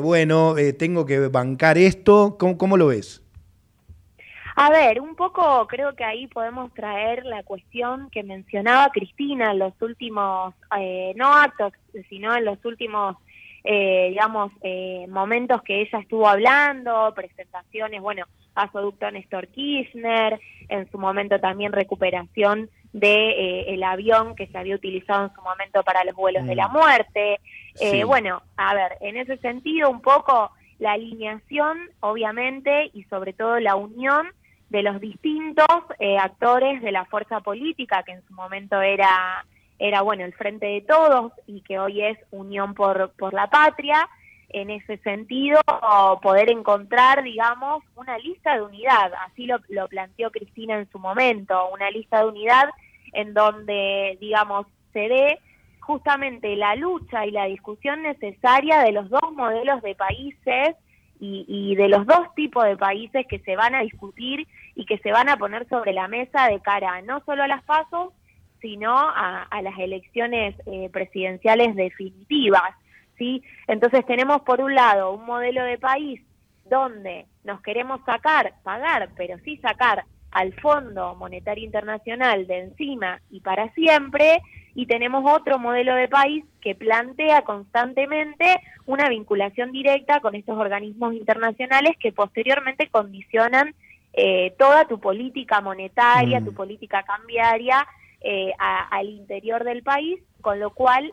bueno, 0.00 0.54
tengo 0.78 1.04
que 1.06 1.26
bancar 1.26 1.76
esto? 1.76 2.36
¿Cómo 2.38 2.76
lo 2.76 2.86
ves? 2.86 3.21
A 4.54 4.70
ver, 4.70 5.00
un 5.00 5.14
poco 5.14 5.66
creo 5.66 5.94
que 5.94 6.04
ahí 6.04 6.26
podemos 6.26 6.72
traer 6.74 7.24
la 7.24 7.42
cuestión 7.42 8.10
que 8.10 8.22
mencionaba 8.22 8.90
Cristina 8.90 9.52
en 9.52 9.58
los 9.58 9.72
últimos, 9.80 10.54
eh, 10.78 11.12
no 11.16 11.32
actos, 11.32 11.72
sino 12.08 12.36
en 12.36 12.44
los 12.44 12.62
últimos, 12.64 13.16
eh, 13.64 14.08
digamos, 14.10 14.52
eh, 14.62 15.06
momentos 15.08 15.62
que 15.62 15.80
ella 15.80 16.00
estuvo 16.00 16.28
hablando, 16.28 17.12
presentaciones, 17.14 18.02
bueno, 18.02 18.26
gasoducto 18.54 19.10
Néstor 19.10 19.48
Kirchner, 19.48 20.38
en 20.68 20.90
su 20.90 20.98
momento 20.98 21.40
también 21.40 21.72
recuperación 21.72 22.68
de 22.92 23.72
el 23.72 23.82
avión 23.82 24.36
que 24.36 24.48
se 24.48 24.58
había 24.58 24.74
utilizado 24.74 25.24
en 25.24 25.34
su 25.34 25.40
momento 25.40 25.82
para 25.82 26.04
los 26.04 26.14
vuelos 26.14 26.44
de 26.44 26.54
la 26.54 26.68
mm. 26.68 26.72
muerte. 26.72 27.40
Bueno, 28.04 28.42
a 28.58 28.74
ver, 28.74 28.98
en 29.00 29.16
ese 29.16 29.38
sentido 29.38 29.88
un 29.88 30.02
poco 30.02 30.50
la 30.78 30.92
alineación, 30.92 31.88
obviamente, 32.00 32.90
y 32.92 33.04
sobre 33.04 33.32
todo 33.32 33.58
la 33.60 33.76
unión 33.76 34.26
de 34.72 34.82
los 34.82 35.00
distintos 35.00 35.66
eh, 35.98 36.16
actores 36.16 36.80
de 36.80 36.92
la 36.92 37.04
fuerza 37.04 37.40
política, 37.40 38.02
que 38.04 38.12
en 38.12 38.26
su 38.26 38.32
momento 38.32 38.80
era, 38.80 39.44
era 39.78 40.00
bueno, 40.00 40.24
el 40.24 40.32
Frente 40.32 40.64
de 40.64 40.80
Todos 40.80 41.32
y 41.46 41.60
que 41.60 41.78
hoy 41.78 42.02
es 42.02 42.18
Unión 42.30 42.72
por, 42.72 43.12
por 43.18 43.34
la 43.34 43.48
Patria. 43.48 44.08
En 44.48 44.70
ese 44.70 44.96
sentido, 44.98 45.60
poder 46.22 46.50
encontrar, 46.50 47.22
digamos, 47.22 47.82
una 47.96 48.18
lista 48.18 48.54
de 48.54 48.62
unidad, 48.62 49.12
así 49.26 49.46
lo, 49.46 49.58
lo 49.68 49.88
planteó 49.88 50.30
Cristina 50.30 50.78
en 50.78 50.90
su 50.90 50.98
momento, 50.98 51.70
una 51.72 51.90
lista 51.90 52.20
de 52.20 52.28
unidad 52.28 52.68
en 53.12 53.34
donde, 53.34 54.16
digamos, 54.20 54.66
se 54.92 55.00
dé 55.00 55.38
justamente 55.80 56.56
la 56.56 56.76
lucha 56.76 57.26
y 57.26 57.30
la 57.30 57.44
discusión 57.44 58.02
necesaria 58.02 58.80
de 58.80 58.92
los 58.92 59.08
dos 59.10 59.32
modelos 59.34 59.82
de 59.82 59.94
países 59.94 60.76
y, 61.24 61.76
de 61.76 61.88
los 61.88 62.04
dos 62.04 62.34
tipos 62.34 62.64
de 62.64 62.76
países 62.76 63.26
que 63.28 63.38
se 63.40 63.54
van 63.54 63.74
a 63.74 63.82
discutir 63.82 64.46
y 64.74 64.86
que 64.86 64.98
se 64.98 65.12
van 65.12 65.28
a 65.28 65.36
poner 65.36 65.68
sobre 65.68 65.92
la 65.92 66.08
mesa 66.08 66.48
de 66.48 66.60
cara 66.60 67.00
no 67.02 67.22
solo 67.24 67.42
a 67.42 67.48
las 67.48 67.62
pasos, 67.64 68.12
sino 68.60 68.96
a, 68.96 69.48
las 69.62 69.78
elecciones 69.78 70.54
eh, 70.66 70.88
presidenciales 70.92 71.74
definitivas. 71.74 72.74
¿sí? 73.18 73.42
Entonces 73.66 74.06
tenemos 74.06 74.42
por 74.42 74.60
un 74.60 74.74
lado 74.74 75.12
un 75.12 75.26
modelo 75.26 75.64
de 75.64 75.78
país 75.78 76.22
donde 76.64 77.26
nos 77.44 77.60
queremos 77.60 78.00
sacar, 78.06 78.54
pagar, 78.62 79.10
pero 79.16 79.36
sí 79.44 79.56
sacar 79.58 80.04
al 80.30 80.54
Fondo 80.54 81.14
Monetario 81.14 81.64
Internacional 81.64 82.46
de 82.46 82.60
encima 82.60 83.20
y 83.30 83.40
para 83.40 83.68
siempre, 83.74 84.40
y 84.74 84.86
tenemos 84.86 85.30
otro 85.30 85.58
modelo 85.58 85.94
de 85.94 86.08
país 86.08 86.44
que 86.62 86.74
plantea 86.74 87.42
constantemente 87.42 88.46
una 88.86 89.08
vinculación 89.10 89.72
directa 89.72 90.20
con 90.20 90.34
estos 90.34 90.56
organismos 90.56 91.14
internacionales 91.14 91.96
que 92.00 92.12
posteriormente 92.12 92.88
condicionan 92.88 93.74
eh, 94.12 94.54
toda 94.58 94.86
tu 94.86 95.00
política 95.00 95.60
monetaria, 95.60 96.40
tu 96.40 96.52
mm. 96.52 96.54
política 96.54 97.02
cambiaria 97.02 97.86
eh, 98.20 98.52
al 98.58 99.08
interior 99.08 99.64
del 99.64 99.82
país, 99.82 100.20
con 100.40 100.60
lo 100.60 100.70
cual 100.70 101.12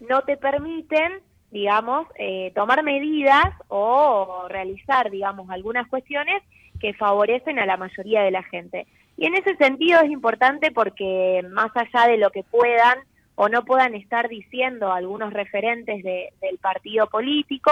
no 0.00 0.22
te 0.22 0.36
permiten, 0.36 1.20
digamos, 1.50 2.06
eh, 2.18 2.52
tomar 2.54 2.82
medidas 2.82 3.46
o 3.68 4.46
realizar, 4.48 5.10
digamos, 5.10 5.50
algunas 5.50 5.86
cuestiones 5.88 6.42
que 6.80 6.94
favorecen 6.94 7.58
a 7.58 7.66
la 7.66 7.76
mayoría 7.76 8.22
de 8.22 8.30
la 8.30 8.42
gente. 8.42 8.86
Y 9.16 9.26
en 9.26 9.34
ese 9.34 9.56
sentido 9.56 10.00
es 10.00 10.10
importante 10.10 10.70
porque 10.70 11.44
más 11.50 11.70
allá 11.74 12.08
de 12.08 12.18
lo 12.18 12.30
que 12.30 12.44
puedan 12.44 12.98
o 13.34 13.48
no 13.48 13.64
puedan 13.64 13.94
estar 13.94 14.28
diciendo 14.28 14.92
algunos 14.92 15.32
referentes 15.32 16.02
del 16.02 16.58
partido 16.60 17.06
político 17.08 17.70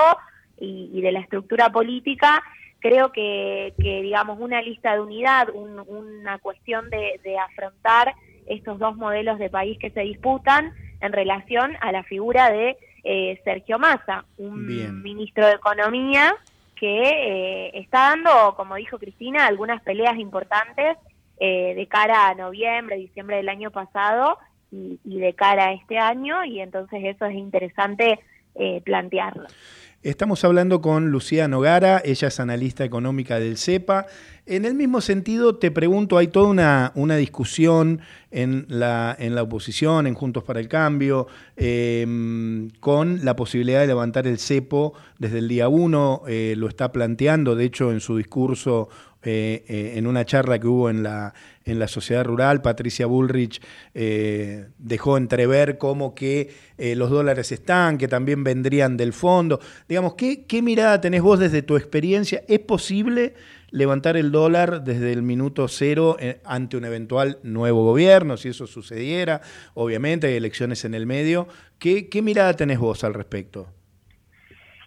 y, 0.59 1.01
de 1.01 1.13
la 1.13 1.21
estructura 1.21 1.71
política, 1.71 2.43
creo 2.87 3.11
que, 3.11 3.75
digamos, 3.79 4.39
una 4.41 4.63
lista 4.63 4.95
de 4.95 5.01
unidad, 5.01 5.49
una 5.55 6.39
cuestión 6.39 6.89
de, 6.91 7.39
afrontar 7.39 8.15
estos 8.47 8.79
dos 8.79 8.97
modelos 8.97 9.39
de 9.39 9.51
país 9.51 9.79
que 9.79 9.91
se 9.91 10.01
disputan 10.01 10.73
en 11.01 11.13
relación 11.13 11.77
a 11.81 11.91
la 11.93 12.05
figura 12.05 12.51
de 12.51 12.77
eh, 13.05 13.41
Sergio 13.45 13.79
Massa, 13.79 14.25
un 14.39 15.03
ministro 15.03 15.47
de 15.47 15.55
Economía 15.55 16.35
que 16.77 17.03
eh, 17.03 17.71
está 17.75 18.11
dando, 18.11 18.55
como 18.55 18.77
dijo 18.77 18.99
Cristina, 18.99 19.47
algunas 19.47 19.83
peleas 19.83 20.17
importantes 20.19 20.97
eh, 21.39 21.75
de 21.75 21.87
cara 21.87 22.29
a 22.29 22.35
noviembre, 22.35 22.97
diciembre 22.97 23.37
del 23.37 23.49
año 23.49 23.71
pasado 23.71 24.39
y, 24.71 24.99
de 25.05 25.33
cara 25.35 25.69
a 25.69 25.73
este 25.73 25.99
año, 25.99 26.45
y 26.45 26.61
entonces 26.61 27.01
eso 27.03 27.25
es 27.25 27.35
interesante 27.35 28.21
eh, 28.55 28.83
plantearlo. 28.85 29.47
Estamos 30.07 30.45
hablando 30.45 30.81
con 30.81 31.11
Lucía 31.11 31.49
Nogara, 31.49 32.01
ella 32.05 32.29
es 32.29 32.39
analista 32.39 32.85
económica 32.85 33.41
del 33.41 33.59
CEPA. 33.59 34.07
En 34.47 34.65
el 34.65 34.77
mismo 34.77 35.01
sentido, 35.01 35.57
te 35.57 35.73
pregunto, 35.73 36.17
hay 36.17 36.29
toda 36.29 36.47
una, 36.47 36.93
una 36.95 37.17
discusión 37.17 38.01
en 38.31 38.67
la, 38.69 39.17
en 39.19 39.35
la 39.35 39.43
oposición, 39.43 40.07
en 40.07 40.15
Juntos 40.15 40.45
para 40.45 40.61
el 40.61 40.69
Cambio, 40.69 41.27
em, 41.57 42.71
con 42.79 43.25
la 43.25 43.35
posibilidad 43.35 43.81
de 43.81 43.89
levantar 43.89 44.29
el 44.29 44.39
cepo 44.39 44.95
desde 45.19 45.41
el 45.41 45.49
día 45.49 45.67
uno, 45.69 46.23
eh, 46.29 46.55
lo 46.57 46.69
está 46.69 46.93
planteando, 46.93 47.57
de 47.57 47.65
hecho, 47.65 47.91
en 47.91 47.99
su 47.99 48.17
discurso 48.17 48.89
eh, 49.29 49.65
eh, 49.67 49.95
en 49.97 50.07
una 50.07 50.25
charla 50.25 50.61
que 50.61 50.69
hubo 50.69 50.89
en 50.89 51.03
la, 51.03 51.35
en 51.65 51.81
la 51.81 51.89
sociedad 51.89 52.25
rural, 52.25 52.63
Patricia 52.63 53.07
Bullrich 53.07 53.61
eh, 53.93 54.69
dejó 54.79 55.17
entrever 55.17 55.79
cómo 55.79 56.15
que 56.15 56.55
los 56.79 57.11
dólares 57.11 57.51
están, 57.51 57.99
que 57.99 58.07
también 58.07 58.45
vendrían 58.45 58.97
del 58.97 59.13
fondo. 59.13 59.59
Digamos, 59.89 60.15
¿qué, 60.15 60.45
¿qué 60.45 60.63
mirada 60.63 61.01
tenés 61.01 61.23
vos 61.23 61.41
desde 61.41 61.63
tu 61.63 61.77
experiencia? 61.77 62.45
¿Es 62.47 62.61
posible 62.61 63.35
levantar 63.71 64.17
el 64.17 64.31
dólar 64.31 64.85
desde 64.85 65.13
el 65.13 65.23
minuto 65.23 65.67
cero 65.67 66.17
ante 66.45 66.77
un 66.77 66.85
eventual 66.85 67.39
nuevo 67.43 67.85
gobierno, 67.85 68.37
si 68.37 68.51
eso 68.51 68.67
sucediera? 68.67 69.41
Obviamente 69.75 70.29
hay 70.29 70.35
elecciones 70.35 70.85
en 70.85 70.95
el 70.95 71.07
medio. 71.07 71.49
¿Qué, 71.79 72.09
qué 72.09 72.23
mirada 72.23 72.55
tenés 72.55 72.79
vos 72.79 73.03
al 73.03 73.15
respecto? 73.15 73.67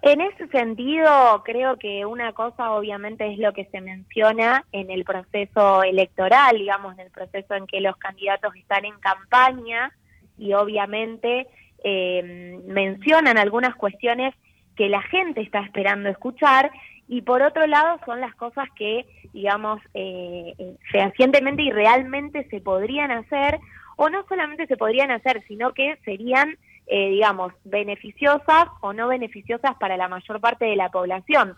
En 0.01 0.21
ese 0.21 0.47
sentido, 0.47 1.43
creo 1.43 1.77
que 1.77 2.05
una 2.05 2.31
cosa 2.31 2.71
obviamente 2.71 3.33
es 3.33 3.37
lo 3.37 3.51
que 3.51 3.65
se 3.65 3.81
menciona 3.81 4.63
en 4.71 4.89
el 4.91 5.03
proceso 5.03 5.83
electoral, 5.83 6.57
digamos, 6.57 6.93
en 6.93 7.01
el 7.01 7.11
proceso 7.11 7.53
en 7.55 7.67
que 7.67 7.81
los 7.81 7.97
candidatos 7.97 8.55
están 8.55 8.85
en 8.85 8.97
campaña 8.99 9.91
y 10.37 10.53
obviamente 10.53 11.47
eh, 11.83 12.59
mencionan 12.65 13.37
algunas 13.37 13.75
cuestiones 13.75 14.33
que 14.77 14.87
la 14.87 15.01
gente 15.01 15.41
está 15.41 15.59
esperando 15.59 16.07
escuchar. 16.07 16.71
Y 17.09 17.23
por 17.23 17.41
otro 17.41 17.67
lado 17.67 17.99
son 18.05 18.21
las 18.21 18.33
cosas 18.35 18.69
que, 18.77 19.05
digamos, 19.33 19.81
eh, 19.93 20.53
eh, 20.57 20.75
fehacientemente 20.91 21.63
y 21.63 21.71
realmente 21.71 22.47
se 22.49 22.61
podrían 22.61 23.11
hacer 23.11 23.59
o 23.97 24.09
no 24.09 24.23
solamente 24.29 24.65
se 24.67 24.77
podrían 24.77 25.11
hacer, 25.11 25.43
sino 25.45 25.73
que 25.73 25.97
serían 26.05 26.57
eh, 26.89 27.09
digamos, 27.09 27.53
beneficiosas 27.63 28.67
o 28.81 28.93
no 28.93 29.07
beneficiosas 29.07 29.75
para 29.79 29.95
la 29.95 30.07
mayor 30.07 30.41
parte 30.41 30.65
de 30.65 30.75
la 30.75 30.89
población. 30.89 31.55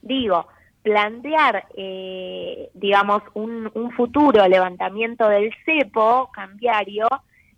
Digo, 0.00 0.46
plantear, 0.82 1.66
eh, 1.76 2.70
digamos, 2.74 3.22
un, 3.34 3.70
un, 3.74 3.90
futuro 3.92 4.48
levantamiento 4.48 5.28
del 5.28 5.52
cepo 5.64 6.30
cambiario, 6.32 7.06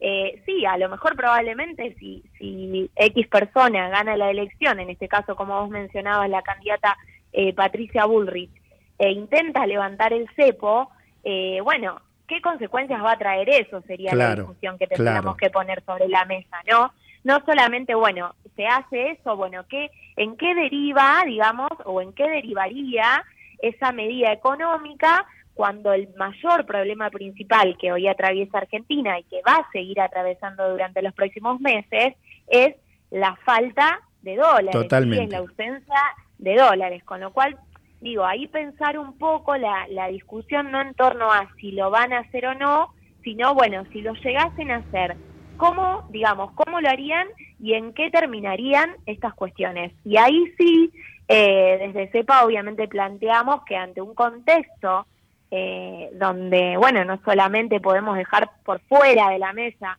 eh, 0.01 0.43
sí, 0.45 0.67
a 0.67 0.77
lo 0.77 0.89
mejor 0.89 1.15
probablemente 1.15 1.95
si, 2.01 2.25
si 2.37 2.91
X 2.97 3.29
persona 3.29 3.89
gana 3.89 4.17
la 4.17 4.31
elección, 4.31 4.81
en 4.81 4.91
este 4.91 5.07
caso, 5.07 5.37
como 5.37 5.61
vos 5.61 5.71
mencionabas, 5.71 6.29
la 6.29 6.43
candidata 6.43 6.97
eh, 7.33 7.55
Patricia 7.55 8.05
Bullrich, 8.05 8.51
e 8.99 9.11
intenta 9.11 9.65
levantar 9.67 10.13
el 10.13 10.29
cepo, 10.35 10.91
eh, 11.23 11.61
bueno, 11.63 12.01
¿qué 12.27 12.41
consecuencias 12.41 13.03
va 13.03 13.13
a 13.13 13.19
traer 13.19 13.49
eso? 13.49 13.81
Sería 13.83 14.15
la 14.15 14.35
discusión 14.35 14.77
que 14.77 14.89
tendríamos 14.89 15.37
que 15.37 15.51
poner 15.51 15.85
sobre 15.85 16.09
la 16.09 16.25
mesa, 16.25 16.57
¿no? 16.69 16.93
No 17.25 17.41
solamente, 17.45 17.95
bueno, 17.95 18.35
se 18.57 18.67
hace 18.67 19.13
eso, 19.13 19.37
bueno, 19.37 19.65
¿qué, 19.69 19.91
¿en 20.17 20.37
qué 20.37 20.55
deriva, 20.55 21.23
digamos, 21.25 21.71
o 21.85 22.01
en 22.01 22.13
qué 22.13 22.29
derivaría 22.29 23.25
esa 23.59 23.93
medida 23.93 24.33
económica 24.33 25.25
cuando 25.55 25.93
el 25.93 26.09
mayor 26.17 26.67
problema 26.67 27.11
principal 27.11 27.77
que 27.79 27.93
hoy 27.93 28.09
atraviesa 28.09 28.59
Argentina 28.59 29.19
y 29.19 29.25
que 29.25 29.41
va 29.47 29.57
a 29.57 29.71
seguir 29.71 30.01
atravesando 30.01 30.69
durante 30.71 31.03
los 31.03 31.15
próximos 31.15 31.61
meses 31.61 32.15
es 32.49 32.75
la 33.11 33.37
falta 33.45 34.01
de 34.23 34.37
dólares, 34.37 34.73
Totalmente. 34.73 35.25
es 35.25 35.31
la 35.31 35.39
ausencia 35.39 36.01
de 36.39 36.57
dólares, 36.57 37.05
con 37.05 37.21
lo 37.21 37.33
cual 37.33 37.57
digo, 38.01 38.25
ahí 38.25 38.49
pensar 38.49 38.99
un 38.99 39.17
poco 39.17 39.57
la, 39.57 39.87
la 39.89 40.09
discusión 40.09 40.73
no 40.73 40.81
en 40.81 40.95
torno 40.95 41.31
a 41.31 41.49
si 41.61 41.73
lo 41.73 41.91
van 41.91 42.13
a 42.13 42.21
hacer 42.21 42.47
o 42.47 42.55
no, 42.55 42.93
sino 43.23 43.55
bueno, 43.55 43.85
si 43.93 44.01
lo 44.01 44.15
llegasen 44.15 44.71
a 44.73 44.77
hacer, 44.77 45.17
cómo, 45.57 46.07
digamos, 46.11 46.53
cómo 46.53 46.81
lo 46.81 46.89
harían 46.89 47.29
y 47.61 47.75
en 47.75 47.93
qué 47.93 48.11
terminarían 48.11 48.97
estas 49.07 49.35
cuestiones. 49.35 49.93
Y 50.05 50.17
ahí 50.17 50.53
sí, 50.59 50.91
eh, 51.29 51.79
desde 51.81 52.11
CEPA 52.11 52.45
obviamente 52.45 52.89
planteamos 52.89 53.65
que 53.65 53.77
ante 53.77 54.01
un 54.01 54.15
contexto 54.15 55.07
eh, 55.51 56.11
donde, 56.15 56.77
bueno, 56.77 57.05
no 57.05 57.21
solamente 57.25 57.81
podemos 57.81 58.17
dejar 58.17 58.51
por 58.65 58.81
fuera 58.81 59.31
de 59.31 59.39
la 59.39 59.53
mesa 59.53 59.99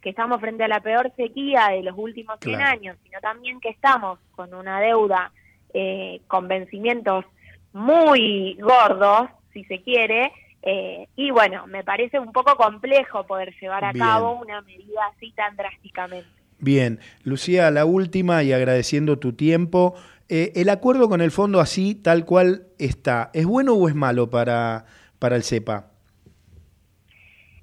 que 0.00 0.10
estamos 0.10 0.40
frente 0.40 0.64
a 0.64 0.68
la 0.68 0.80
peor 0.80 1.12
sequía 1.16 1.68
de 1.68 1.82
los 1.82 1.94
últimos 1.96 2.38
100 2.40 2.56
Claro. 2.56 2.70
años, 2.72 2.96
sino 3.04 3.20
también 3.20 3.60
que 3.60 3.68
estamos 3.68 4.18
con 4.34 4.52
una 4.54 4.80
deuda 4.80 5.30
eh, 5.74 6.20
con 6.26 6.48
vencimientos 6.48 7.24
muy 7.72 8.54
gordos, 8.60 9.28
si 9.52 9.64
se 9.64 9.80
quiere, 9.82 10.32
eh, 10.62 11.08
y 11.16 11.30
bueno, 11.30 11.66
me 11.66 11.82
parece 11.82 12.18
un 12.18 12.32
poco 12.32 12.56
complejo 12.56 13.26
poder 13.26 13.54
llevar 13.60 13.84
a 13.84 13.92
Bien. 13.92 14.04
cabo 14.04 14.40
una 14.40 14.60
medida 14.62 15.00
así 15.14 15.32
tan 15.32 15.56
drásticamente. 15.56 16.28
Bien, 16.58 17.00
Lucía, 17.24 17.70
la 17.72 17.84
última 17.84 18.44
y 18.44 18.52
agradeciendo 18.52 19.18
tu 19.18 19.32
tiempo. 19.32 19.94
Eh, 20.28 20.52
¿El 20.54 20.68
acuerdo 20.68 21.08
con 21.08 21.20
el 21.20 21.32
fondo 21.32 21.58
así, 21.60 21.96
tal 21.96 22.24
cual 22.24 22.68
está, 22.78 23.30
es 23.34 23.44
bueno 23.44 23.74
o 23.74 23.88
es 23.88 23.96
malo 23.96 24.30
para, 24.30 24.86
para 25.18 25.34
el 25.34 25.42
CEPA? 25.42 25.88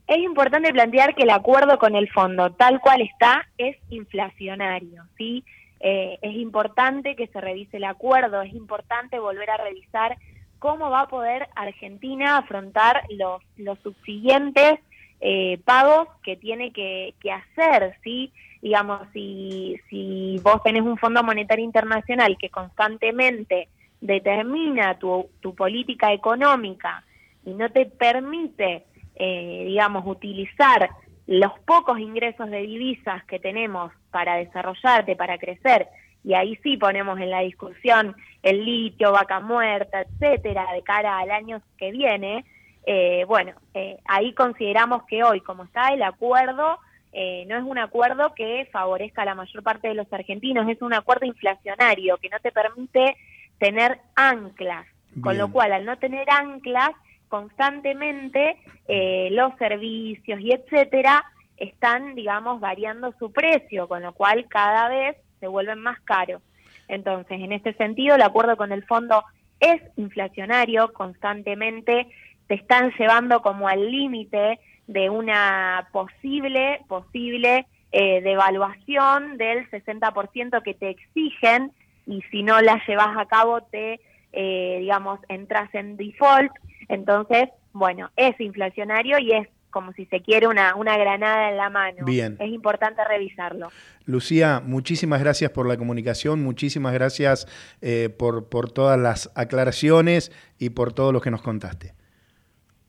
Es 0.05 0.17
importante 0.17 0.73
plantear 0.73 1.15
que 1.15 1.23
el 1.23 1.29
acuerdo 1.29 1.79
con 1.79 1.95
el 1.95 2.09
fondo, 2.09 2.51
tal 2.51 2.81
cual 2.81 3.01
está, 3.01 3.47
es 3.57 3.77
inflacionario, 3.89 5.05
¿sí? 5.17 5.45
Eh, 5.79 6.17
es 6.21 6.35
importante 6.35 7.15
que 7.15 7.27
se 7.27 7.39
revise 7.39 7.77
el 7.77 7.85
acuerdo, 7.85 8.41
es 8.41 8.53
importante 8.53 9.17
volver 9.17 9.49
a 9.49 9.57
revisar 9.57 10.17
cómo 10.59 10.89
va 10.89 11.01
a 11.01 11.07
poder 11.07 11.47
Argentina 11.55 12.37
afrontar 12.37 13.03
los, 13.09 13.41
los 13.57 13.79
subsiguientes 13.79 14.79
eh, 15.21 15.59
pagos 15.65 16.07
que 16.23 16.37
tiene 16.37 16.71
que, 16.71 17.15
que 17.19 17.31
hacer, 17.31 17.97
¿sí? 18.03 18.31
Digamos, 18.61 19.01
si, 19.13 19.79
si 19.89 20.39
vos 20.43 20.61
tenés 20.63 20.83
un 20.83 20.97
Fondo 20.97 21.23
Monetario 21.23 21.65
Internacional 21.65 22.37
que 22.37 22.49
constantemente 22.49 23.69
determina 24.01 24.97
tu, 24.97 25.29
tu 25.41 25.55
política 25.55 26.13
económica 26.13 27.03
y 27.45 27.53
no 27.53 27.69
te 27.69 27.85
permite, 27.85 28.85
eh, 29.15 29.63
digamos, 29.67 30.05
utilizar 30.05 30.89
los 31.27 31.57
pocos 31.59 31.99
ingresos 31.99 32.49
de 32.49 32.61
divisas 32.61 33.23
que 33.25 33.39
tenemos 33.39 33.91
para 34.11 34.35
desarrollarte, 34.35 35.15
para 35.15 35.37
crecer, 35.37 35.87
y 36.23 36.33
ahí 36.33 36.57
sí 36.63 36.77
ponemos 36.77 37.19
en 37.19 37.29
la 37.29 37.41
discusión 37.41 38.15
el 38.43 38.63
litio, 38.63 39.11
vaca 39.11 39.39
muerta, 39.39 40.01
etcétera, 40.01 40.67
de 40.73 40.81
cara 40.81 41.19
al 41.19 41.31
año 41.31 41.61
que 41.77 41.91
viene, 41.91 42.45
eh, 42.85 43.25
bueno, 43.27 43.53
eh, 43.73 43.97
ahí 44.05 44.33
consideramos 44.33 45.03
que 45.03 45.23
hoy, 45.23 45.41
como 45.41 45.63
está 45.63 45.93
el 45.93 46.01
acuerdo, 46.03 46.79
eh, 47.11 47.45
no 47.47 47.57
es 47.57 47.63
un 47.63 47.77
acuerdo 47.77 48.33
que 48.35 48.67
favorezca 48.71 49.23
a 49.23 49.25
la 49.25 49.35
mayor 49.35 49.63
parte 49.63 49.87
de 49.87 49.95
los 49.95 50.11
argentinos, 50.13 50.69
es 50.69 50.81
un 50.81 50.93
acuerdo 50.93 51.25
inflacionario 51.25 52.17
que 52.17 52.29
no 52.29 52.39
te 52.39 52.51
permite 52.51 53.17
tener 53.57 53.99
anclas, 54.15 54.85
con 55.21 55.37
lo 55.37 55.51
cual 55.51 55.73
al 55.73 55.85
no 55.85 55.97
tener 55.97 56.29
anclas, 56.29 56.91
constantemente 57.27 58.57
eh, 58.87 59.29
los 59.31 59.55
servicios 59.57 60.39
y 60.39 60.51
etcétera 60.51 61.23
están, 61.57 62.15
digamos, 62.15 62.59
variando 62.59 63.13
su 63.19 63.31
precio, 63.31 63.87
con 63.87 64.01
lo 64.01 64.13
cual 64.13 64.47
cada 64.47 64.87
vez 64.87 65.17
se 65.39 65.47
vuelven 65.47 65.79
más 65.79 65.99
caros. 66.01 66.41
Entonces, 66.89 67.39
en 67.39 67.53
este 67.53 67.73
sentido, 67.75 68.15
el 68.15 68.21
acuerdo 68.21 68.57
con 68.57 68.73
el 68.73 68.83
fondo 68.83 69.23
es 69.59 69.81
inflacionario, 69.95 70.91
constantemente 70.91 72.07
te 72.47 72.55
están 72.55 72.91
llevando 72.97 73.41
como 73.41 73.67
al 73.67 73.89
límite 73.89 74.59
de 74.87 75.09
una 75.09 75.87
posible, 75.91 76.81
posible 76.87 77.67
eh, 77.91 78.21
devaluación 78.21 79.37
del 79.37 79.69
60% 79.69 80.63
que 80.63 80.73
te 80.73 80.89
exigen 80.89 81.71
y 82.07 82.21
si 82.31 82.41
no 82.41 82.59
la 82.61 82.81
llevas 82.87 83.15
a 83.15 83.27
cabo 83.27 83.61
te, 83.61 83.99
eh, 84.33 84.77
digamos, 84.79 85.19
entras 85.29 85.73
en 85.75 85.95
default. 85.95 86.51
Entonces, 86.87 87.49
bueno, 87.71 88.09
es 88.15 88.39
inflacionario 88.39 89.19
y 89.19 89.33
es 89.33 89.47
como 89.69 89.93
si 89.93 90.05
se 90.05 90.21
quiere 90.21 90.47
una, 90.47 90.75
una 90.75 90.97
granada 90.97 91.49
en 91.49 91.57
la 91.57 91.69
mano. 91.69 92.05
Bien. 92.05 92.37
Es 92.39 92.49
importante 92.49 93.03
revisarlo. 93.03 93.69
Lucía, 94.05 94.61
muchísimas 94.65 95.19
gracias 95.19 95.51
por 95.51 95.67
la 95.67 95.77
comunicación, 95.77 96.43
muchísimas 96.43 96.93
gracias 96.93 97.47
eh, 97.81 98.09
por, 98.09 98.49
por 98.49 98.71
todas 98.71 98.99
las 98.99 99.31
aclaraciones 99.35 100.31
y 100.57 100.71
por 100.71 100.93
todo 100.93 101.11
lo 101.11 101.21
que 101.21 101.31
nos 101.31 101.41
contaste. 101.41 101.93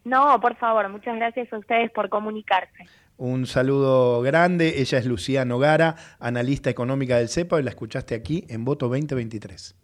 No, 0.05 0.41
por 0.41 0.57
favor, 0.57 0.89
muchas 0.89 1.17
gracias 1.17 1.53
a 1.53 1.59
ustedes 1.59 1.91
por 1.91 2.09
comunicarse. 2.09 2.87
Un 3.17 3.47
saludo 3.47 4.23
grande, 4.23 4.81
ella 4.81 4.97
es 4.97 5.05
Lucía 5.05 5.45
Nogara, 5.45 5.97
analista 6.21 6.71
económica 6.71 7.19
del 7.19 7.29
CEPA 7.29 7.61
y 7.61 7.63
la 7.63 7.71
escuchaste 7.71 8.15
aquí 8.15 8.47
en 8.49 8.65
Voto 8.65 8.89
2023. 8.89 9.77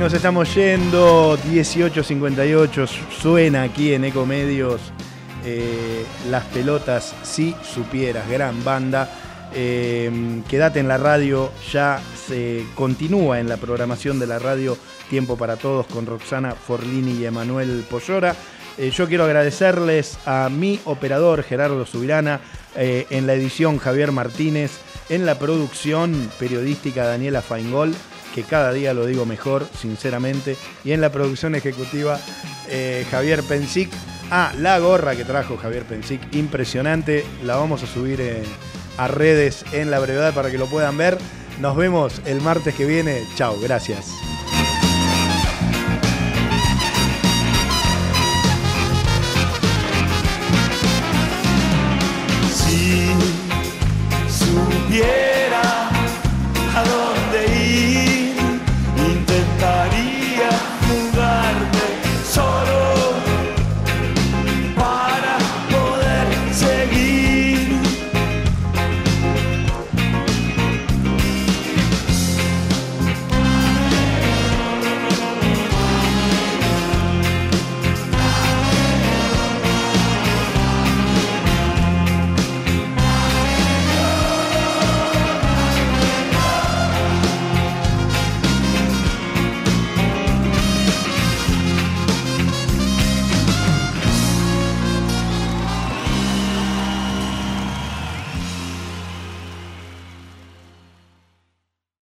Nos 0.00 0.14
estamos 0.14 0.54
yendo. 0.54 1.36
18.58 1.36 2.88
suena 3.10 3.64
aquí 3.64 3.92
en 3.92 4.06
Ecomedios. 4.06 4.80
Eh, 5.44 6.06
las 6.30 6.44
pelotas, 6.46 7.14
si 7.22 7.54
supieras, 7.62 8.26
gran 8.26 8.64
banda. 8.64 9.10
Eh, 9.52 10.10
quédate 10.48 10.80
en 10.80 10.88
la 10.88 10.96
radio, 10.96 11.52
ya 11.70 12.00
se 12.26 12.64
continúa 12.74 13.40
en 13.40 13.48
la 13.50 13.58
programación 13.58 14.18
de 14.18 14.26
la 14.26 14.38
radio 14.38 14.78
Tiempo 15.10 15.36
para 15.36 15.56
Todos 15.56 15.86
con 15.86 16.06
Roxana 16.06 16.54
Forlini 16.54 17.20
y 17.20 17.26
Emanuel 17.26 17.84
Pollora. 17.90 18.34
Eh, 18.78 18.90
yo 18.90 19.06
quiero 19.06 19.24
agradecerles 19.24 20.16
a 20.24 20.48
mi 20.48 20.80
operador 20.86 21.42
Gerardo 21.42 21.84
Subirana, 21.84 22.40
eh, 22.74 23.06
en 23.10 23.26
la 23.26 23.34
edición 23.34 23.76
Javier 23.76 24.12
Martínez, 24.12 24.78
en 25.10 25.26
la 25.26 25.38
producción 25.38 26.30
periodística 26.38 27.04
Daniela 27.04 27.42
Feingol, 27.42 27.94
que 28.34 28.42
cada 28.42 28.72
día 28.72 28.94
lo 28.94 29.06
digo 29.06 29.26
mejor, 29.26 29.66
sinceramente, 29.78 30.56
y 30.84 30.92
en 30.92 31.00
la 31.00 31.10
producción 31.10 31.54
ejecutiva 31.54 32.18
eh, 32.68 33.06
Javier 33.10 33.42
Pensic. 33.42 33.90
Ah, 34.30 34.52
la 34.58 34.78
gorra 34.78 35.16
que 35.16 35.24
trajo 35.24 35.56
Javier 35.56 35.84
Pensic, 35.84 36.20
impresionante, 36.34 37.24
la 37.44 37.56
vamos 37.56 37.82
a 37.82 37.86
subir 37.86 38.20
eh, 38.20 38.42
a 38.96 39.08
redes 39.08 39.64
en 39.72 39.90
la 39.90 39.98
brevedad 39.98 40.34
para 40.34 40.50
que 40.50 40.58
lo 40.58 40.66
puedan 40.66 40.96
ver. 40.96 41.18
Nos 41.60 41.76
vemos 41.76 42.22
el 42.26 42.40
martes 42.40 42.74
que 42.74 42.86
viene. 42.86 43.24
Chao, 43.36 43.58
gracias. 43.60 44.06